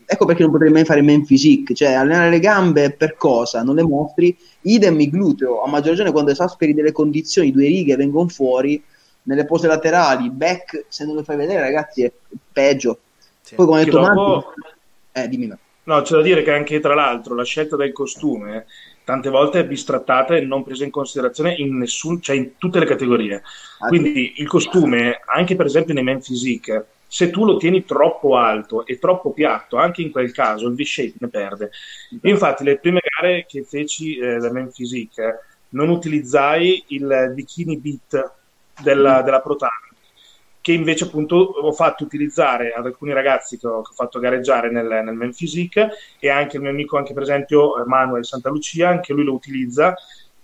[0.06, 3.64] ecco perché non potrei mai fare main physique, cioè allenare le gambe per cosa?
[3.64, 7.96] Non le mostri, idem il gluteo, a maggior ragione quando esasperi delle condizioni, due righe
[7.96, 8.82] vengono fuori,
[9.24, 12.12] nelle pose laterali, back, se non le fai vedere ragazzi è
[12.52, 13.00] peggio.
[13.42, 13.56] Sì.
[13.56, 14.54] Poi come detto Marco...
[15.12, 15.52] Eh, dimmi.
[15.84, 18.66] No, c'è da dire che anche tra l'altro la scelta del costume
[19.06, 23.42] tante volte bistrattata e non presa in considerazione in, nessun, cioè in tutte le categorie.
[23.80, 28.36] Ah, Quindi il costume, anche per esempio nei men physique, se tu lo tieni troppo
[28.36, 31.70] alto e troppo piatto, anche in quel caso il V-shape ne perde.
[32.24, 35.40] Infatti, le prime gare che feci eh, da Men Physique
[35.70, 38.32] non utilizzai il bikini beat
[38.82, 39.70] della, della Protan,
[40.66, 44.72] che invece appunto ho fatto utilizzare ad alcuni ragazzi che ho, che ho fatto gareggiare
[44.72, 48.90] nel, nel Men Physique e anche il mio amico, anche per esempio Manuel Santa Lucia,
[48.90, 49.94] anche lui lo utilizza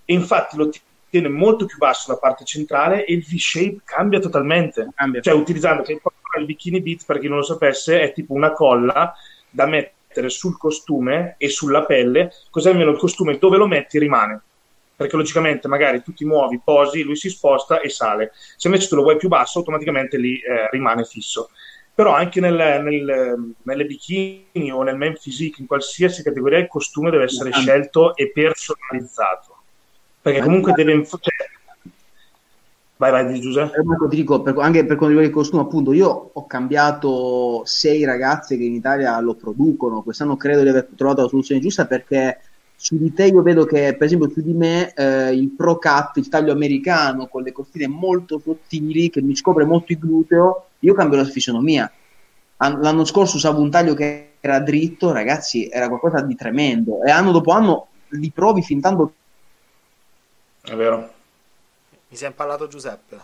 [0.04, 0.70] e infatti lo
[1.10, 4.90] tiene molto più basso la parte centrale e il V-shape cambia totalmente.
[4.94, 5.20] Cambia.
[5.20, 9.12] Cioè utilizzando il bikini beat, per chi non lo sapesse, è tipo una colla
[9.50, 14.40] da mettere sul costume e sulla pelle, così almeno il costume dove lo metti rimane.
[15.02, 18.32] Perché logicamente magari tu ti muovi, posi, lui si sposta e sale.
[18.56, 21.50] Se invece tu lo vuoi più basso, automaticamente lì eh, rimane fisso.
[21.94, 27.10] Però anche nel, nel, nelle bikini o nel men physique, in qualsiasi categoria, il costume
[27.10, 29.56] deve essere scelto e personalizzato.
[30.22, 31.04] Perché comunque deve...
[31.04, 31.50] Cioè,
[33.02, 33.78] Vai, vai, Giuseppe.
[33.78, 38.04] Eh, ti dico, per, anche per quanto riguarda il costume, appunto, io ho cambiato sei
[38.04, 40.02] ragazze che in Italia lo producono.
[40.02, 42.38] Quest'anno credo di aver trovato la soluzione giusta perché
[42.82, 46.16] su di te io vedo che, per esempio, su di me eh, il Pro Cut,
[46.16, 50.94] il taglio americano con le costine molto sottili che mi scopre molto il gluteo, io
[50.94, 51.90] cambio la fisionomia.
[52.56, 57.02] L'anno scorso usavo un taglio che era dritto, ragazzi, era qualcosa di tremendo.
[57.02, 59.14] E anno dopo anno li provi fin tanto.
[60.60, 61.20] È vero
[62.12, 63.20] mi si è impallato Giuseppe.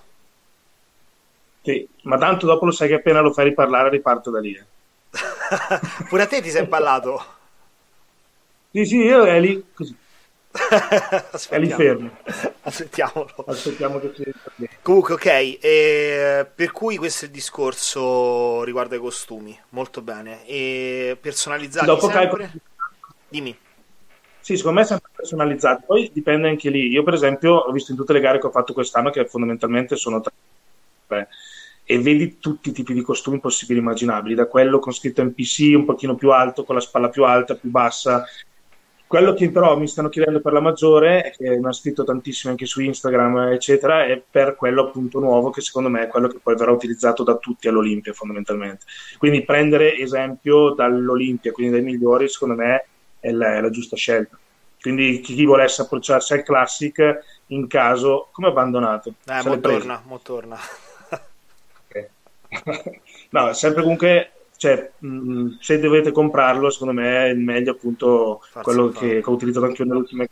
[1.61, 4.55] Sì, ma tanto dopo lo sai che appena lo fai riparlare riparto da lì.
[4.55, 4.65] Eh.
[6.09, 7.38] Pure a te ti sei impallato?
[8.71, 9.97] Sì, sì, io è lì così.
[11.51, 12.11] è lì fermo.
[12.63, 13.45] Aspettiamolo.
[13.47, 14.33] Aspettiamo che ci
[14.83, 15.27] Comunque, ok,
[15.61, 19.59] e per cui questo è il discorso riguardo ai costumi.
[19.71, 20.47] Molto bene.
[20.47, 22.19] E personalizzati dopo sempre...
[22.19, 22.49] Calcolo...
[23.29, 23.57] Dimmi.
[24.41, 25.85] Sì, secondo me è sempre personalizzato.
[25.87, 26.89] Poi dipende anche lì.
[26.89, 29.97] Io, per esempio, ho visto in tutte le gare che ho fatto quest'anno, che fondamentalmente
[29.97, 31.29] sono tre,
[31.85, 35.75] e vedi tutti i tipi di costumi possibili e immaginabili, da quello con scritto NPC
[35.75, 38.25] un pochino più alto, con la spalla più alta, più bassa.
[39.09, 42.67] Quello che però mi stanno chiedendo per la maggiore, che mi ha scritto tantissimo anche
[42.67, 46.55] su Instagram, eccetera, è per quello appunto nuovo, che secondo me è quello che poi
[46.55, 48.85] verrà utilizzato da tutti all'Olimpia, fondamentalmente.
[49.17, 52.87] Quindi prendere esempio dall'Olimpia, quindi dai migliori, secondo me
[53.19, 54.39] è la, è la giusta scelta.
[54.79, 59.15] Quindi chi volesse approcciarsi al Classic in caso, come abbandonato?
[59.27, 60.59] Eh, mo torna, mo torna.
[61.89, 62.09] okay.
[63.31, 68.41] no, sempre comunque, cioè, mh, mm, se dovete comprarlo, secondo me è il meglio appunto
[68.43, 70.25] Farsi quello che, che, ho utilizzato anche io nell'ultimo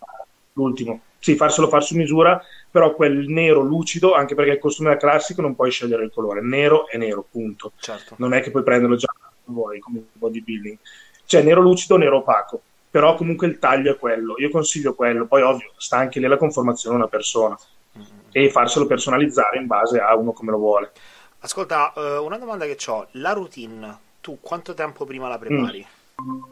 [0.53, 1.01] l'ultimo.
[1.19, 5.43] Sì, farselo far su misura, però quel nero lucido, anche perché il costume da classico
[5.43, 7.73] non puoi scegliere il colore, nero è nero, punto.
[7.79, 8.15] Certo.
[8.19, 9.09] Non è che puoi prenderlo già
[9.45, 10.79] vuoi come bodybuilding.
[11.25, 12.61] Cioè nero lucido, nero opaco
[12.97, 14.37] però comunque il taglio è quello.
[14.39, 17.55] Io consiglio quello, poi ovvio, sta anche lì la conformazione di una persona
[17.99, 18.07] mm-hmm.
[18.33, 20.93] e farselo personalizzare in base a uno come lo vuole.
[21.41, 25.87] Ascolta, uh, una domanda che ho, la routine, tu quanto tempo prima la prepari?
[26.21, 26.43] Mm.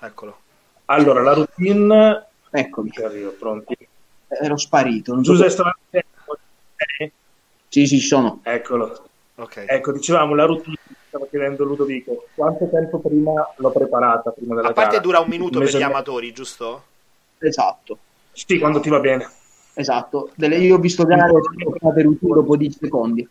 [0.00, 0.38] Eccolo.
[0.86, 2.26] Allora, la routine...
[2.50, 2.90] Eccomi.
[3.04, 3.76] Arrivo, pronti.
[4.28, 5.12] Ero sparito.
[5.12, 6.38] Non Giuseppe, so...
[7.68, 8.40] Sì, sì, sono.
[8.44, 9.08] Eccolo.
[9.34, 9.66] Okay.
[9.68, 14.30] Ecco, dicevamo, la routine stava chiedendo Ludovico, quanto tempo prima l'ho preparata?
[14.30, 15.02] Prima della A parte gara?
[15.02, 16.82] dura un minuto un per gli amatori, giusto?
[17.40, 17.98] Esatto.
[18.32, 19.28] Sì, quando ti va bene.
[19.74, 20.30] Esatto.
[20.34, 21.30] Delle, io ho visto gare
[21.94, 23.28] per un dopo 10 secondi.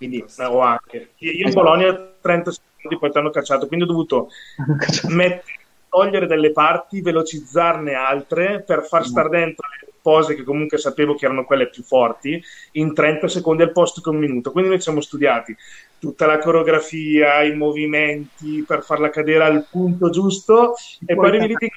[0.00, 0.24] Quindi...
[0.38, 1.10] O anche.
[1.18, 1.52] Io in.
[1.52, 4.30] Polonia 30 secondi poi ti hanno cacciato, quindi ho dovuto
[5.08, 5.58] mettere,
[5.90, 11.26] togliere delle parti, velocizzarne altre per far star dentro le pose che comunque sapevo che
[11.26, 12.42] erano quelle più forti
[12.72, 14.52] in 30 secondi al posto che un minuto.
[14.52, 15.54] Quindi noi ci siamo studiati
[15.98, 21.70] tutta la coreografia, i movimenti per farla cadere al punto giusto e, poi arrivi lì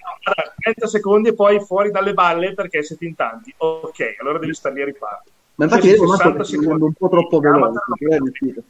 [0.59, 3.53] 30 secondi e poi fuori dalle balle perché siete in tanti.
[3.57, 5.23] Ok, allora devi stare lì a rifare.
[5.55, 8.63] Ma infatti io sono secondi un po' troppo veloce.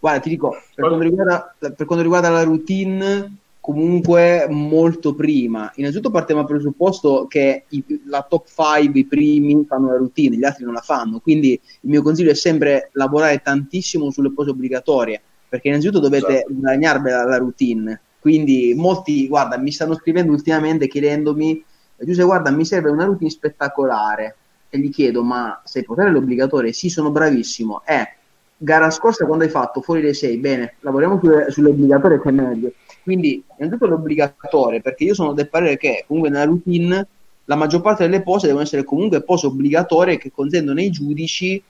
[0.00, 5.72] Guarda, ti dico, per quanto, riguarda, per quanto riguarda la routine, comunque molto prima.
[5.74, 10.44] Innanzitutto partiamo dal presupposto che i, la top 5, i primi, fanno la routine, gli
[10.44, 15.20] altri non la fanno, quindi il mio consiglio è sempre lavorare tantissimo sulle pose obbligatorie,
[15.48, 16.54] perché innanzitutto dovete esatto.
[16.54, 18.00] guadagnarvi la, la routine.
[18.20, 21.64] Quindi molti, guarda, mi stanno scrivendo ultimamente chiedendomi,
[21.98, 24.36] Giuseppe, guarda, mi serve una routine spettacolare.
[24.70, 26.72] E gli chiedo, ma sei potere l'obbligatorio?
[26.72, 27.82] Sì, sono bravissimo.
[27.86, 28.16] Eh,
[28.56, 32.72] gara scorsa quando hai fatto fuori dei 6, bene, lavoriamo sulle obbligatorie che è meglio.
[33.02, 37.06] Quindi, innanzitutto l'obbligatorio, perché io sono del parere che comunque nella routine
[37.44, 41.62] la maggior parte delle pose devono essere comunque pose obbligatorie che consentono ai giudici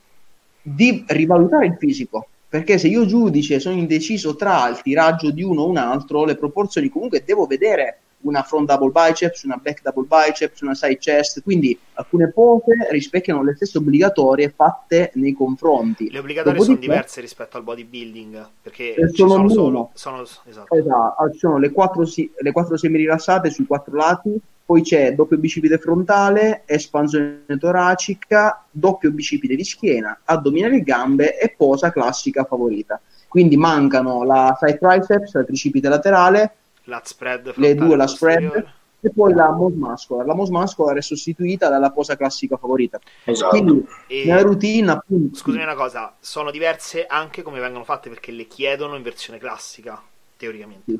[0.61, 2.27] di rivalutare il fisico.
[2.49, 6.35] Perché se io giudice sono indeciso tra il tiraggio di uno o un altro, le
[6.35, 11.41] proporzioni comunque devo vedere una front double biceps, una back double biceps, una side chest,
[11.41, 16.09] quindi alcune pose rispecchiano le stesse obbligatorie fatte nei confronti.
[16.11, 19.89] Le obbligatorie sono diverse rispetto al bodybuilding, perché eh, sono, sono solo...
[19.93, 20.75] Sono, esatto.
[20.75, 21.31] esatto.
[21.31, 26.61] ci sono le quattro, le quattro semirilassate sui quattro lati, poi c'è doppio bicipite frontale,
[26.67, 33.01] espansione toracica, doppio bicipite di schiena, addominali e gambe e posa classica favorita.
[33.27, 36.53] Quindi mancano la side triceps, la tricipite laterale,
[36.89, 40.25] la spread le due la spread e poi la Mose Muscular.
[40.25, 42.99] La Mose Muscular è sostituita dalla posa classica favorita.
[43.23, 43.49] Esatto.
[43.49, 44.25] Quindi e...
[44.25, 45.37] nella routine appunto...
[45.37, 50.01] Scusami una cosa, sono diverse anche come vengono fatte perché le chiedono in versione classica,
[50.35, 50.91] teoricamente.
[50.91, 50.99] Sì.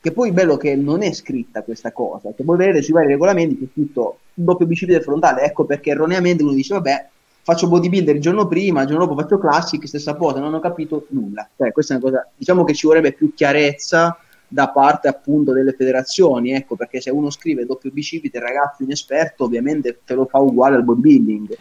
[0.00, 3.08] Che poi è bello che non è scritta questa cosa, che voi vedete sui vari
[3.08, 7.08] regolamenti che tutto doppio bicipite frontale, ecco perché erroneamente uno dice vabbè
[7.42, 11.06] faccio bodybuilder il giorno prima, il giorno dopo faccio classic, stessa cosa, non ho capito
[11.10, 11.48] nulla.
[11.56, 14.16] Cioè, questa è una cosa, diciamo che ci vorrebbe più chiarezza
[14.46, 20.00] da parte appunto delle federazioni, ecco, perché se uno scrive doppio bicipite, ragazzo inesperto, ovviamente
[20.04, 21.56] te lo fa uguale al bodybuilding.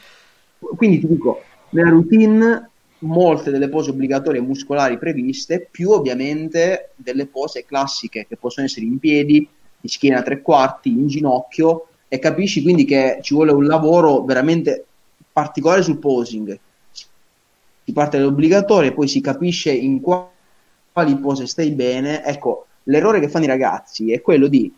[0.75, 2.69] Quindi ti dico, nella routine
[2.99, 8.99] molte delle pose obbligatorie muscolari previste, più ovviamente delle pose classiche che possono essere in
[8.99, 9.47] piedi,
[9.79, 14.23] di schiena a tre quarti, in ginocchio, e capisci quindi che ci vuole un lavoro
[14.23, 14.85] veramente
[15.31, 16.57] particolare sul posing.
[16.91, 22.23] Si parte dall'obbligatorio, poi si capisce in quali pose stai bene.
[22.23, 24.71] Ecco, l'errore che fanno i ragazzi è quello di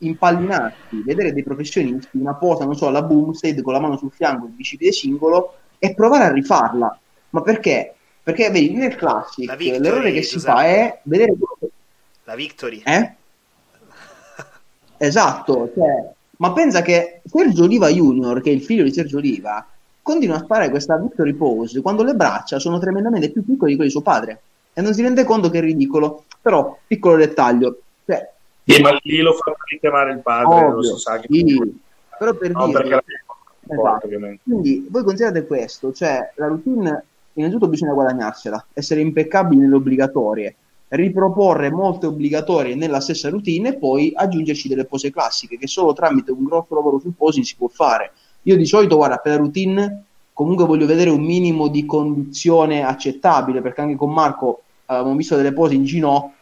[0.00, 4.46] impallinarsi, vedere dei professionisti una posa, non so, la boomstead con la mano sul fianco,
[4.46, 6.98] il bicipite singolo e provare a rifarla.
[7.30, 7.94] Ma perché?
[8.22, 11.34] Perché vedi, nel classic victory, l'errore che si fa è vedere
[12.24, 12.82] la victory.
[12.84, 13.14] Eh?
[14.98, 19.66] esatto, cioè, ma pensa che Sergio Oliva Junior, che è il figlio di Sergio Oliva,
[20.08, 23.90] continua a sparare questa victory pose quando le braccia sono tremendamente più piccole di quelle
[23.90, 24.40] di suo padre
[24.72, 26.24] e non si rende conto che è ridicolo.
[26.40, 27.78] Però, piccolo dettaglio.
[28.06, 28.30] Cioè,
[28.64, 31.26] sì, ma lì lo fa richiamare il padre, ovvio, lo si sa che...
[31.28, 31.80] Sì,
[32.18, 33.04] però per no, dire...
[33.70, 34.08] Esatto.
[34.44, 37.04] Quindi voi considerate questo, cioè la routine
[37.34, 40.56] innanzitutto bisogna guadagnarsela, essere impeccabili nelle obbligatorie,
[40.88, 46.30] riproporre molte obbligatorie nella stessa routine e poi aggiungerci delle pose classiche che solo tramite
[46.30, 48.12] un grosso lavoro sul posing si può fare.
[48.42, 53.60] Io di solito, guarda, per la routine comunque voglio vedere un minimo di condizione accettabile,
[53.60, 56.32] perché anche con Marco avevamo visto delle pose in ginocchio,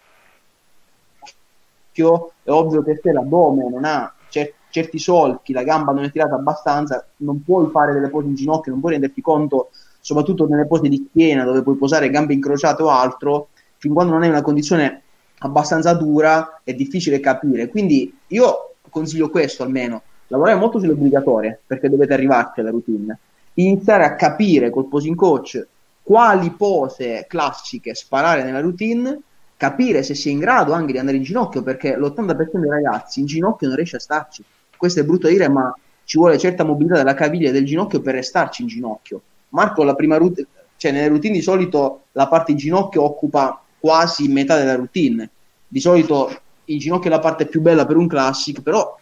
[2.43, 6.35] è ovvio che se l'addome non ha cer- certi solchi, la gamba non è tirata
[6.35, 10.91] abbastanza, non puoi fare delle pose in ginocchio, non puoi renderti conto, soprattutto nelle pose
[10.91, 15.03] di schiena, dove puoi posare gambe incrociate o altro, fin quando non hai una condizione
[15.39, 17.69] abbastanza dura è difficile capire.
[17.69, 23.19] Quindi io consiglio questo almeno, lavorare molto sulle obbligatorie, perché dovete arrivarci alla routine,
[23.55, 25.67] iniziare a capire col posing coach
[26.03, 29.19] quali pose classiche sparare nella routine,
[29.57, 33.21] capire se si è in grado anche di andare in ginocchio, perché l'80% dei ragazzi
[33.21, 34.45] in ginocchio non riesce a starci.
[34.77, 35.75] Questo è brutto dire, ma
[36.05, 39.21] ci vuole certa mobilità della caviglia e del ginocchio per restarci in ginocchio.
[39.49, 40.47] Marco, la prima routine,
[40.77, 45.29] cioè nelle routine di solito la parte in ginocchio occupa quasi metà della routine.
[45.67, 46.31] Di solito
[46.67, 48.97] in ginocchio è la parte più bella per un classic, però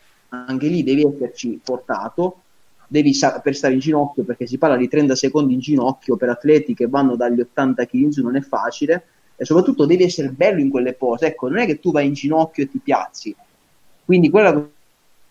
[0.47, 2.43] anche lì devi esserci portato,
[2.87, 6.75] devi saper stare in ginocchio perché si parla di 30 secondi in ginocchio per atleti
[6.75, 9.07] che vanno dagli 80 kg in su, non è facile
[9.37, 11.27] e soprattutto devi essere bello in quelle pose.
[11.27, 13.35] Ecco, non è che tu vai in ginocchio e ti piazzi.
[14.05, 14.67] Quindi quella è la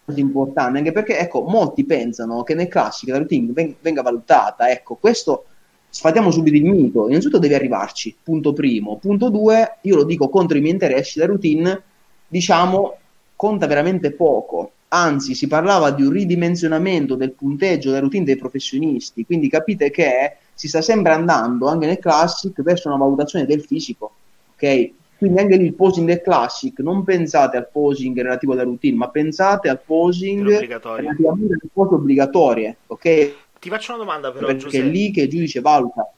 [0.06, 4.70] cosa importante, anche perché ecco, molti pensano che nel classico la routine venga valutata.
[4.70, 5.46] Ecco, questo
[5.90, 7.08] sfatiamo subito il mito.
[7.08, 8.98] Innanzitutto devi arrivarci, punto primo.
[8.98, 11.82] Punto due, io lo dico contro i miei interessi, la routine,
[12.28, 12.98] diciamo,
[13.36, 19.26] conta veramente poco anzi si parlava di un ridimensionamento del punteggio della routine dei professionisti,
[19.26, 24.12] quindi capite che si sta sempre andando anche nel classic verso una valutazione del fisico,
[24.54, 24.92] ok?
[25.18, 29.10] Quindi anche lì il posing del classic, non pensate al posing relativo alla routine, ma
[29.10, 33.34] pensate al posing relativamente alle cose obbligatorie, ok?
[33.60, 34.86] Ti faccio una domanda però, Perché Giuseppe.
[34.86, 36.12] è lì che il giudice valuta.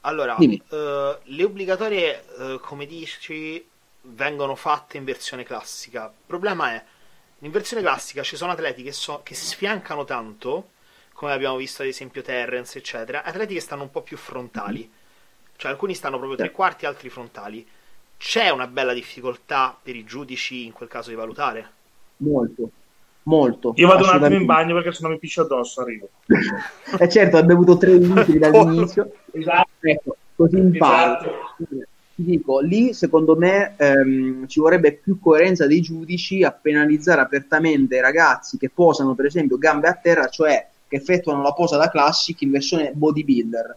[0.00, 0.46] Allora, uh,
[1.22, 3.64] le obbligatorie, uh, come dici,
[4.02, 6.06] vengono fatte in versione classica.
[6.06, 6.82] Il problema è,
[7.40, 10.70] in versione classica ci sono atleti che, so, che sfiancano tanto,
[11.12, 14.90] come abbiamo visto ad esempio Terrence, eccetera, atleti che stanno un po' più frontali.
[15.56, 17.66] Cioè alcuni stanno proprio tre quarti, altri frontali.
[18.16, 21.70] C'è una bella difficoltà per i giudici in quel caso di valutare?
[22.18, 22.70] Molto,
[23.24, 23.72] molto.
[23.76, 26.08] Io vado un attimo in bagno perché sennò mi piscio addosso, arrivo.
[26.26, 26.36] e
[27.04, 29.12] eh certo, hai bevuto tre litri dall'inizio.
[29.32, 29.68] esatto.
[29.80, 31.18] Ecco, così imparo.
[31.58, 31.88] Esatto
[32.22, 37.96] ti dico, lì secondo me ehm, ci vorrebbe più coerenza dei giudici a penalizzare apertamente
[37.96, 41.88] i ragazzi che posano, per esempio, gambe a terra, cioè che effettuano la posa da
[41.88, 43.76] classic in versione bodybuilder.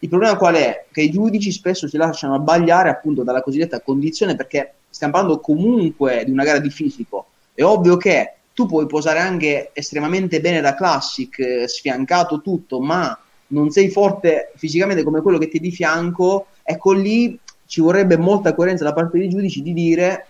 [0.00, 0.86] Il problema qual è?
[0.90, 6.24] Che i giudici spesso si lasciano abbagliare appunto dalla cosiddetta condizione perché stiamo parlando comunque
[6.24, 7.26] di una gara di fisico.
[7.54, 13.18] È ovvio che tu puoi posare anche estremamente bene da classic, eh, sfiancato tutto, ma
[13.48, 17.38] non sei forte fisicamente come quello che ti è di fianco, ecco lì
[17.74, 20.26] ci vorrebbe molta coerenza da parte dei giudici di dire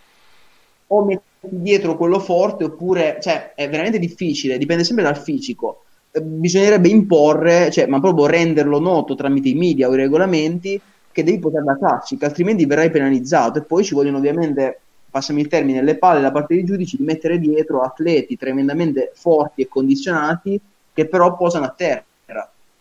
[0.87, 5.83] o metti dietro quello forte oppure, cioè, è veramente difficile, dipende sempre dal fisico.
[6.11, 10.81] Eh, bisognerebbe imporre, cioè, ma proprio renderlo noto tramite i media o i regolamenti
[11.13, 13.59] che devi poter la classica, altrimenti verrai penalizzato.
[13.59, 14.81] E poi ci vogliono ovviamente,
[15.11, 19.61] passami il termine, le palle da parte dei giudici di mettere dietro atleti tremendamente forti
[19.61, 20.59] e condizionati
[20.95, 22.05] che però posano a terra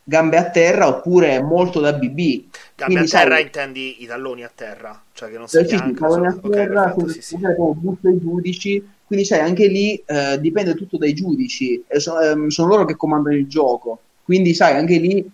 [0.03, 2.17] gambe a terra oppure molto da BB.
[2.75, 5.77] Gambe Quindi, a terra sai, intendi i talloni a terra, cioè che non si sì,
[5.77, 7.37] sì, talloni a terra, okay, perfetto, sì, sì.
[7.37, 12.49] busto ai giudici, quindi sai anche lì eh, dipende tutto dai giudici, eh, so, eh,
[12.49, 15.31] sono loro che comandano il gioco, quindi sai anche lì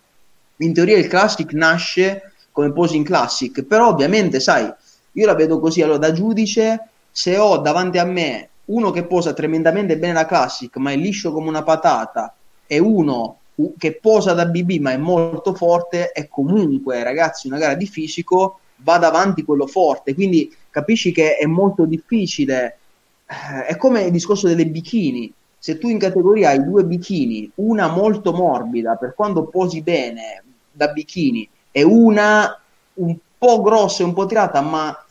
[0.61, 4.71] in teoria il classic nasce come posing classic, però ovviamente sai,
[5.13, 9.33] io la vedo così, allora da giudice se ho davanti a me uno che posa
[9.33, 12.35] tremendamente bene la classic ma è liscio come una patata
[12.67, 13.37] e uno
[13.77, 18.59] che posa da BB ma è molto forte e comunque ragazzi una gara di fisico
[18.81, 20.13] va davanti quello forte.
[20.13, 22.77] Quindi capisci che è molto difficile.
[23.25, 25.31] Eh, è come il discorso delle bikini.
[25.57, 30.87] Se tu in categoria hai due bikini una molto morbida per quando posi bene da
[30.87, 32.57] bikini e una
[32.93, 35.05] un po' grossa e un po' tirata ma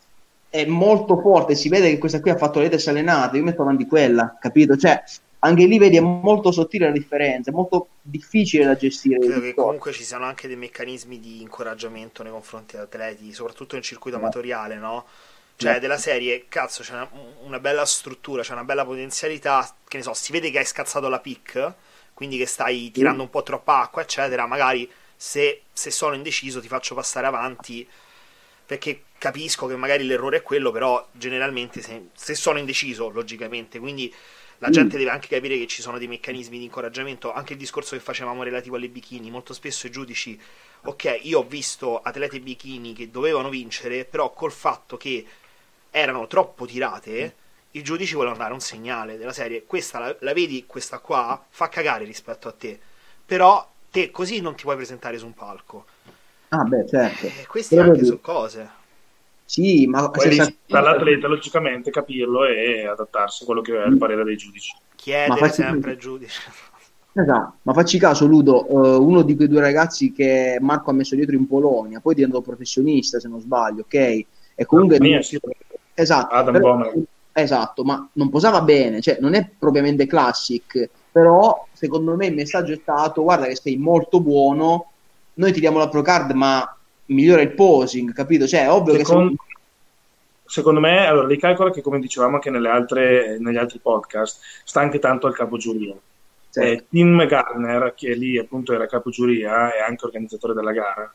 [0.49, 1.55] è molto forte.
[1.55, 4.77] Si vede che questa qui ha fatto le teste allenate io metto avanti quella capito?
[4.77, 5.03] Cioè
[5.41, 9.19] anche lì vedi è molto sottile la differenza, è molto difficile da gestire.
[9.19, 13.75] Credo che comunque ci siano anche dei meccanismi di incoraggiamento nei confronti degli atleti, soprattutto
[13.75, 14.25] nel circuito no.
[14.25, 15.07] amatoriale, no?
[15.57, 15.79] Cioè, no.
[15.79, 17.09] della serie, cazzo, c'è una,
[17.43, 21.09] una, bella struttura, c'è una bella potenzialità, che ne so, si vede che hai scazzato
[21.09, 21.73] la pick,
[22.15, 26.69] quindi che stai tirando un po' troppa acqua, eccetera, magari se, se sono indeciso ti
[26.69, 27.87] faccio passare avanti
[28.69, 34.15] perché capisco che magari l'errore è quello, però generalmente se, se sono indeciso, logicamente, quindi
[34.59, 34.99] la gente mm.
[34.99, 37.33] deve anche capire che ci sono dei meccanismi di incoraggiamento.
[37.33, 40.39] Anche il discorso che facevamo relativo alle bikini, molto spesso i giudici,
[40.83, 45.25] ok, io ho visto atlete bikini che dovevano vincere, però col fatto che
[45.91, 47.71] erano troppo tirate, mm.
[47.73, 49.65] i giudici volevano dare un segnale della serie.
[49.65, 52.79] Questa la, la vedi, questa qua fa cagare rispetto a te,
[53.25, 55.87] però te così non ti puoi presentare su un palco.
[56.49, 57.27] Ah, beh, certo.
[57.27, 58.71] Eh, queste Però anche sono cose.
[59.49, 60.53] Sì, ma poi senza...
[60.67, 64.77] dall'atleta logicamente capirlo e adattarsi a quello che è il parere dei giudici.
[64.95, 66.43] Chiedere sempre al giudice.
[67.15, 71.15] Esatto, ma facci caso Ludo, uh, uno di quei due ragazzi che Marco ha messo
[71.15, 73.95] dietro in Polonia, poi diventato professionista se non sbaglio, ok?
[74.55, 75.01] E comunque...
[75.01, 75.41] Mia, sì.
[75.95, 76.93] Esatto, Adam però...
[77.33, 82.75] esatto, ma non posava bene, cioè non è propriamente classic, però secondo me il messaggio
[82.75, 84.91] è stato guarda che sei molto buono,
[85.35, 86.78] noi ti diamo la pro card ma
[87.09, 88.47] migliora il posing, capito?
[88.47, 89.57] Cioè, è ovvio secondo, che...
[90.45, 94.99] Secondo me, allora, lei calcola che, come dicevamo anche altre, negli altri podcast, sta anche
[94.99, 95.95] tanto al capo giuria.
[96.51, 96.71] Certo.
[96.71, 101.13] Eh, Tim Garner, che lì appunto era capo giuria e anche organizzatore della gara,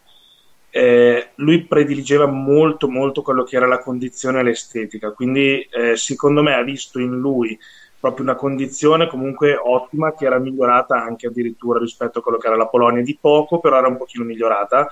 [0.70, 6.42] eh, lui prediligeva molto molto quello che era la condizione e l'estetica, quindi eh, secondo
[6.42, 7.58] me ha visto in lui
[8.00, 12.56] proprio una condizione comunque ottima che era migliorata anche addirittura rispetto a quello che era
[12.56, 14.90] la Polonia di poco, però era un pochino migliorata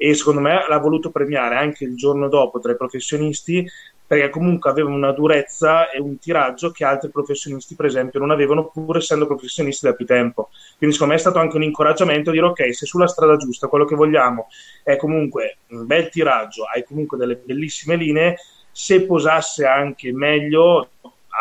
[0.00, 3.68] e secondo me l'ha voluto premiare anche il giorno dopo tra i professionisti
[4.06, 8.68] perché comunque aveva una durezza e un tiraggio che altri professionisti per esempio non avevano
[8.68, 12.32] pur essendo professionisti da più tempo quindi secondo me è stato anche un incoraggiamento a
[12.32, 14.46] dire ok se sulla strada giusta quello che vogliamo
[14.84, 18.36] è comunque un bel tiraggio hai comunque delle bellissime linee
[18.70, 20.90] se posasse anche meglio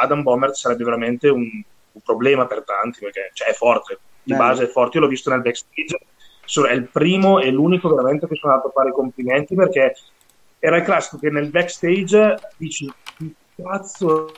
[0.02, 4.38] Adam Bomber sarebbe veramente un, un problema per tanti perché cioè, è forte di Beh.
[4.40, 5.98] base è forte io l'ho visto nel backstage
[6.66, 9.96] è il primo e l'unico veramente che sono andato a fare i complimenti perché
[10.60, 14.34] era il classico che nel backstage dici che cazzo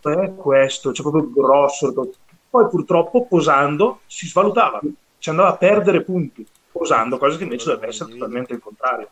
[0.00, 2.10] è questo, cioè proprio grosso
[2.50, 4.80] poi purtroppo posando si svalutava
[5.18, 9.08] ci andava a perdere punti posando, cosa che invece dovrebbe essere totalmente il contrario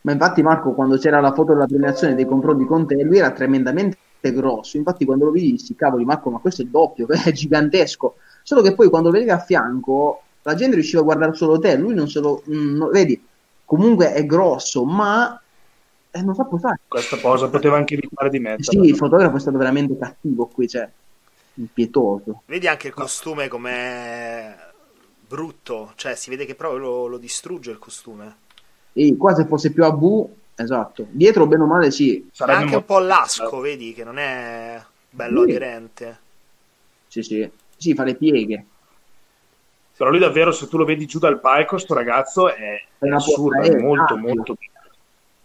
[0.00, 3.30] Ma infatti Marco, quando c'era la foto della premiazione dei confronti con te, lui era
[3.30, 3.98] tremendamente
[4.32, 4.76] grosso.
[4.78, 8.16] Infatti quando lo vedi dissi, cavoli Marco, ma questo è il doppio, è gigantesco.
[8.42, 11.76] Solo che poi quando lo vedi a fianco, la gente riusciva a guardare solo te,
[11.76, 12.42] lui non se lo...
[12.48, 13.20] Mm, no, vedi,
[13.64, 15.40] comunque è grosso, ma
[16.10, 16.80] eh, non sa posare.
[16.86, 18.62] Questa cosa poteva anche evitare di mettere.
[18.64, 20.88] Sì, il fotografo è stato veramente cattivo qui, cioè,
[21.54, 22.42] impietoso.
[22.46, 24.70] Vedi anche il costume com'è
[25.26, 28.36] brutto, cioè si vede che proprio lo, lo distrugge il costume.
[28.92, 31.06] E qua se fosse più a V, esatto.
[31.10, 32.28] Dietro, bene o male, sì.
[32.30, 35.50] Sarebbe anche un po' lasco, vedi, che non è bello sì.
[35.50, 36.18] aderente.
[37.08, 37.50] Sì, sì.
[37.76, 38.66] Sì, fa le pieghe.
[40.02, 43.60] Però lui davvero, se tu lo vedi giù dal palco, sto ragazzo è, è assurdo,
[43.60, 44.56] è molto, molto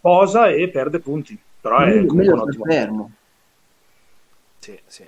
[0.02, 1.40] posa e perde punti.
[1.62, 2.64] Però è comunque un ottimo.
[2.64, 3.12] Fermo.
[4.58, 5.06] Sì, sì.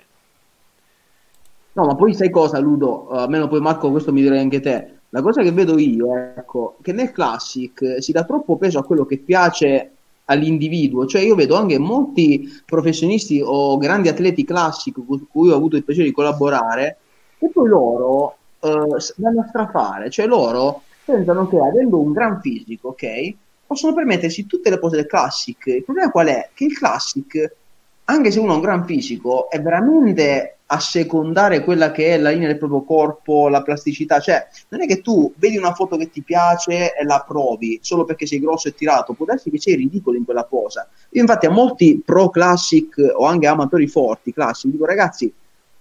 [1.72, 3.08] No, ma poi sai cosa, Ludo?
[3.08, 4.98] Almeno poi Marco, questo mi direi anche te.
[5.08, 9.04] La cosa che vedo io, ecco, che nel Classic si dà troppo peso a quello
[9.04, 9.94] che piace
[10.26, 15.74] all'individuo, cioè io vedo anche molti professionisti o grandi atleti classic con cui ho avuto
[15.74, 16.98] il piacere di collaborare
[17.36, 22.88] e poi loro uh, vanno a strafare, cioè loro pensano che avendo un gran fisico,
[22.88, 23.34] ok,
[23.66, 25.66] possono permettersi tutte le pose del classic.
[25.66, 26.50] Il problema qual è?
[26.52, 27.56] Che il classic,
[28.04, 32.30] anche se uno ha un gran fisico, è veramente a secondare quella che è la
[32.30, 34.20] linea del proprio corpo, la plasticità.
[34.20, 38.04] Cioè, non è che tu vedi una foto che ti piace e la provi solo
[38.04, 40.88] perché sei grosso e tirato, può darsi che sei ridicolo in quella posa.
[41.10, 45.32] Io, infatti, a molti pro classic o anche amatori forti classic dico, ragazzi,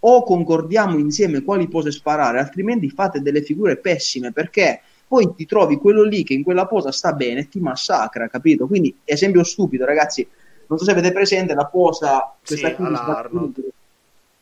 [0.01, 5.77] o concordiamo insieme quali pose sparare, altrimenti fate delle figure pessime perché poi ti trovi
[5.77, 8.67] quello lì che in quella posa sta bene e ti massacra, capito?
[8.67, 10.25] Quindi, esempio stupido, ragazzi,
[10.67, 13.71] non so se avete presente la posa, questa sì, qui,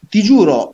[0.09, 0.73] ti giuro,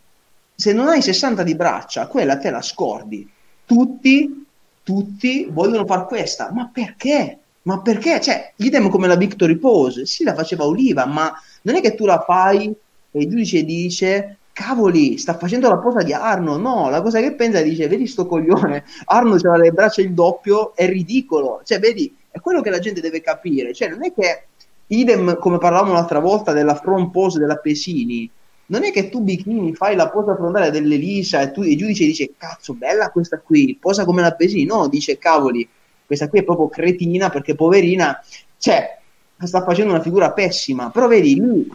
[0.55, 3.29] se non hai 60 di braccia, quella te la scordi.
[3.65, 4.45] Tutti,
[4.81, 7.37] tutti vogliono fare questa, ma perché?
[7.63, 8.19] Ma perché?
[8.19, 11.31] Cioè, idem come la Victory Pose, sì, la faceva Oliva, ma
[11.61, 12.73] non è che tu la fai
[13.11, 16.57] e il giudice dice cavoli, sta facendo la posa di Arno.
[16.57, 20.75] No, la cosa che pensa dice, vedi sto coglione, Arno c'ha le braccia il doppio,
[20.75, 21.61] è ridicolo.
[21.65, 23.73] Cioè, vedi, è quello che la gente deve capire.
[23.73, 24.45] Cioè, non è che,
[24.87, 28.29] idem come parlavamo l'altra volta della front pose della Pesini,
[28.67, 32.31] non è che tu bikini fai la posa frontale dell'Elisa e tu il giudice dice
[32.37, 35.67] cazzo bella questa qui, posa come la Pesini, no, dice cavoli,
[36.05, 38.23] questa qui è proprio cretina perché poverina,
[38.57, 38.99] cioè
[39.37, 41.69] sta facendo una figura pessima, però vedi lui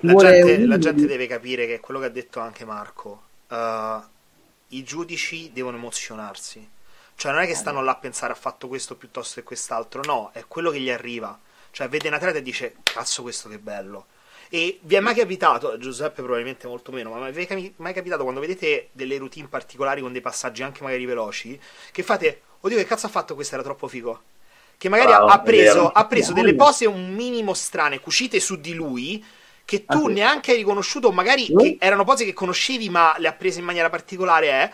[0.00, 4.00] la, gente, la gente, deve capire che quello che ha detto anche Marco, uh,
[4.68, 6.68] i giudici devono emozionarsi,
[7.14, 10.30] cioè non è che stanno là a pensare ha fatto questo piuttosto che quest'altro, no,
[10.32, 11.38] è quello che gli arriva,
[11.70, 14.06] cioè vede un atleta e dice cazzo questo che bello
[14.50, 18.40] e vi è mai capitato, Giuseppe probabilmente molto meno, ma vi è mai capitato quando
[18.40, 21.58] vedete delle routine particolari con dei passaggi anche magari veloci,
[21.92, 23.34] che fate, oddio che cazzo ha fatto?
[23.34, 24.22] Questo, era troppo figo.
[24.78, 28.74] Che magari wow, ha preso, ha preso delle pose un minimo strane, cucite su di
[28.74, 29.22] lui,
[29.68, 33.34] che tu ah, neanche hai riconosciuto, magari che erano pose che conoscevi ma le ha
[33.34, 34.72] prese in maniera particolare,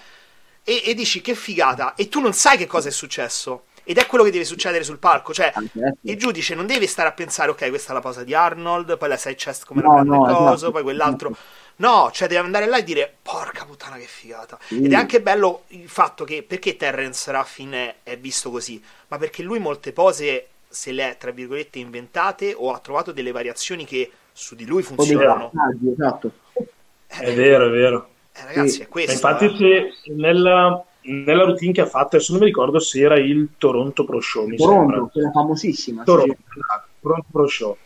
[0.63, 0.73] eh?
[0.73, 3.65] E, e dici che figata, e tu non sai che cosa è successo.
[3.83, 5.35] Ed è quello che deve succedere sul palco.
[5.35, 5.53] Cioè,
[6.03, 9.09] il giudice non deve stare a pensare, ok, questa è la posa di Arnold, poi
[9.09, 10.71] la side chest come no, la prende no, coso, esatto.
[10.71, 11.37] poi quell'altro.
[11.77, 14.57] No, cioè deve andare là e dire, porca puttana che figata.
[14.73, 14.85] Mm.
[14.85, 18.81] Ed è anche bello il fatto che, perché Terence Ruffin è, è visto così?
[19.09, 23.33] Ma perché lui molte pose se le è, tra virgolette, inventate o ha trovato delle
[23.33, 25.53] variazioni che su di lui funzionano.
[25.93, 26.31] Esatto.
[27.07, 28.09] È vero, è vero.
[28.33, 28.83] Eh, ragazzi, sì.
[28.83, 29.13] è questo.
[29.13, 29.57] Infatti, eh.
[29.57, 34.05] se nella, nella routine che ha fatto, adesso non mi ricordo se era il Toronto
[34.05, 35.11] Pro Show, mi Toronto, sembra.
[35.13, 36.03] quella famosissima.
[36.03, 36.59] Toronto, sì.
[36.59, 37.77] Esatto, Toronto Pro Show.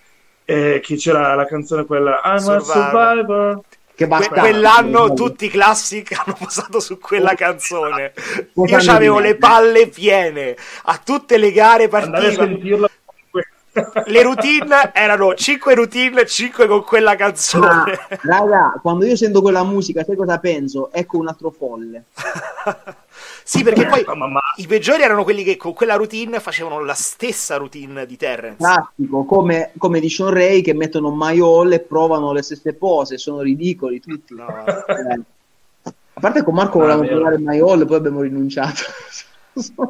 [0.47, 2.77] Eh, chi c'era la canzone quella I'm Survivor.
[2.77, 3.61] a Survivor.
[3.95, 8.15] Che que- quell'anno tutti i classic hanno posato su quella canzone.
[8.55, 12.88] Io avevo le palle piene a tutte le gare partite.
[14.07, 17.67] Le routine erano 5 routine, 5 con quella canzone.
[17.67, 20.91] Ah, raga, quando io sento quella musica, sai cosa penso?
[20.93, 22.05] Ecco un altro folle.
[23.45, 24.05] sì, perché poi
[24.57, 28.57] i peggiori erano quelli che con quella routine facevano la stessa routine di Terrence.
[28.59, 33.41] Classico, come, come di Sean Ray che mettono Maiol e provano le stesse pose, sono
[33.41, 34.35] ridicoli tutti.
[34.35, 34.47] No.
[34.67, 35.21] Eh.
[36.19, 38.83] A parte con Marco ah, volevamo provare Maiol, poi abbiamo rinunciato.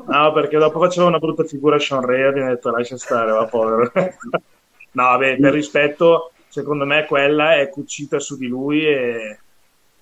[0.06, 3.46] No, perché dopo faceva una brutta figura Sean Ray e abbiamo detto lascia stare, va
[3.46, 3.90] povero.
[3.94, 9.38] No, vabbè, per rispetto, secondo me quella è cucita su di lui e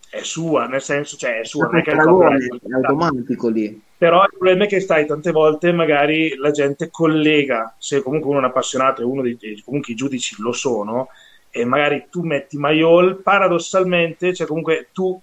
[0.09, 3.83] è sua, nel senso, cioè è sua, non è che è, è automatico lì.
[3.99, 8.39] Però il problema è che stai tante volte magari la gente collega, se comunque uno
[8.39, 11.09] è un appassionato e uno dei comunque i giudici lo sono,
[11.51, 15.21] e magari tu metti Maiol, paradossalmente, cioè comunque tu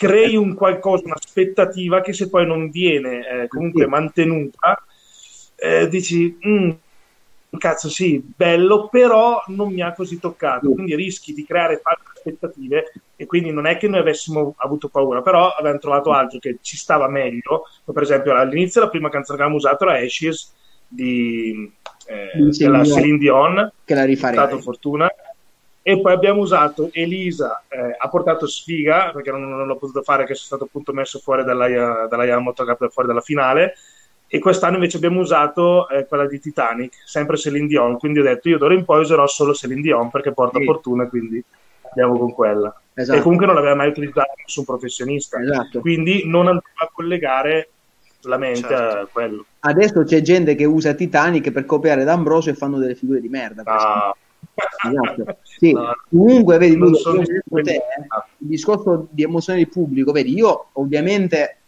[0.00, 4.82] crei un qualcosa, un'aspettativa che se poi non viene eh, comunque mantenuta,
[5.56, 6.70] eh, dici, mm,
[7.58, 12.92] cazzo sì, bello, però non mi ha così toccato, quindi rischi di creare false aspettative
[13.14, 16.78] e quindi non è che noi avessimo avuto paura, però abbiamo trovato altro che ci
[16.78, 20.54] stava meglio, per esempio all'inizio la prima canzone che abbiamo usato era Ashes
[20.88, 21.70] di,
[22.06, 24.38] eh, della Celine Dion, che la rifarei.
[24.38, 25.12] È stato fortuna,
[25.82, 30.24] e poi abbiamo usato Elisa, eh, ha portato sfiga perché non, non l'ho potuto fare,
[30.24, 33.74] che sono stato appunto messo fuori dalla, dalla Yamamoto Cup fuori dalla finale
[34.32, 38.48] e quest'anno invece abbiamo usato eh, quella di Titanic, sempre Celine Dion, quindi ho detto
[38.48, 40.64] io d'ora in poi userò solo Celine Dion perché porta sì.
[40.64, 41.42] fortuna, quindi
[41.82, 42.72] andiamo con quella.
[42.94, 43.18] Esatto.
[43.18, 45.80] E comunque non l'aveva mai utilizzato nessun professionista, esatto.
[45.80, 47.70] quindi non andava a collegare
[48.22, 48.98] la mente certo.
[48.98, 49.44] a quello.
[49.60, 53.62] Adesso c'è gente che usa Titanic per copiare D'Ambrosio e fanno delle figure di merda.
[53.64, 54.14] Ah.
[54.54, 55.36] Esatto.
[55.60, 55.72] Sì.
[55.72, 56.92] No, comunque vedi lui,
[57.62, 57.82] te, eh,
[58.38, 61.58] il discorso di emozione di pubblico vedi io ovviamente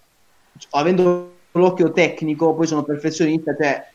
[0.71, 3.87] avendo l'occhio tecnico, poi sono perfezionista, cioè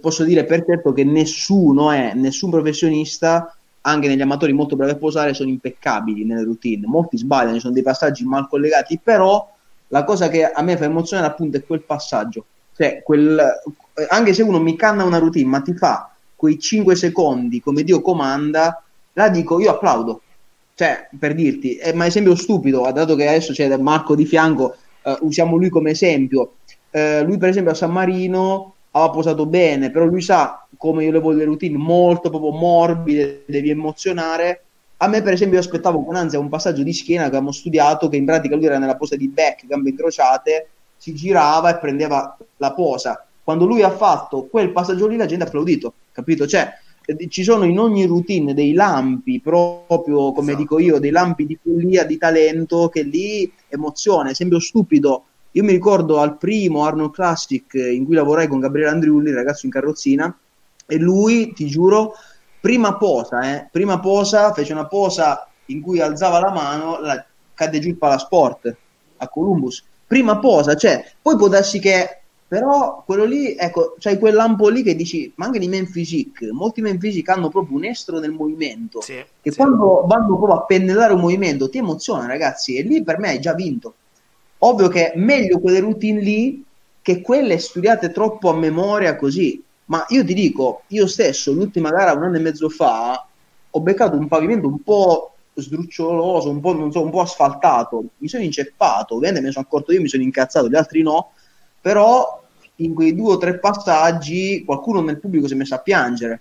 [0.00, 4.96] posso dire per certo che nessuno è, nessun professionista, anche negli amatori molto bravi a
[4.96, 6.86] posare, sono impeccabili nelle routine.
[6.86, 9.46] Molti sbagliano, ci sono dei passaggi mal collegati, però
[9.88, 12.46] la cosa che a me fa emozionare appunto è quel passaggio.
[12.74, 13.38] Cioè, quel,
[14.08, 16.11] anche se uno mi canna una routine, ma ti fa
[16.42, 18.82] quei 5 secondi come Dio comanda,
[19.12, 20.22] la dico, io applaudo.
[20.74, 25.18] Cioè, per dirti, è ma esempio stupido, dato che adesso c'è Marco di fianco, uh,
[25.20, 26.54] usiamo lui come esempio
[26.92, 31.10] eh, lui per esempio a San Marino aveva posato bene, però lui sa come io
[31.10, 34.64] le voglio le routine molto proprio morbide, devi emozionare.
[34.98, 38.08] A me per esempio io aspettavo con ansia un passaggio di schiena che abbiamo studiato,
[38.08, 42.36] che in pratica lui era nella posa di back, gambe incrociate, si girava e prendeva
[42.58, 43.26] la posa.
[43.44, 46.46] Quando lui ha fatto quel passaggio lì la gente ha applaudito, capito?
[46.46, 46.70] Cioè,
[47.04, 50.56] eh, ci sono in ogni routine dei lampi, proprio come esatto.
[50.56, 55.72] dico io, dei lampi di follia, di talento, che lì emozione, esempio stupido, io mi
[55.72, 60.34] ricordo al primo Arnold Classic in cui lavorai con Gabriele Andriulli, il ragazzo in carrozzina,
[60.86, 62.14] e lui, ti giuro,
[62.60, 67.24] prima posa, eh, prima posa, fece una posa in cui alzava la mano, la,
[67.54, 68.76] cadde giù il palasport
[69.16, 69.84] a Columbus.
[70.06, 72.21] Prima posa, cioè, poi può darsi che
[72.52, 76.52] però quello lì, ecco, c'hai quel lampo lì che dici, ma anche di men physique,
[76.52, 79.56] molti men physique hanno proprio un estro nel movimento, sì, che sì.
[79.56, 83.40] quando vanno proprio a pennellare un movimento ti emoziona ragazzi, e lì per me hai
[83.40, 83.94] già vinto,
[84.58, 86.62] Ovvio che è meglio quelle routine lì
[87.00, 89.64] che quelle studiate troppo a memoria così.
[89.86, 93.26] Ma io ti dico, io stesso l'ultima gara un anno e mezzo fa
[93.70, 98.42] ho beccato un pavimento un po' sdruccioloso, un po', so, un po' asfaltato, mi sono
[98.42, 101.30] inceppato, ovviamente me ne sono accorto io, mi sono incazzato, gli altri no,
[101.80, 102.41] però
[102.84, 106.40] in quei due o tre passaggi qualcuno nel pubblico si è messo a piangere.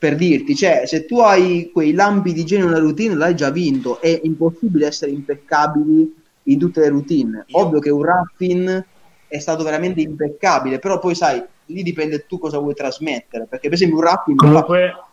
[0.00, 4.00] Per dirti, cioè, se tu hai quei lampi di genio nella routine, l'hai già vinto.
[4.00, 6.14] È impossibile essere impeccabili
[6.44, 7.44] in tutte le routine.
[7.48, 7.58] Io...
[7.58, 8.84] Ovvio che un Raffin
[9.28, 13.76] è stato veramente impeccabile, però poi sai, lì dipende tu cosa vuoi trasmettere, perché per
[13.76, 14.36] esempio un Raffin...
[14.36, 15.08] Comunque, fa...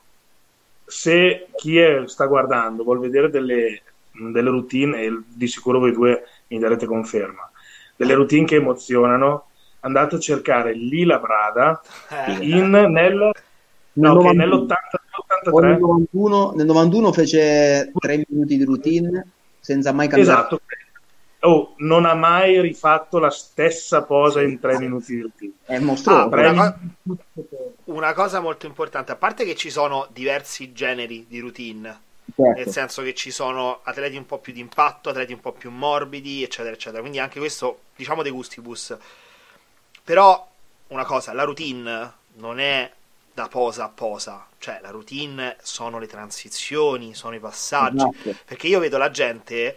[0.86, 3.82] se chi è, sta guardando vuol vedere delle,
[4.14, 7.52] delle routine, e di sicuro voi due mi darete conferma,
[7.96, 9.47] delle routine che emozionano,
[9.88, 12.46] andate a cercare Lila Brada eh.
[12.46, 13.32] in, nel...
[13.94, 14.68] No, okay, nell'80,
[15.48, 19.28] nell'83 nel 91, nel 91 fece 3 minuti di routine
[19.60, 20.62] senza mai cambiare esatto
[21.48, 25.54] oh, non ha mai rifatto la stessa posa in tre minuti del film.
[25.64, 26.30] È mostruoso.
[26.30, 31.40] Ah, una, co- una, cosa molto importante, a parte che ci sono diversi generi di
[31.40, 32.00] routine,
[32.36, 32.60] certo.
[32.60, 35.70] nel senso che ci sono atleti un po' più di impatto, atleti un po' più
[35.70, 37.02] morbidi, eccetera, eccetera.
[37.02, 38.96] Quindi anche questo, diciamo, dei gustibus.
[40.08, 40.48] Però
[40.88, 42.90] una cosa, la routine non è
[43.34, 48.36] da posa a posa, cioè la routine sono le transizioni, sono i passaggi, esatto.
[48.46, 49.76] perché io vedo la gente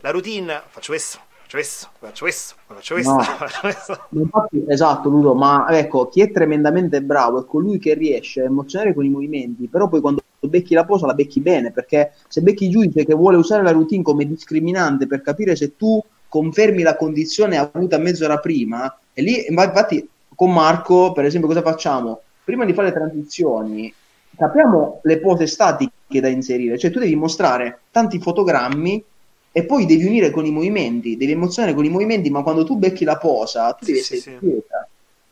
[0.00, 3.22] la routine, faccio questo, faccio questo, faccio questo, faccio questo, no.
[3.24, 4.06] faccio questo.
[4.10, 8.92] Infatti, esatto, Ludo, ma ecco, chi è tremendamente bravo è colui che riesce a emozionare
[8.92, 12.66] con i movimenti, però poi quando becchi la posa la becchi bene, perché se becchi
[12.66, 16.96] il giudice che vuole usare la routine come discriminante per capire se tu confermi la
[16.96, 22.20] condizione avuta mezz'ora prima, e lì, infatti, con Marco, per esempio, cosa facciamo?
[22.44, 23.92] Prima di fare le transizioni,
[24.36, 29.04] capiamo le pose statiche da inserire, cioè tu devi mostrare tanti fotogrammi
[29.52, 32.76] e poi devi unire con i movimenti, devi emozionare con i movimenti, ma quando tu
[32.76, 34.62] becchi la posa, tu devi sì, essere sì.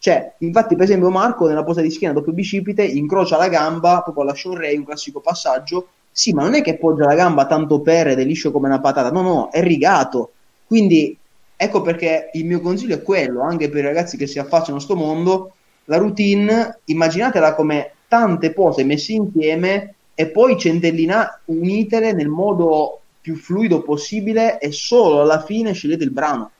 [0.00, 4.22] Cioè, infatti, per esempio, Marco nella posa di schiena doppio bicipite incrocia la gamba proprio
[4.22, 5.88] alla Sean Ray, un classico passaggio.
[6.10, 8.80] Sì, ma non è che poggia la gamba tanto per ed è liscio come una
[8.80, 10.32] patata, no, no, è rigato.
[10.66, 11.16] Quindi
[11.60, 14.80] ecco perché il mio consiglio è quello, anche per i ragazzi che si affacciano a
[14.80, 15.54] sto mondo,
[15.86, 23.34] la routine, immaginatela come tante pose messe insieme e poi centellina, unitele nel modo più
[23.34, 26.50] fluido possibile e solo alla fine scegliete il brano.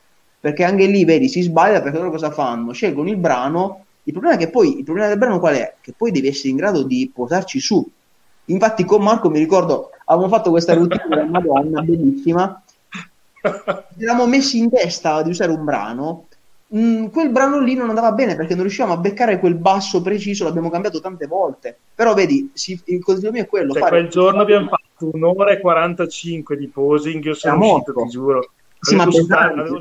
[0.41, 2.73] Perché anche lì, vedi, si sbaglia perché loro cosa fanno?
[2.73, 5.75] Scelgono il brano Il problema è che poi, il problema del brano qual è?
[5.81, 7.89] Che poi devi essere in grado di posarci su.
[8.47, 12.63] Infatti con Marco mi ricordo, avevamo fatto questa routine della Madonna, bellissima,
[13.99, 16.29] eravamo messi in testa di usare un brano
[16.77, 20.45] Mm, quel brano lì non andava bene perché non riuscivamo a beccare quel basso preciso,
[20.45, 21.79] l'abbiamo cambiato tante volte.
[21.95, 23.73] Però vedi, si, il consiglio mio è quello.
[23.73, 28.51] Cioè, quel giorno abbiamo fatto un'ora e 45 di posing, io sono uscito, ti giuro.
[28.81, 29.79] Sì, avevo ma stato, avevo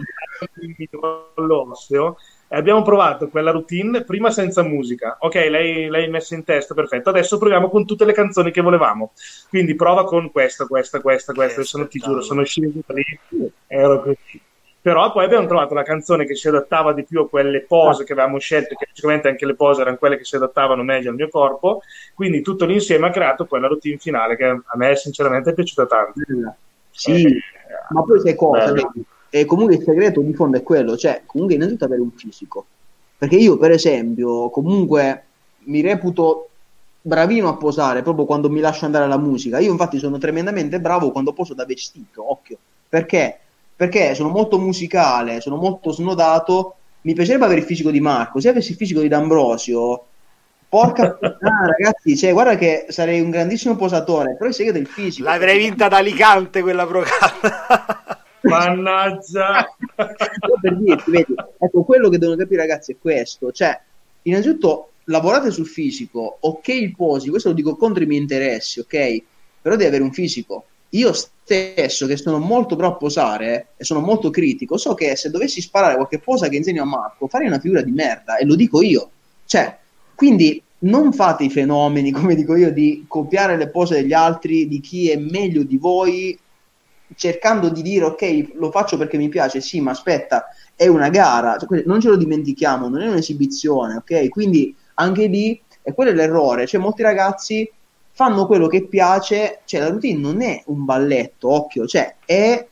[1.35, 5.17] l'osseo e abbiamo provato quella routine prima senza musica.
[5.19, 7.09] Ok, lei l'hai messa in testa, perfetto.
[7.09, 9.11] Adesso proviamo con tutte le canzoni che volevamo.
[9.49, 11.63] Quindi prova con questa, questa, questa, questa.
[11.63, 13.19] Sono, ti giuro, sono sceso lì,
[13.67, 14.41] ero così
[14.87, 18.13] però poi abbiamo trovato la canzone che si adattava di più a quelle pose che
[18.13, 21.27] avevamo scelto, che sicuramente anche le pose erano quelle che si adattavano meglio al mio
[21.27, 21.81] corpo,
[22.13, 25.85] quindi tutto l'insieme ha creato poi la routine finale che a me sinceramente è piaciuta
[25.87, 26.21] tanto.
[26.89, 27.41] Sì, eh,
[27.89, 28.73] ma poi sai cosa?
[29.29, 32.65] E comunque il segreto di fondo è quello, cioè comunque innanzitutto avere un fisico,
[33.17, 35.23] perché io per esempio comunque
[35.65, 36.49] mi reputo
[37.01, 41.11] bravino a posare proprio quando mi lascio andare alla musica, io infatti sono tremendamente bravo
[41.11, 43.39] quando poso da vestito, occhio, perché
[43.77, 46.77] perché sono molto musicale, sono molto snodato.
[47.01, 48.39] Mi piacerebbe avere il fisico di Marco.
[48.39, 50.05] Se avessi il fisico di D'Ambrosio,
[50.67, 54.35] porca puttana, ragazzi, cioè, guarda che sarei un grandissimo posatore.
[54.35, 55.29] Però il segreto del fisico.
[55.29, 58.17] L'avrei vinta ad Alicante quella programma.
[58.41, 59.75] Mannaggia!
[59.95, 63.51] per dirti, vedi, ecco, quello che devono capire, ragazzi, è questo.
[63.51, 63.79] Cioè,
[64.23, 69.23] innanzitutto, lavorate sul fisico, ok il posi, questo lo dico contro i miei interessi, ok?
[69.61, 73.99] Però devi avere un fisico io stesso, che sono molto bravo a posare e sono
[73.99, 77.59] molto critico, so che se dovessi sparare qualche posa che insegno a Marco, farei una
[77.59, 79.09] figura di merda e lo dico io.
[79.45, 79.77] Cioè,
[80.15, 84.79] quindi non fate i fenomeni, come dico io, di copiare le pose degli altri, di
[84.79, 86.37] chi è meglio di voi,
[87.15, 91.57] cercando di dire ok, lo faccio perché mi piace, sì, ma aspetta, è una gara,
[91.57, 94.29] cioè, non ce lo dimentichiamo, non è un'esibizione, ok?
[94.29, 97.69] Quindi anche lì, e quello è l'errore, cioè molti ragazzi
[98.11, 102.65] fanno quello che piace, cioè la routine non è un balletto, occhio, cioè è,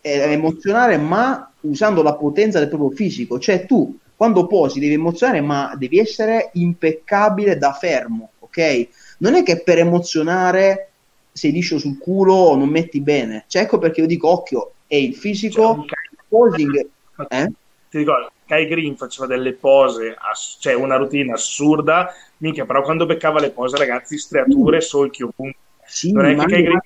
[0.00, 5.40] è emozionare ma usando la potenza del proprio fisico, cioè tu quando posi devi emozionare
[5.40, 8.88] ma devi essere impeccabile da fermo, ok?
[9.18, 10.91] Non è che per emozionare
[11.32, 14.96] sei liscio sul culo o non metti bene, cioè ecco perché io dico occhio, è
[14.96, 16.88] il fisico, cioè, posing,
[17.28, 17.52] eh?
[17.88, 23.06] Ti ricordo, Kai Green faceva delle pose, ass- cioè una routine assurda, Minchia, però quando
[23.06, 25.60] beccava le pose, ragazzi, striature, solchi ovunque.
[25.84, 26.80] Sì, non è che Kai Green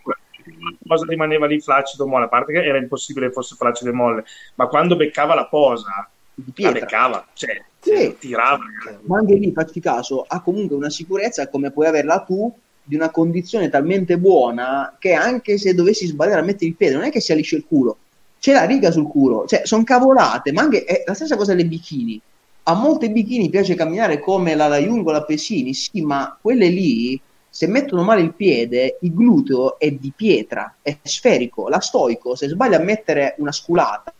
[0.86, 4.24] cosa rimaneva lì flaccido molle, a parte che era impossibile che fosse flaccido e molle,
[4.55, 8.16] ma quando beccava la posa, la beccava, cioè sì.
[8.18, 8.64] tirava.
[9.02, 12.52] Ma anche lì, facci caso, ha comunque una sicurezza come puoi averla tu
[12.86, 17.04] di una condizione talmente buona che anche se dovessi sbagliare a mettere il piede, non
[17.04, 17.98] è che si alisce il culo,
[18.38, 21.68] c'è la riga sul culo, cioè sono cavolate, ma anche è la stessa cosa delle
[21.68, 22.20] bikini
[22.68, 27.20] a molte bikini piace camminare come la Laiung o la Pesini, sì, ma quelle lì,
[27.48, 31.68] se mettono male il piede, il gluteo è di pietra, è sferico.
[31.68, 34.12] La stoico, se sbaglia a mettere una sculata,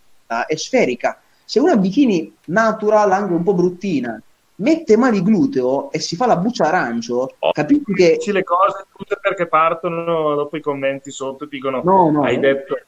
[0.47, 1.21] è sferica.
[1.45, 4.21] Se una bikini natural, anche un po' bruttina,
[4.57, 8.19] mette male il gluteo e si fa la buccia arancio, oh, capisci che...
[8.27, 12.39] Le cose tutte perché partono, dopo i commenti sotto dicono, no, no, hai eh.
[12.39, 12.79] detto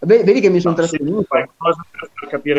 [0.00, 1.26] vedi che mi sono no, trasferito.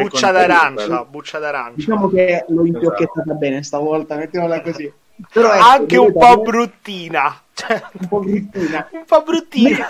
[0.01, 1.75] Buccia d'arancia, buccia d'arancia.
[1.75, 3.37] Diciamo che l'ho impiocchettata esatto.
[3.37, 4.91] bene stavolta, mettiamola così.
[5.33, 7.41] Però ecco, anche un po' bruttina.
[7.99, 8.87] un po' bruttina.
[8.91, 9.87] un po' bruttina.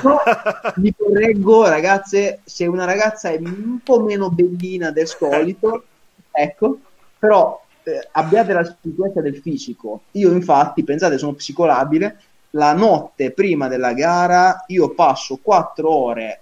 [0.76, 5.84] mi correggo, ragazze, se una ragazza è un po' meno bellina del solito,
[6.31, 6.77] ecco,
[7.19, 10.01] però eh, abbiate la sicurezza del fisico.
[10.11, 12.19] Io infatti, pensate, sono psicolabile,
[12.51, 16.41] la notte prima della gara io passo quattro ore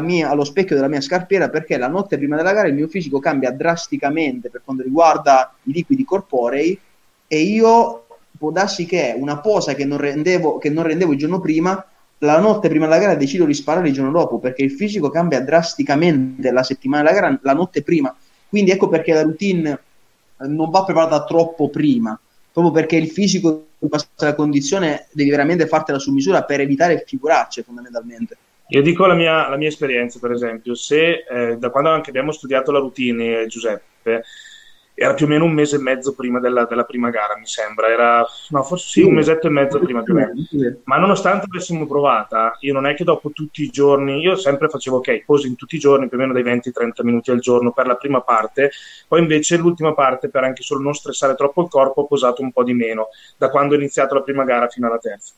[0.00, 3.18] mia, allo specchio della mia scarpiera perché la notte prima della gara il mio fisico
[3.18, 6.78] cambia drasticamente per quanto riguarda i liquidi corporei
[7.26, 8.04] e io
[8.36, 11.82] può darsi che una posa che non rendevo, che non rendevo il giorno prima
[12.18, 15.40] la notte prima della gara decido di sparare il giorno dopo perché il fisico cambia
[15.40, 18.14] drasticamente la settimana della gara la notte prima
[18.48, 19.78] quindi ecco perché la routine
[20.46, 22.18] non va preparata troppo prima
[22.54, 27.64] proprio perché il fisico in questa condizione devi veramente fartela su misura per evitare figuracce
[27.64, 28.36] fondamentalmente.
[28.68, 32.30] Io dico la mia, la mia esperienza, per esempio, se eh, da quando anche abbiamo
[32.30, 34.22] studiato la routine, Giuseppe,
[34.94, 37.88] era più o meno un mese e mezzo prima della, della prima gara, mi sembra,
[37.88, 40.32] era, no, forse sì, un mesetto e mezzo prima più o meno.
[40.84, 44.98] Ma nonostante l'avessimo provata, io non è che dopo tutti i giorni, io sempre facevo
[44.98, 47.96] ok, in tutti i giorni più o meno dai 20-30 minuti al giorno per la
[47.96, 48.70] prima parte,
[49.08, 52.52] poi invece l'ultima parte, per anche solo non stressare troppo il corpo, ho posato un
[52.52, 55.34] po' di meno, da quando ho iniziato la prima gara fino alla terza.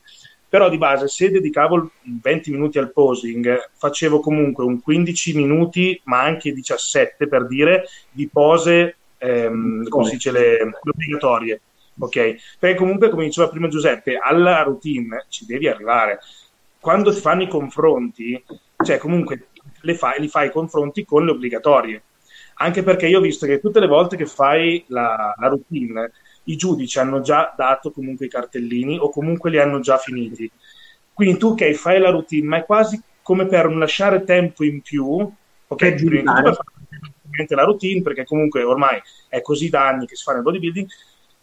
[0.48, 1.90] Però di base se dedicavo
[2.22, 8.28] 20 minuti al posing facevo comunque un 15 minuti ma anche 17 per dire di
[8.28, 11.60] pose ehm, come si dice, le, le obbligatorie.
[11.98, 12.36] Ok?
[12.59, 16.20] Perché comunque, come diceva prima Giuseppe, alla routine ci devi arrivare.
[16.78, 18.43] Quando ti fanno i confronti,
[18.84, 19.48] cioè comunque
[19.94, 22.02] fai, li fai i confronti con le obbligatorie.
[22.59, 26.10] Anche perché io ho visto che tutte le volte che fai la, la routine,
[26.44, 30.51] i giudici hanno già dato comunque i cartellini o comunque li hanno già finiti.
[31.12, 34.64] Quindi tu che okay, fai la routine, ma è quasi come per non lasciare tempo
[34.64, 35.30] in più,
[35.66, 35.94] ok?
[36.05, 36.56] Prima per
[37.44, 40.88] fare la routine, perché comunque ormai è così da anni che si fa nel bodybuilding,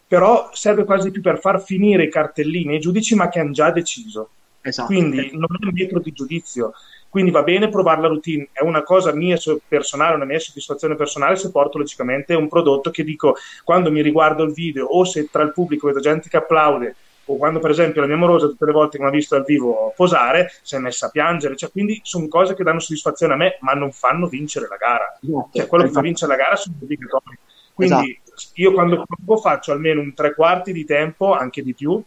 [0.08, 3.72] però serve quasi più per far finire i cartellini ai giudici, ma che hanno già
[3.72, 4.30] deciso.
[4.62, 4.88] Esatto.
[4.88, 6.74] Quindi non è un metro di giudizio.
[7.10, 9.38] Quindi va bene provare la routine, è una cosa mia
[9.68, 14.42] personale, una mia soddisfazione personale se porto logicamente un prodotto che dico quando mi riguardo
[14.42, 16.96] il video o se tra il pubblico vedo gente che applaude
[17.26, 19.46] o quando per esempio la mia morosa tutte le volte che mi ha visto dal
[19.46, 23.38] vivo posare si è messa a piangere, cioè, quindi sono cose che danno soddisfazione a
[23.38, 25.50] me ma non fanno vincere la gara, esatto.
[25.54, 27.38] cioè quello che fa vincere la gara sono obbligatori.
[27.74, 28.52] Quindi esatto.
[28.56, 29.06] io quando
[29.42, 32.02] faccio almeno un tre quarti di tempo, anche di più,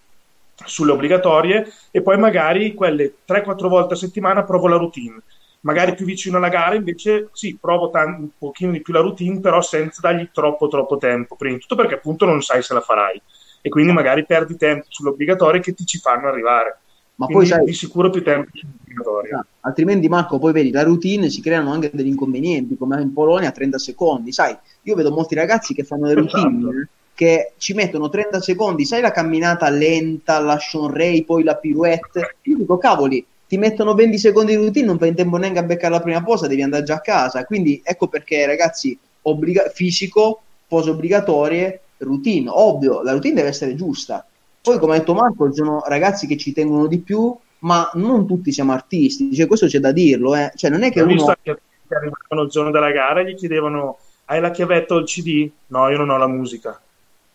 [0.65, 5.21] sulle obbligatorie e poi magari quelle 3-4 volte a settimana provo la routine.
[5.61, 9.41] Magari più vicino alla gara invece sì, provo tan- un pochino di più la routine,
[9.41, 12.81] però senza dargli troppo troppo tempo, prima di tutto perché appunto non sai se la
[12.81, 13.21] farai
[13.67, 16.79] e quindi magari perdi tempo sulle obbligatorie che ti ci fanno arrivare.
[17.17, 20.85] Ma quindi poi sai, di sicuro più tempo sulle ah, altrimenti Marco, poi vedi la
[20.85, 25.11] routine si creano anche degli inconvenienti, come in Polonia a 30 secondi, sai, io vedo
[25.11, 29.71] molti ragazzi che fanno le routine esatto che ci mettono 30 secondi, sai la camminata
[29.71, 34.85] lenta, la Sean poi la pirouette, io dico cavoli, ti mettono 20 secondi di routine,
[34.85, 37.43] non fai in tempo neanche a beccare la prima posa, devi andare già a casa,
[37.47, 44.25] quindi ecco perché ragazzi, obbliga- fisico, pose obbligatorie, routine, ovvio, la routine deve essere giusta.
[44.61, 48.27] Poi come ha detto Marco, ci sono ragazzi che ci tengono di più, ma non
[48.27, 50.53] tutti siamo artisti, cioè, questo c'è da dirlo, eh.
[50.55, 51.13] cioè, non è che Ho uno...
[51.15, 51.59] visto che
[51.89, 55.49] arrivavano il giorno della gara e gli chiedevano hai la chiavetta o il CD?
[55.69, 56.81] No, io non ho la musica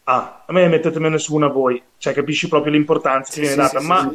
[0.03, 3.59] ah, a me mettetemene su una voi, cioè capisci proprio l'importanza che sì, viene sì,
[3.59, 4.13] data, sì, ma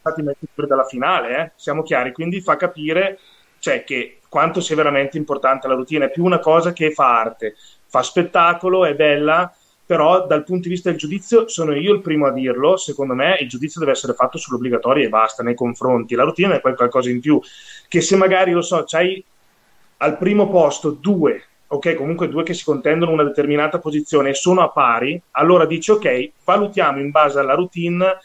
[0.00, 1.50] stati messi dalla finale, eh?
[1.54, 3.18] siamo chiari, quindi fa capire
[3.58, 7.54] cioè, che quanto sia veramente importante la routine, è più una cosa che fa arte,
[7.86, 9.54] fa spettacolo, è bella,
[9.84, 13.36] però dal punto di vista del giudizio sono io il primo a dirlo, secondo me
[13.40, 17.20] il giudizio deve essere fatto sull'obbligatorio e basta, nei confronti, la routine è qualcosa in
[17.20, 17.38] più,
[17.88, 19.22] che se magari, lo so, c'hai
[19.98, 24.62] al primo posto due ok, comunque due che si contendono una determinata posizione e sono
[24.62, 28.18] a pari, allora dici ok, valutiamo in base alla routine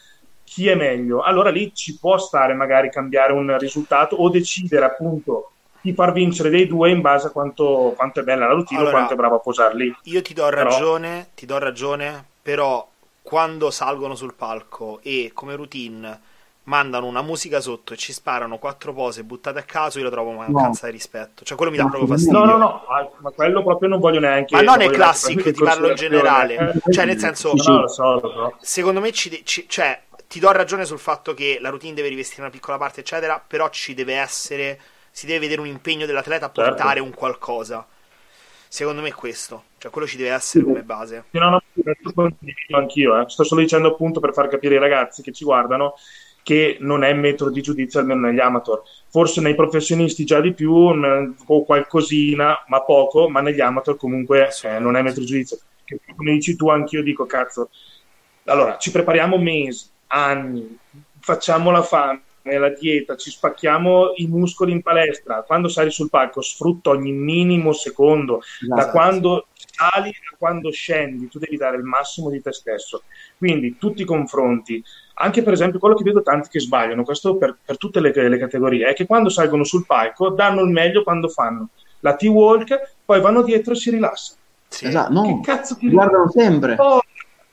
[0.44, 1.20] chi è meglio.
[1.20, 5.52] Allora lì ci può stare magari cambiare un risultato o decidere appunto
[5.88, 8.94] chi far vincere dei due in base a quanto, quanto è bella la routine allora,
[8.94, 9.96] o quanto è bravo a posarli.
[10.04, 11.26] Io ti do ragione, però...
[11.34, 12.86] ti do ragione, però
[13.22, 16.20] quando salgono sul palco e come routine
[16.68, 20.32] mandano una musica sotto e ci sparano quattro pose buttate a caso, io lo trovo
[20.32, 20.92] mancanza no.
[20.92, 21.44] di rispetto.
[21.44, 22.38] Cioè, quello mi dà no, proprio fastidio.
[22.38, 22.82] No, no, no,
[23.18, 24.54] ma quello proprio non voglio neanche.
[24.54, 26.74] Ma non è classic, ti parlo in generale.
[26.90, 28.56] cioè, nel senso, no, lo so, lo so.
[28.60, 32.42] secondo me ci, ci, cioè, ti do ragione sul fatto che la routine deve rivestire
[32.42, 34.78] una piccola parte, eccetera, però ci deve essere,
[35.18, 36.62] si deve vedere un impegno dell'atleta a certo.
[36.62, 37.04] portare certo.
[37.04, 37.84] un qualcosa.
[38.68, 41.24] Secondo me è questo, cioè quello ci deve essere come base.
[41.30, 41.62] No, no,
[42.14, 42.32] no,
[42.76, 43.28] anch'io, eh.
[43.28, 45.94] sto solo dicendo appunto per far capire ai ragazzi che ci guardano
[46.44, 48.80] che non è metodo di giudizio almeno negli amateur.
[49.08, 54.78] Forse nei professionisti già di più, o qualcosina, ma poco, ma negli amateur comunque eh,
[54.78, 55.58] non è metodo di giudizio.
[55.82, 57.70] Che, come dici tu, anch'io dico, cazzo,
[58.44, 60.78] allora ci prepariamo mesi, anni,
[61.18, 62.22] facciamo la fame,
[62.56, 67.72] la dieta, ci spacchiamo i muscoli in palestra, quando sali sul palco sfrutta ogni minimo
[67.72, 68.80] secondo, esatto.
[68.80, 73.02] da quando sali a quando scendi, tu devi dare il massimo di te stesso.
[73.36, 74.82] Quindi tutti i confronti,
[75.14, 78.38] anche per esempio quello che vedo tanti che sbagliano, questo per, per tutte le, le,
[78.38, 81.68] categorie, è che quando salgono sul palco danno il meglio quando fanno
[82.00, 84.38] la T-Walk, poi vanno dietro e si rilassano.
[84.68, 84.86] Sì.
[84.86, 86.76] Esatto, no, che cazzo ti guardano sempre.
[86.78, 87.00] Oh,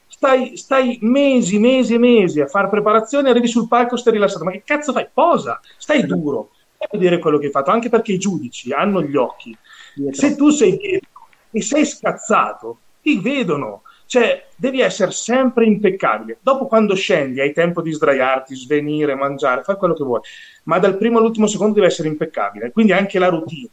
[0.08, 4.44] stai, stai, mesi, mesi e mesi a fare preparazione, arrivi sul palco, stai rilassato.
[4.44, 5.08] Ma che cazzo fai?
[5.14, 6.52] Posa, stai duro.
[6.78, 9.56] Fai vedere quello che hai fatto, anche perché i giudici hanno gli occhi.
[9.96, 10.16] Dietro.
[10.16, 11.10] Se tu sei dietro
[11.52, 16.38] e sei scazzato, ti vedono cioè, devi essere sempre impeccabile.
[16.42, 20.22] Dopo, quando scendi, hai tempo di sdraiarti, svenire, mangiare, fai quello che vuoi.
[20.64, 22.72] Ma dal primo all'ultimo secondo devi essere impeccabile.
[22.72, 23.70] Quindi anche la routine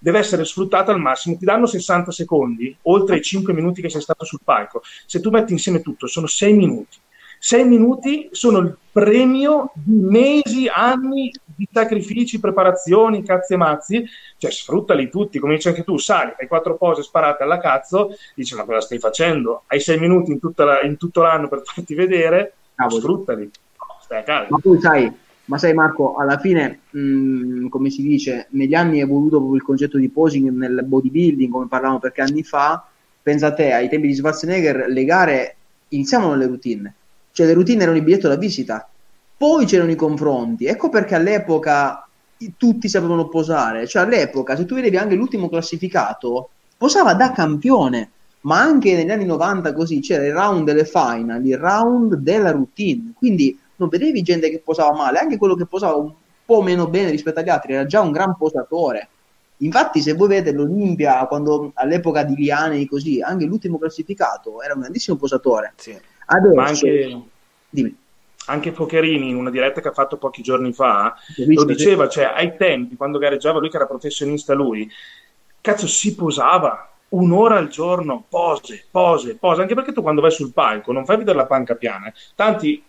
[0.00, 1.36] deve essere sfruttata al massimo.
[1.36, 4.82] Ti danno 60 secondi, oltre ai 5 minuti che sei stato sul palco.
[5.06, 6.98] Se tu metti insieme tutto, sono 6 minuti.
[7.42, 14.04] 6 minuti sono il premio di mesi, anni di sacrifici, preparazioni, cazzi e mazzi,
[14.36, 18.54] cioè sfruttali tutti, come dici anche tu, sali, fai quattro pose sparate alla cazzo, dici
[18.54, 19.62] ma cosa stai facendo?
[19.68, 23.00] Hai sei minuti in, la, in tutto l'anno per farti vedere, Cavolo.
[23.00, 23.50] sfruttali,
[24.02, 24.46] stai a casa.
[24.50, 25.10] Ma tu sai,
[25.50, 29.56] Ma sai Marco, alla fine, mh, mm, come si dice, negli anni è evoluto proprio
[29.56, 32.86] il concetto di posing nel bodybuilding, come parlavamo perché anni fa.
[33.20, 35.56] Pensa a te, ai tempi di Schwarzenegger, le gare
[35.88, 36.94] iniziavano le routine.
[37.32, 38.88] Cioè le routine erano il biglietto da visita.
[39.36, 40.66] Poi c'erano i confronti.
[40.66, 42.06] Ecco perché all'epoca
[42.56, 43.88] tutti sapevano posare.
[43.88, 48.10] Cioè all'epoca, se tu vedevi anche l'ultimo classificato, posava da campione.
[48.42, 53.12] Ma anche negli anni 90 così c'era il round delle final, il round della routine.
[53.16, 56.12] Quindi non vedevi gente che posava male, anche quello che posava un
[56.44, 59.08] po' meno bene rispetto agli altri era già un gran posatore.
[59.58, 64.74] Infatti, se voi vedete l'Olimpia, quando all'epoca di Liane e così, anche l'ultimo classificato era
[64.74, 65.72] un grandissimo posatore.
[65.76, 65.98] Sì.
[66.26, 67.20] Adesso, Ma anche,
[67.68, 67.96] dimmi.
[68.46, 71.14] anche Focherini, in una diretta che ha fatto pochi giorni fa,
[71.46, 74.88] lo diceva, cioè ai tempi, quando gareggiava lui che era professionista lui,
[75.60, 80.52] cazzo si posava un'ora al giorno, pose, pose, pose, anche perché tu quando vai sul
[80.52, 82.12] palco non fai vedere la panca piana.
[82.34, 82.82] Tanti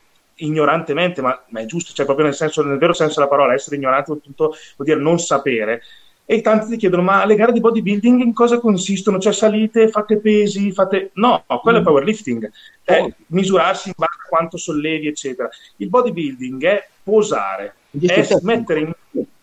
[0.43, 3.76] ignorantemente, ma, ma, è giusto, cioè proprio nel, senso, nel vero senso della parola, essere
[3.76, 5.81] ignorante vuol dire non sapere.
[6.26, 9.19] E tanti ti chiedono: ma le gare di bodybuilding in cosa consistono?
[9.19, 11.11] Cioè, salite, fate pesi, fate.
[11.15, 11.81] No, quello mm.
[11.81, 12.51] è powerlifting,
[12.84, 13.11] è oh.
[13.27, 15.49] misurarsi in base a quanto sollevi, eccetera.
[15.77, 18.93] Il bodybuilding è posare, è mettere in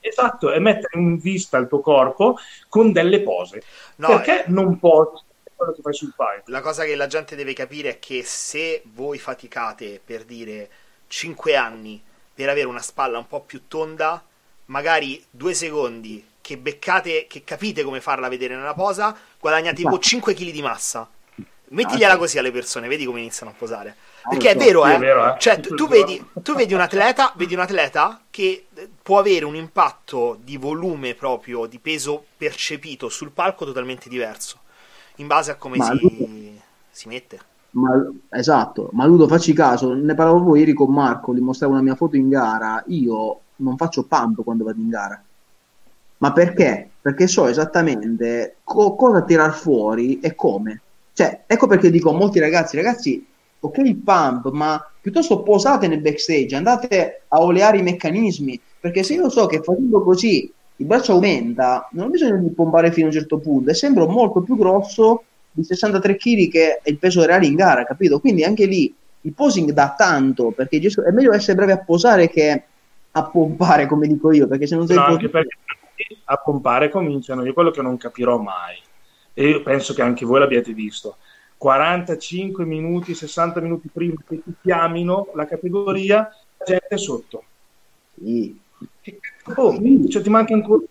[0.00, 2.38] esatto, è mettere in vista il tuo corpo
[2.68, 3.62] con delle pose.
[3.96, 4.48] No, perché eh...
[4.48, 5.06] non puoi
[5.54, 6.50] quello che fai sul palco?
[6.50, 10.70] La cosa che la gente deve capire è che se voi faticate per dire
[11.08, 12.00] 5 anni
[12.32, 14.22] per avere una spalla un po' più tonda,
[14.66, 20.34] magari due secondi che beccate, che capite come farla vedere nella posa, guadagnate tipo 5
[20.34, 21.08] kg di massa.
[21.70, 23.96] Mettigliela così alle persone, vedi come iniziano a posare.
[24.22, 24.94] Ah, Perché è vero, eh?
[24.94, 25.38] È vero, eh?
[25.38, 28.66] Cioè, tu, tu, vedi, tu vedi, un atleta, vedi un atleta che
[29.02, 34.60] può avere un impatto di volume proprio, di peso percepito sul palco totalmente diverso,
[35.16, 36.58] in base a come si,
[36.90, 37.40] si mette.
[37.70, 37.90] Ma,
[38.30, 42.16] esatto, ma Ludo facci caso, ne parlavo ieri con Marco, gli mostravo una mia foto
[42.16, 45.22] in gara, io non faccio pump quando vado in gara.
[46.18, 46.90] Ma perché?
[47.00, 50.82] Perché so esattamente co- cosa tirar fuori e come.
[51.12, 53.24] Cioè, ecco perché dico a molti ragazzi, ragazzi,
[53.60, 59.14] ok il pump, ma piuttosto posate nel backstage, andate a oleare i meccanismi, perché se
[59.14, 63.10] io so che facendo così il braccio aumenta, non ho bisogno di pompare fino a
[63.10, 65.24] un certo punto, e sembro molto più grosso
[65.58, 68.20] di 63 kg che è il peso reale in gara, capito?
[68.20, 72.62] Quindi anche lì il posing dà tanto, perché è meglio essere bravi a posare che
[73.10, 75.56] a pompare, come dico io, perché se non sei no, anche perché
[76.24, 78.76] a pompare cominciano, io quello che non capirò mai,
[79.34, 81.16] e io penso che anche voi l'abbiate visto,
[81.56, 86.18] 45 minuti, 60 minuti prima che ti chiamino la categoria,
[86.58, 87.42] la gente è sotto.
[88.14, 88.56] Sì.
[89.56, 89.76] Oh,
[90.08, 90.84] cioè ti manca ancora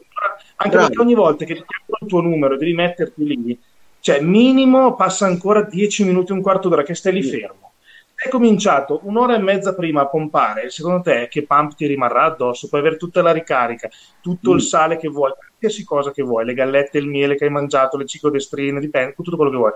[0.58, 0.88] anche Bravo.
[0.88, 3.60] perché ogni volta che ti chiamano il tuo numero devi metterti lì
[4.00, 7.74] cioè, minimo passa ancora 10 minuti, un quarto d'ora che stai lì fermo.
[8.16, 12.68] Hai cominciato un'ora e mezza prima a pompare, secondo te che pump ti rimarrà addosso?
[12.68, 13.90] Puoi avere tutta la ricarica,
[14.22, 14.56] tutto mm.
[14.56, 17.96] il sale che vuoi, qualsiasi cosa che vuoi, le gallette, il miele che hai mangiato,
[17.96, 19.72] le cicodestrine, dipende, tutto quello che vuoi.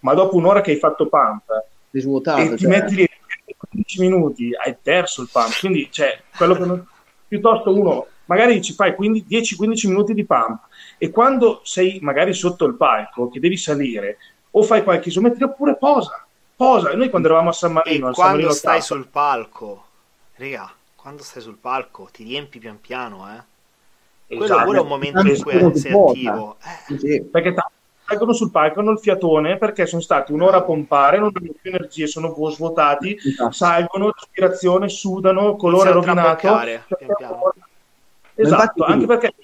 [0.00, 1.44] Ma dopo un'ora che hai fatto pump
[1.90, 2.68] e ti cioè.
[2.68, 3.08] metti lì
[3.70, 5.58] 15 minuti, hai perso il pump.
[5.58, 6.86] Quindi, cioè, quello che non...
[7.26, 10.60] piuttosto uno, magari ci fai 10-15 minuti di pump,
[11.02, 14.18] e quando sei magari sotto il palco, che devi salire,
[14.50, 16.26] o fai qualche isometria oppure posa.
[16.54, 16.92] Posa.
[16.92, 18.10] Noi quando eravamo a San Marino...
[18.10, 19.84] E quando Marino stai sul palco,
[20.34, 23.42] raga, quando stai sul palco ti riempi pian piano, eh.
[24.26, 24.64] Quello esatto.
[24.64, 26.56] pure è un momento in cui sei attivo.
[26.90, 26.98] Eh.
[26.98, 27.64] Sì, perché t-
[28.04, 31.70] salgono sul palco, hanno il fiatone perché sono stati un'ora a pompare, non hanno più
[31.70, 33.52] energie, sono svuotati, esatto.
[33.52, 36.60] salgono, respirazione, sudano, colore rovinato.
[38.34, 39.34] Esatto, anche perché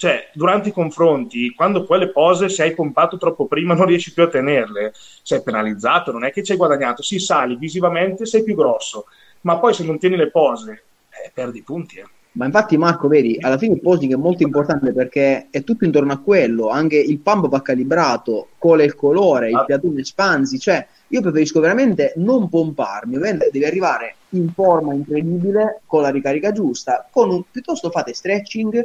[0.00, 4.14] cioè, durante i confronti, quando poi le pose, se hai pompato troppo prima, non riesci
[4.14, 8.42] più a tenerle, sei penalizzato, non è che ci hai guadagnato, sì, sali visivamente, sei
[8.42, 9.04] più grosso,
[9.42, 11.98] ma poi se non tieni le pose, eh, perdi punti.
[11.98, 12.04] Eh.
[12.32, 16.14] Ma infatti, Marco, vedi, alla fine il posing è molto importante perché è tutto intorno
[16.14, 19.64] a quello, anche il pump va calibrato, è il colore, il ah.
[19.66, 26.08] piatone espansi, cioè io preferisco veramente non pomparmi, devi arrivare in forma incredibile con la
[26.08, 28.82] ricarica giusta, con un, piuttosto fate stretching,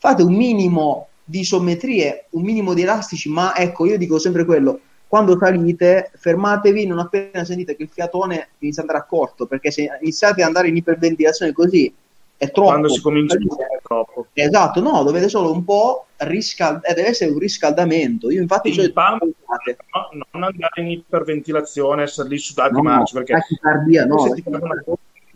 [0.00, 4.80] fate un minimo di isometrie, un minimo di elastici, ma ecco, io dico sempre quello,
[5.06, 9.70] quando salite fermatevi non appena sentite che il fiatone inizia ad andare a corto, perché
[9.70, 11.92] se iniziate ad andare in iperventilazione così
[12.36, 12.68] è troppo.
[12.70, 14.28] Quando si comincia è troppo.
[14.32, 18.30] Esatto, no, dovete solo un po' riscaldare, eh, deve essere un riscaldamento.
[18.30, 18.72] Io infatti...
[18.72, 23.34] Sì, pump, no, non andare in iperventilazione, essere lì sudati no, marcio, perché...
[23.34, 24.42] Tachicardia, no, se ti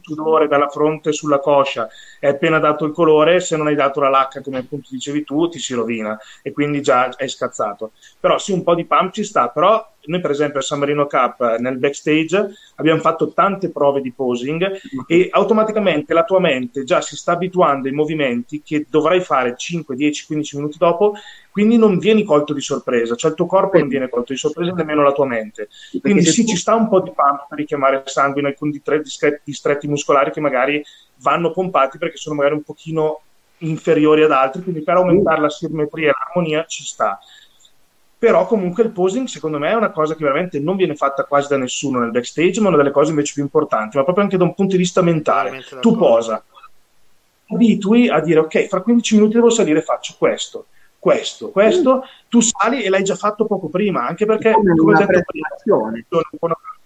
[0.05, 1.89] sudore dalla fronte sulla coscia
[2.21, 5.49] è appena dato il colore, se non hai dato la lacca, come appunto dicevi tu,
[5.49, 7.93] ti si rovina e quindi già è scazzato.
[8.21, 11.07] Però sì, un po' di pump ci sta, però noi per esempio al San Marino
[11.07, 17.01] Cup nel backstage abbiamo fatto tante prove di posing e automaticamente la tua mente già
[17.01, 21.15] si sta abituando ai movimenti che dovrai fare 5, 10, 15 minuti dopo,
[21.51, 24.73] quindi non vieni colto di sorpresa, cioè il tuo corpo non viene colto di sorpresa
[24.73, 25.69] nemmeno la tua mente.
[26.01, 28.81] Quindi sì, ci sta un po' di pump per richiamare sangue in alcuni
[29.45, 30.85] distretti muscolari che magari
[31.19, 33.21] vanno pompati perché sono magari un pochino
[33.59, 37.19] inferiori ad altri, quindi per aumentare la simmetria e l'armonia ci sta.
[38.25, 41.47] Però comunque il posing secondo me è una cosa che veramente non viene fatta quasi
[41.49, 44.45] da nessuno nel backstage, ma una delle cose invece più importanti, ma proprio anche da
[44.45, 45.63] un punto di vista mentale.
[45.83, 46.43] Tu posa,
[47.49, 50.65] abitui a dire ok, fra 15 minuti devo salire faccio questo,
[50.99, 52.01] questo, questo, mm.
[52.31, 55.49] tu sali e l'hai già fatto poco prima, anche perché come, come ho detto prima,
[55.77, 56.03] un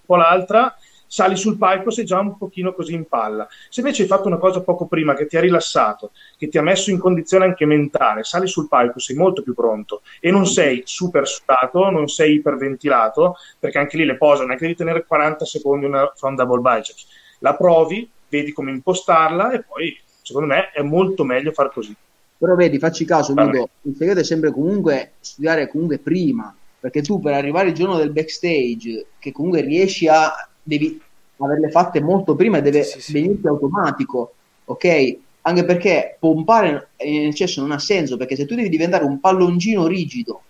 [0.05, 0.77] po' l'altra,
[1.09, 3.48] sali sul palco sei già un pochino così in palla.
[3.68, 6.62] Se invece hai fatto una cosa poco prima che ti ha rilassato, che ti ha
[6.62, 10.82] messo in condizione anche mentale, sali sul palco, sei molto più pronto e non sei
[10.85, 15.05] super sudato, non sei iperventilato, perché anche lì le pose non è che devi tenere
[15.05, 17.06] 40 secondi una front double biceps.
[17.40, 21.97] La provi, vedi come impostarla e poi secondo me è molto meglio far così.
[22.36, 27.20] Però vedi, facci caso, Ludo, il segreto è sempre comunque studiare comunque prima, perché tu
[27.20, 31.00] per arrivare il giorno del backstage, che comunque riesci a devi
[31.38, 34.34] averle fatte molto prima e deve sì, sì, venirti automatico,
[34.66, 35.16] ok?
[35.42, 39.86] Anche perché pompare in eccesso non ha senso, perché se tu devi diventare un palloncino
[39.86, 40.42] rigido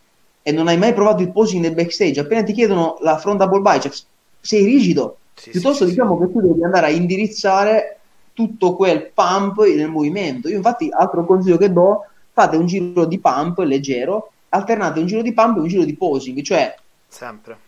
[0.42, 3.60] e non hai mai provato il posing nel backstage, appena ti chiedono la front double
[3.60, 4.06] biceps,
[4.40, 7.98] sei rigido, sì, piuttosto diciamo che tu devi andare a indirizzare
[8.32, 10.48] tutto quel pump nel movimento.
[10.48, 15.22] Io infatti altro consiglio che do, fate un giro di pump leggero, alternate un giro
[15.22, 16.74] di pump e un giro di posing, cioè
[17.06, 17.66] sempre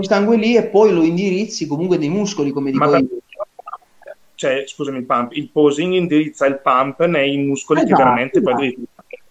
[0.00, 3.08] sangue lì e poi lo indirizzi comunque dei muscoli, come dico Ma io.
[4.36, 8.56] Cioè, scusami, il pump, il posing indirizza il pump nei muscoli esatto, che veramente esatto.
[8.56, 8.86] poi devi...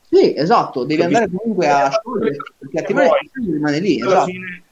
[0.09, 1.17] Sì, esatto, devi Capito?
[1.17, 4.25] andare comunque a sciogliere, perché altrimenti rimane lì, esatto.
[4.25, 4.63] Fine...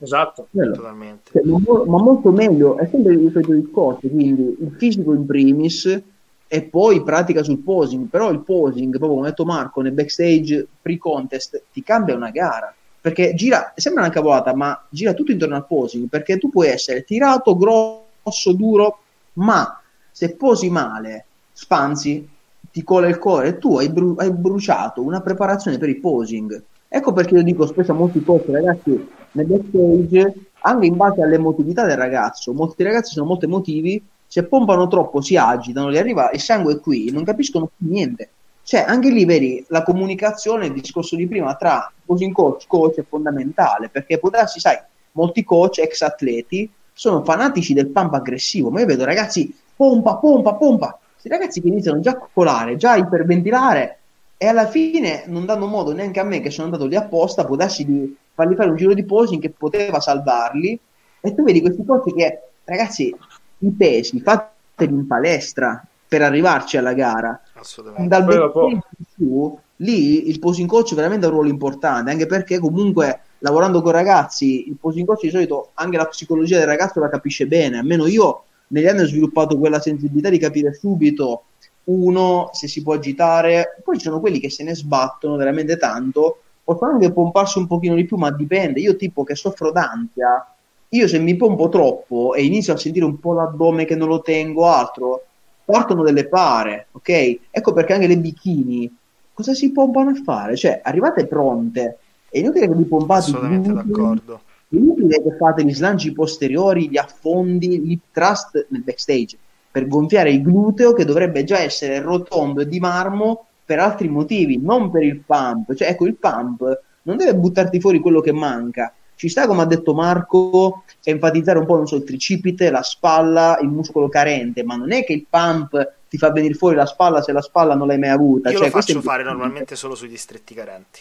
[0.00, 1.32] Esatto, totalmente.
[1.32, 6.02] Cioè, ma, ma, molto meglio, è sempre il solito discorso, quindi il fisico in primis
[6.46, 10.66] e poi pratica sul posing, però il posing, proprio come ha detto Marco, nel backstage
[10.80, 15.66] pre-contest ti cambia una gara perché gira, sembra una cavolata, ma gira tutto intorno al
[15.66, 18.98] posing, perché tu puoi essere tirato, grosso, duro,
[19.34, 19.80] ma
[20.10, 22.28] se posi male, spanzi,
[22.70, 26.62] ti cola il cuore, tu hai, bru- hai bruciato una preparazione per il posing.
[26.88, 31.84] Ecco perché io dico spesso a molti coach, ragazzi, nel backstage, anche in base all'emotività
[31.86, 36.40] del ragazzo, molti ragazzi sono molto emotivi, se pompano troppo si agitano, gli arriva il
[36.40, 38.30] sangue qui, non capiscono più niente.
[38.68, 43.02] Cioè, anche lì vedi la comunicazione, il discorso di prima tra posing coach, coach è
[43.02, 44.76] fondamentale perché darsi, sai,
[45.12, 50.52] molti coach, ex atleti, sono fanatici del pump aggressivo, ma io vedo ragazzi pompa, pompa,
[50.52, 53.98] pompa, questi ragazzi che iniziano già a coccolare, già a iperventilare
[54.36, 57.86] e alla fine non danno modo neanche a me che sono andato lì apposta, darsi
[57.86, 60.78] di fargli fare un giro di posing che poteva salvarli
[61.22, 63.16] e tu vedi questi coach che, ragazzi,
[63.60, 67.40] i pesi, fateli in palestra per arrivarci alla gara.
[67.58, 68.08] Assolutamente.
[68.08, 68.78] Dal dopo...
[69.14, 73.92] su, lì il posing coach veramente ha un ruolo importante, anche perché comunque lavorando con
[73.92, 78.06] ragazzi, il posing coach di solito anche la psicologia del ragazzo la capisce bene, almeno
[78.06, 81.44] io negli anni ho sviluppato quella sensibilità di capire subito
[81.84, 86.40] uno se si può agitare, poi ci sono quelli che se ne sbattono veramente tanto,
[86.62, 90.54] possono anche pomparsi un pochino di più, ma dipende, io tipo che soffro d'ansia,
[90.90, 94.20] io se mi pompo troppo e inizio a sentire un po' l'addome che non lo
[94.20, 95.24] tengo, altro,
[95.68, 97.38] portano delle pare, ok?
[97.50, 98.90] Ecco perché anche le bikini
[99.34, 100.56] cosa si pompano a fare?
[100.56, 101.98] Cioè, arrivate pronte,
[102.30, 104.40] è inutile che vi pompate Assolutamente glutei, d'accordo.
[104.66, 109.36] È inutile che fate gli slanci posteriori, gli affondi, l'hip thrust nel backstage
[109.70, 114.58] per gonfiare il gluteo che dovrebbe già essere rotondo e di marmo per altri motivi,
[114.58, 115.74] non per il pump.
[115.74, 118.90] Cioè, ecco, il pump non deve buttarti fuori quello che manca.
[119.18, 123.58] Ci sta, come ha detto Marco, enfatizzare un po', non so, il tricipite, la spalla,
[123.60, 127.20] il muscolo carente, ma non è che il pump ti fa venire fuori la spalla
[127.20, 128.50] se la spalla non l'hai mai avuta.
[128.50, 131.00] Io cioè, lo faccio fare normalmente solo sui distretti carenti.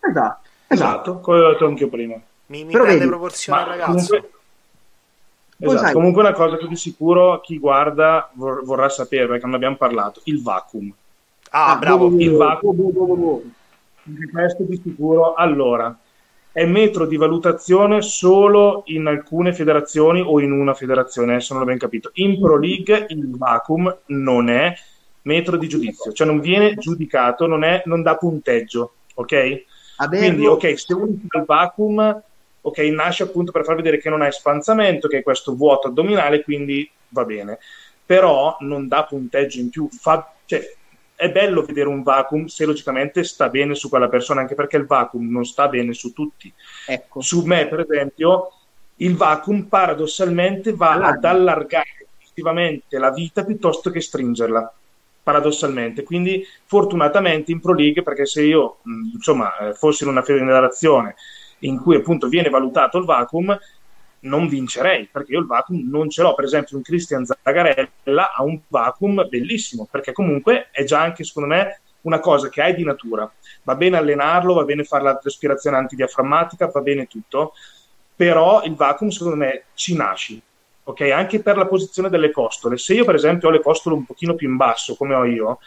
[0.00, 2.14] Esatto, esatto, come ho detto anche prima.
[2.46, 3.92] Mi, mi prende vedi, proporzione al ragazzo.
[3.92, 4.30] Comunque...
[5.58, 5.92] Esatto.
[5.92, 10.20] Comunque una cosa che di sicuro chi guarda vor- vorrà sapere, perché non abbiamo parlato,
[10.24, 10.92] il vacuum.
[11.50, 12.08] Ah, ah bravo.
[12.18, 13.40] Il vacuum.
[14.32, 15.34] Questo di sicuro.
[15.34, 15.96] Allora,
[16.56, 21.68] è metro di valutazione solo in alcune federazioni o in una federazione, adesso non l'ho
[21.68, 22.12] ben capito.
[22.14, 24.74] In Pro League il vacuum non è
[25.24, 29.64] metro di giudizio, cioè non viene giudicato, non, è, non dà punteggio, ok?
[29.98, 30.26] Averlo...
[30.26, 32.22] Quindi, ok, se uno fa il vacuum,
[32.62, 36.42] ok, nasce appunto per far vedere che non ha espanzamento, che è questo vuoto addominale,
[36.42, 37.58] quindi va bene.
[38.06, 40.66] Però non dà punteggio in più, fa, cioè,
[41.16, 44.86] è bello vedere un vacuum se logicamente sta bene su quella persona, anche perché il
[44.86, 46.52] vacuum non sta bene su tutti.
[46.86, 47.22] Ecco.
[47.22, 48.52] Su me, per esempio,
[48.96, 54.72] il vacuum paradossalmente va ad allargare effettivamente la vita piuttosto che stringerla
[55.22, 56.02] paradossalmente.
[56.04, 58.76] Quindi, fortunatamente in Pro League, perché se io
[59.14, 61.16] insomma eh, fossi in una federazione
[61.60, 63.58] in cui appunto viene valutato il vacuum,
[64.20, 66.34] non vincerei perché io il vacuum non ce l'ho.
[66.34, 71.48] Per esempio, un Christian Zagarella ha un vacuum bellissimo perché comunque è già anche secondo
[71.48, 73.30] me una cosa che hai di natura.
[73.62, 77.52] Va bene allenarlo, va bene fare la respirazione antidiaframmatica, va bene tutto,
[78.14, 80.40] però il vacuum secondo me ci nasci.
[80.84, 82.78] Ok, anche per la posizione delle costole.
[82.78, 85.58] Se io, per esempio, ho le costole un pochino più in basso, come ho io,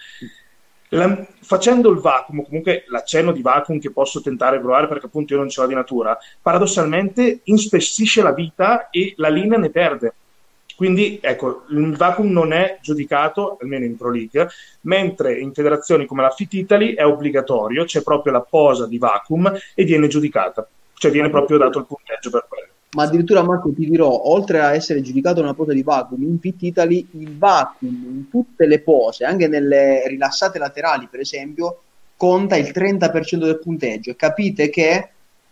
[0.90, 5.34] la, facendo il vacuum, comunque l'accenno di vacuum che posso tentare di provare perché appunto
[5.34, 10.14] io non ce l'ho di natura, paradossalmente inspessisce la vita e la linea ne perde.
[10.76, 14.48] Quindi ecco, il vacuum non è giudicato, almeno in Pro League,
[14.82, 19.54] mentre in federazioni come la Fit Italy è obbligatorio, c'è proprio la posa di vacuum
[19.76, 23.88] e viene giudicata, cioè viene proprio dato il punteggio per quello ma addirittura Marco ti
[23.88, 28.30] dirò, oltre a essere giudicato una posa di vacuum, in Pit Italy il vacuum in
[28.30, 31.82] tutte le pose, anche nelle rilassate laterali per esempio,
[32.18, 34.16] conta il 30% del punteggio.
[34.16, 35.10] Capite che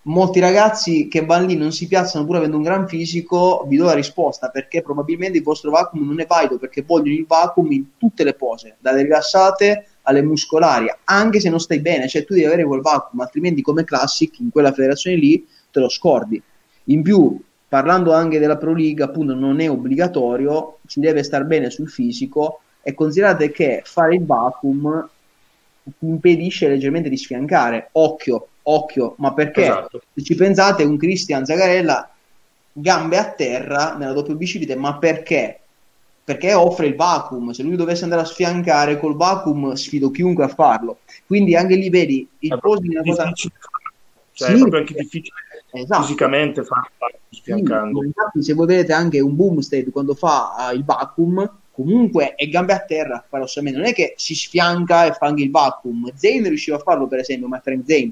[0.07, 3.85] molti ragazzi che vanno lì non si piazzano pur avendo un gran fisico, vi do
[3.85, 7.97] la risposta perché probabilmente il vostro vacuum non è valido perché vogliono il vacuum in
[7.97, 12.45] tutte le pose, dalle rilassate alle muscolari, anche se non stai bene, cioè tu devi
[12.45, 16.41] avere quel vacuum, altrimenti come classic in quella federazione lì te lo scordi.
[16.89, 21.69] In più, parlando anche della Pro League, appunto non è obbligatorio, si deve stare bene
[21.69, 25.09] sul fisico e considerate che fare il vacuum
[25.99, 27.89] impedisce leggermente di sfiancare.
[27.93, 29.64] Occhio, occhio, ma perché?
[29.64, 30.01] Esatto.
[30.14, 32.09] Se ci pensate, un Cristian Zagarella
[32.72, 35.59] gambe a terra nella doppia bicipite, ma perché?
[36.23, 37.51] Perché offre il vacuum.
[37.51, 40.99] Se lui dovesse andare a sfiancare col vacuum, sfido chiunque a farlo.
[41.26, 43.31] Quindi anche lì vedi il posto di una cosa.
[43.34, 43.51] Cioè,
[44.49, 45.35] sì, è proprio anche difficile
[45.72, 46.02] esatto.
[46.03, 46.88] fisicamente fa
[47.30, 48.02] sfiancando.
[48.02, 52.48] Sì, infatti, se voi vedete anche un Boomstead quando fa uh, il vacuum, comunque è
[52.48, 53.80] gambe a terra, paradossalmente.
[53.80, 56.11] Non è che si sfianca e fa anche il vacuum.
[56.15, 58.11] Zane riusciva a farlo, per esempio, ma Frank Zane.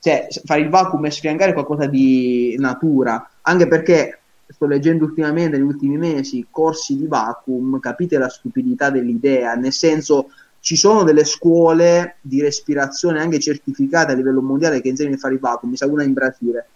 [0.00, 5.66] Cioè, fare il vacuum e sfiancare qualcosa di natura, anche perché sto leggendo ultimamente, negli
[5.66, 10.30] ultimi mesi, corsi di vacuum, capite la stupidità dell'idea, nel senso
[10.60, 15.34] ci sono delle scuole di respirazione anche certificate a livello mondiale che insegnano a fare
[15.34, 16.66] il vacuum, mi sa una in Brasile.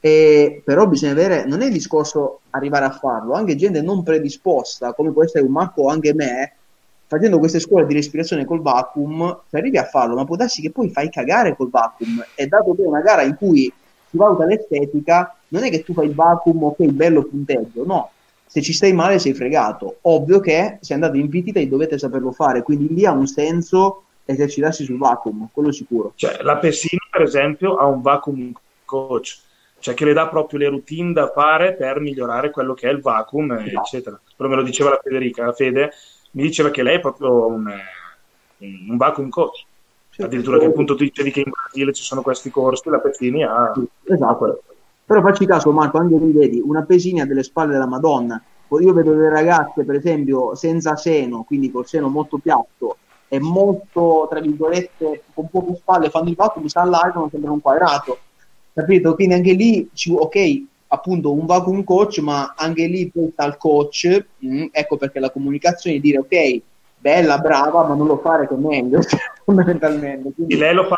[0.00, 4.92] E, però bisogna avere, non è il discorso arrivare a farlo, anche gente non predisposta,
[4.92, 6.52] come può essere un Marco o anche me,
[7.06, 10.70] facendo queste scuole di respirazione col vacuum, se arrivi a farlo, ma può darsi che
[10.70, 12.24] poi fai cagare col vacuum.
[12.34, 13.72] E dato che è una gara in cui
[14.08, 18.10] si valuta l'estetica, non è che tu fai il vacuum, ok, bello punteggio, no,
[18.46, 19.98] se ci stai male sei fregato.
[20.02, 24.84] Ovvio che se andate in vitita dovete saperlo fare, quindi lì ha un senso esercitarsi
[24.84, 26.12] sul vacuum, quello sicuro.
[26.14, 28.52] Cioè, la Pessina, per esempio, ha un vacuum
[28.84, 29.40] coach,
[29.80, 33.00] cioè che le dà proprio le routine da fare per migliorare quello che è il
[33.00, 34.20] vacuum, eccetera.
[34.36, 35.90] Però me lo diceva la Federica, la Fede
[36.32, 37.70] mi diceva che lei è proprio un,
[38.58, 39.64] un vacuum coach.
[40.20, 43.72] Addirittura che appunto tu dicevi che in Brasile ci sono questi corsi, la Pessini ha...
[44.04, 44.62] Esatto.
[45.04, 48.42] Però facci caso, Marco, anche tu vedi una pesina delle spalle della Madonna.
[48.80, 52.96] Io vedo delle ragazze, per esempio, senza seno, quindi col seno molto piatto
[53.28, 58.18] e molto, tra virgolette, con poche spalle, fanno il vacuum, si allargano, sembra un quadrato.
[58.78, 59.16] Capito?
[59.16, 64.26] Quindi anche lì, ok, appunto un vacuum coach, ma anche lì poi sta il coach,
[64.38, 66.62] mh, mm, ecco perché la comunicazione è dire ok,
[66.96, 69.00] bella, brava, ma non lo fare che è meglio,
[69.44, 70.30] fondamentalmente.
[70.32, 70.56] Quindi...
[70.56, 70.96] lei lo fa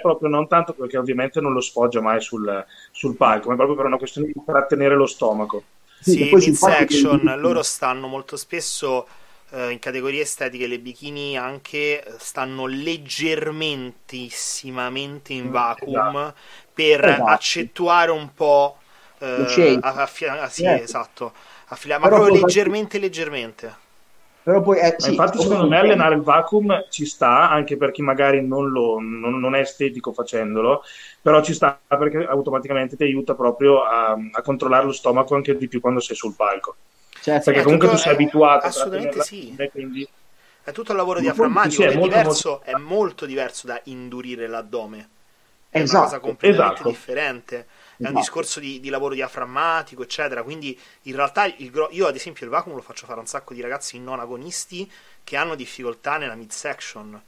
[0.00, 3.86] proprio non tanto perché ovviamente non lo sfoggia mai sul, sul palco, ma proprio per
[3.86, 5.64] una questione di trattenere lo stomaco.
[5.98, 9.04] Sì, sì midsection, loro stanno molto spesso
[9.50, 16.34] eh, in categorie estetiche, le bikini anche stanno leggermentissimamente in vacuum esatto.
[16.72, 17.30] per esatto.
[17.30, 18.78] accentuare un po'
[19.18, 20.82] eh, affia- ah, sì, yes.
[20.82, 21.32] esatto,
[21.66, 23.84] affila- ma proprio leggermente leggermente.
[24.46, 28.02] Però poi, eh, sì, infatti, secondo me, allenare il vacuum ci sta anche per chi
[28.02, 30.84] magari non, lo, non, non, è estetico facendolo,
[31.20, 35.66] però ci sta perché automaticamente ti aiuta proprio a, a controllare lo stomaco anche di
[35.66, 36.76] più quando sei sul palco.
[37.26, 39.68] Certo, perché comunque tutto, tu sei abituato assolutamente sì.
[39.72, 40.08] quindi...
[40.62, 42.64] È tutto il lavoro diaframmatico, sì, è, è, molto, diverso, molto...
[42.64, 45.08] è molto diverso da indurire l'addome.
[45.68, 46.88] È esatto, una cosa completamente esatto.
[46.88, 47.64] differente è
[47.98, 48.18] un esatto.
[48.18, 50.44] discorso di, di, lavoro diaframmatico, eccetera.
[50.44, 53.54] Quindi in realtà il, io, ad esempio, il vacuum lo faccio fare a un sacco
[53.54, 54.90] di ragazzi non agonisti
[55.24, 57.20] che hanno difficoltà nella midsection.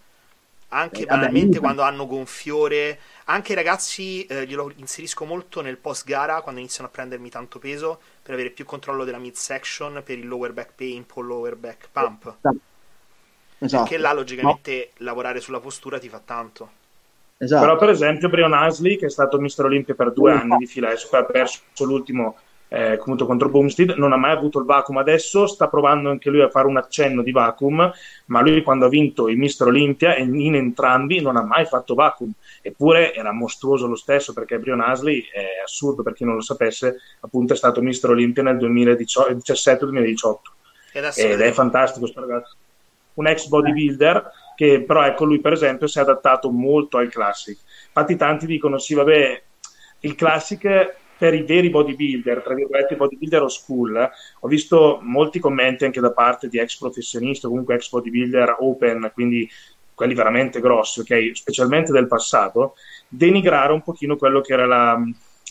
[0.71, 5.79] Anche eh, banalmente vabbè, quando hanno gonfiore, anche i ragazzi eh, glielo inserisco molto nel
[5.79, 10.19] post gara quando iniziano a prendermi tanto peso per avere più controllo della midsection per
[10.19, 12.37] il lower back pain, pull lower back pump.
[13.61, 13.85] Esatto.
[13.85, 15.07] Che là logicamente no.
[15.07, 16.71] lavorare sulla postura ti fa tanto.
[17.39, 17.65] Esatto.
[17.65, 20.89] Però per esempio Brion Asley, che è stato Mister Olympia per due anni di fila,
[20.89, 22.37] adesso ha perso l'ultimo
[22.69, 24.99] eh, appunto contro Boomstead, non ha mai avuto il vacuum.
[24.99, 27.91] Adesso sta provando anche lui a fare un accenno di vacuum,
[28.27, 32.31] ma lui quando ha vinto il Mister Olympia in entrambi non ha mai fatto vacuum.
[32.63, 37.01] Eppure era mostruoso lo stesso perché Brion Asley è assurdo per chi non lo sapesse,
[37.21, 40.37] appunto è stato Mister Olympia nel 2017-2018
[40.93, 42.57] ed è fantastico questo ragazzo.
[43.15, 47.59] Un ex bodybuilder che però ecco lui per esempio si è adattato molto al classic.
[47.87, 49.43] Infatti tanti dicono sì vabbè
[50.01, 55.85] il classic per i veri bodybuilder, tra virgolette bodybuilder o school, ho visto molti commenti
[55.85, 59.49] anche da parte di ex professionisti o comunque ex bodybuilder open, quindi
[59.95, 62.75] quelli veramente grossi, ok, specialmente del passato,
[63.09, 64.97] denigrare un pochino quello che era la,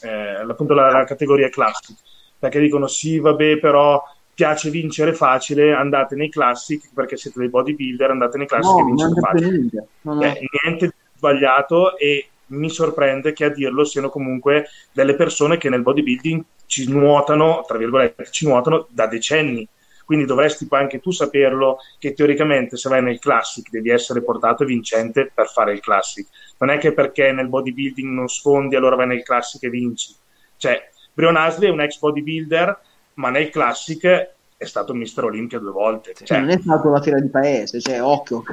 [0.03, 1.97] eh, appunto la, la categoria classic,
[2.39, 4.01] perché dicono sì, vabbè, però
[4.33, 8.83] piace vincere facile, andate nei classic perché siete dei bodybuilder, andate nei classic no, e
[8.85, 9.87] vincete facile.
[10.01, 10.21] No, no.
[10.21, 15.81] Eh, niente sbagliato e mi sorprende che a dirlo siano comunque delle persone che nel
[15.81, 19.67] bodybuilding ci nuotano, tra virgolette, ci nuotano da decenni.
[20.05, 24.63] Quindi dovresti poi anche tu saperlo che teoricamente se vai nel classic devi essere portato
[24.63, 26.27] vincente per fare il classic.
[26.59, 30.15] Non è che perché nel bodybuilding non sfondi allora vai nel classic e vinci.
[30.55, 32.79] Cioè, Brion Asley è un ex bodybuilder,
[33.15, 36.13] ma nel classic è stato Mister Olympia due volte.
[36.13, 38.43] Cioè, cioè, non è stato la fiera di paese, cioè occhio.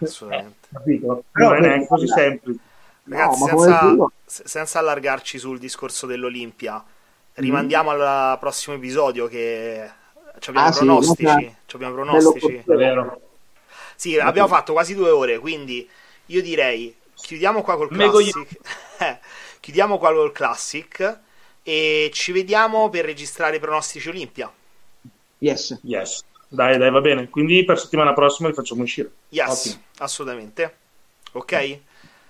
[0.00, 0.68] Assolutamente.
[0.72, 1.24] Capito?
[1.32, 2.60] Però non è così semplice.
[3.10, 7.32] Ragazzi, no, senza, senza, allargarci sul discorso dell'Olimpia, mm.
[7.34, 8.00] rimandiamo mm.
[8.00, 9.90] al prossimo episodio che
[10.46, 11.56] abbiamo ah, pronostici.
[11.66, 12.64] Sì, abbiamo pronostici.
[13.96, 15.88] Sì, abbiamo fatto quasi due ore, quindi
[16.26, 18.46] io direi chiudiamo qua col classic.
[19.60, 21.18] chiudiamo qua col classic
[21.62, 24.50] e ci vediamo per registrare i pronostici Olimpia.
[25.38, 25.78] Yes.
[25.82, 26.24] Yes.
[26.48, 27.28] Dai, dai, va bene.
[27.28, 29.10] Quindi per settimana prossima li facciamo uscire.
[29.30, 29.82] Yes, Ottimo.
[29.98, 30.76] assolutamente.
[31.32, 31.78] Ok?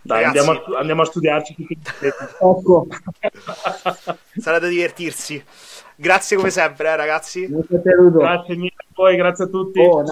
[0.02, 1.56] Dai, andiamo a, andiamo a, studiarci
[2.00, 2.86] ecco.
[4.38, 5.42] Sarà da divertirsi.
[5.94, 7.46] Grazie come sempre, eh, ragazzi.
[7.46, 9.80] Grazie mille a voi, grazie a tutti.
[9.80, 10.02] Oh,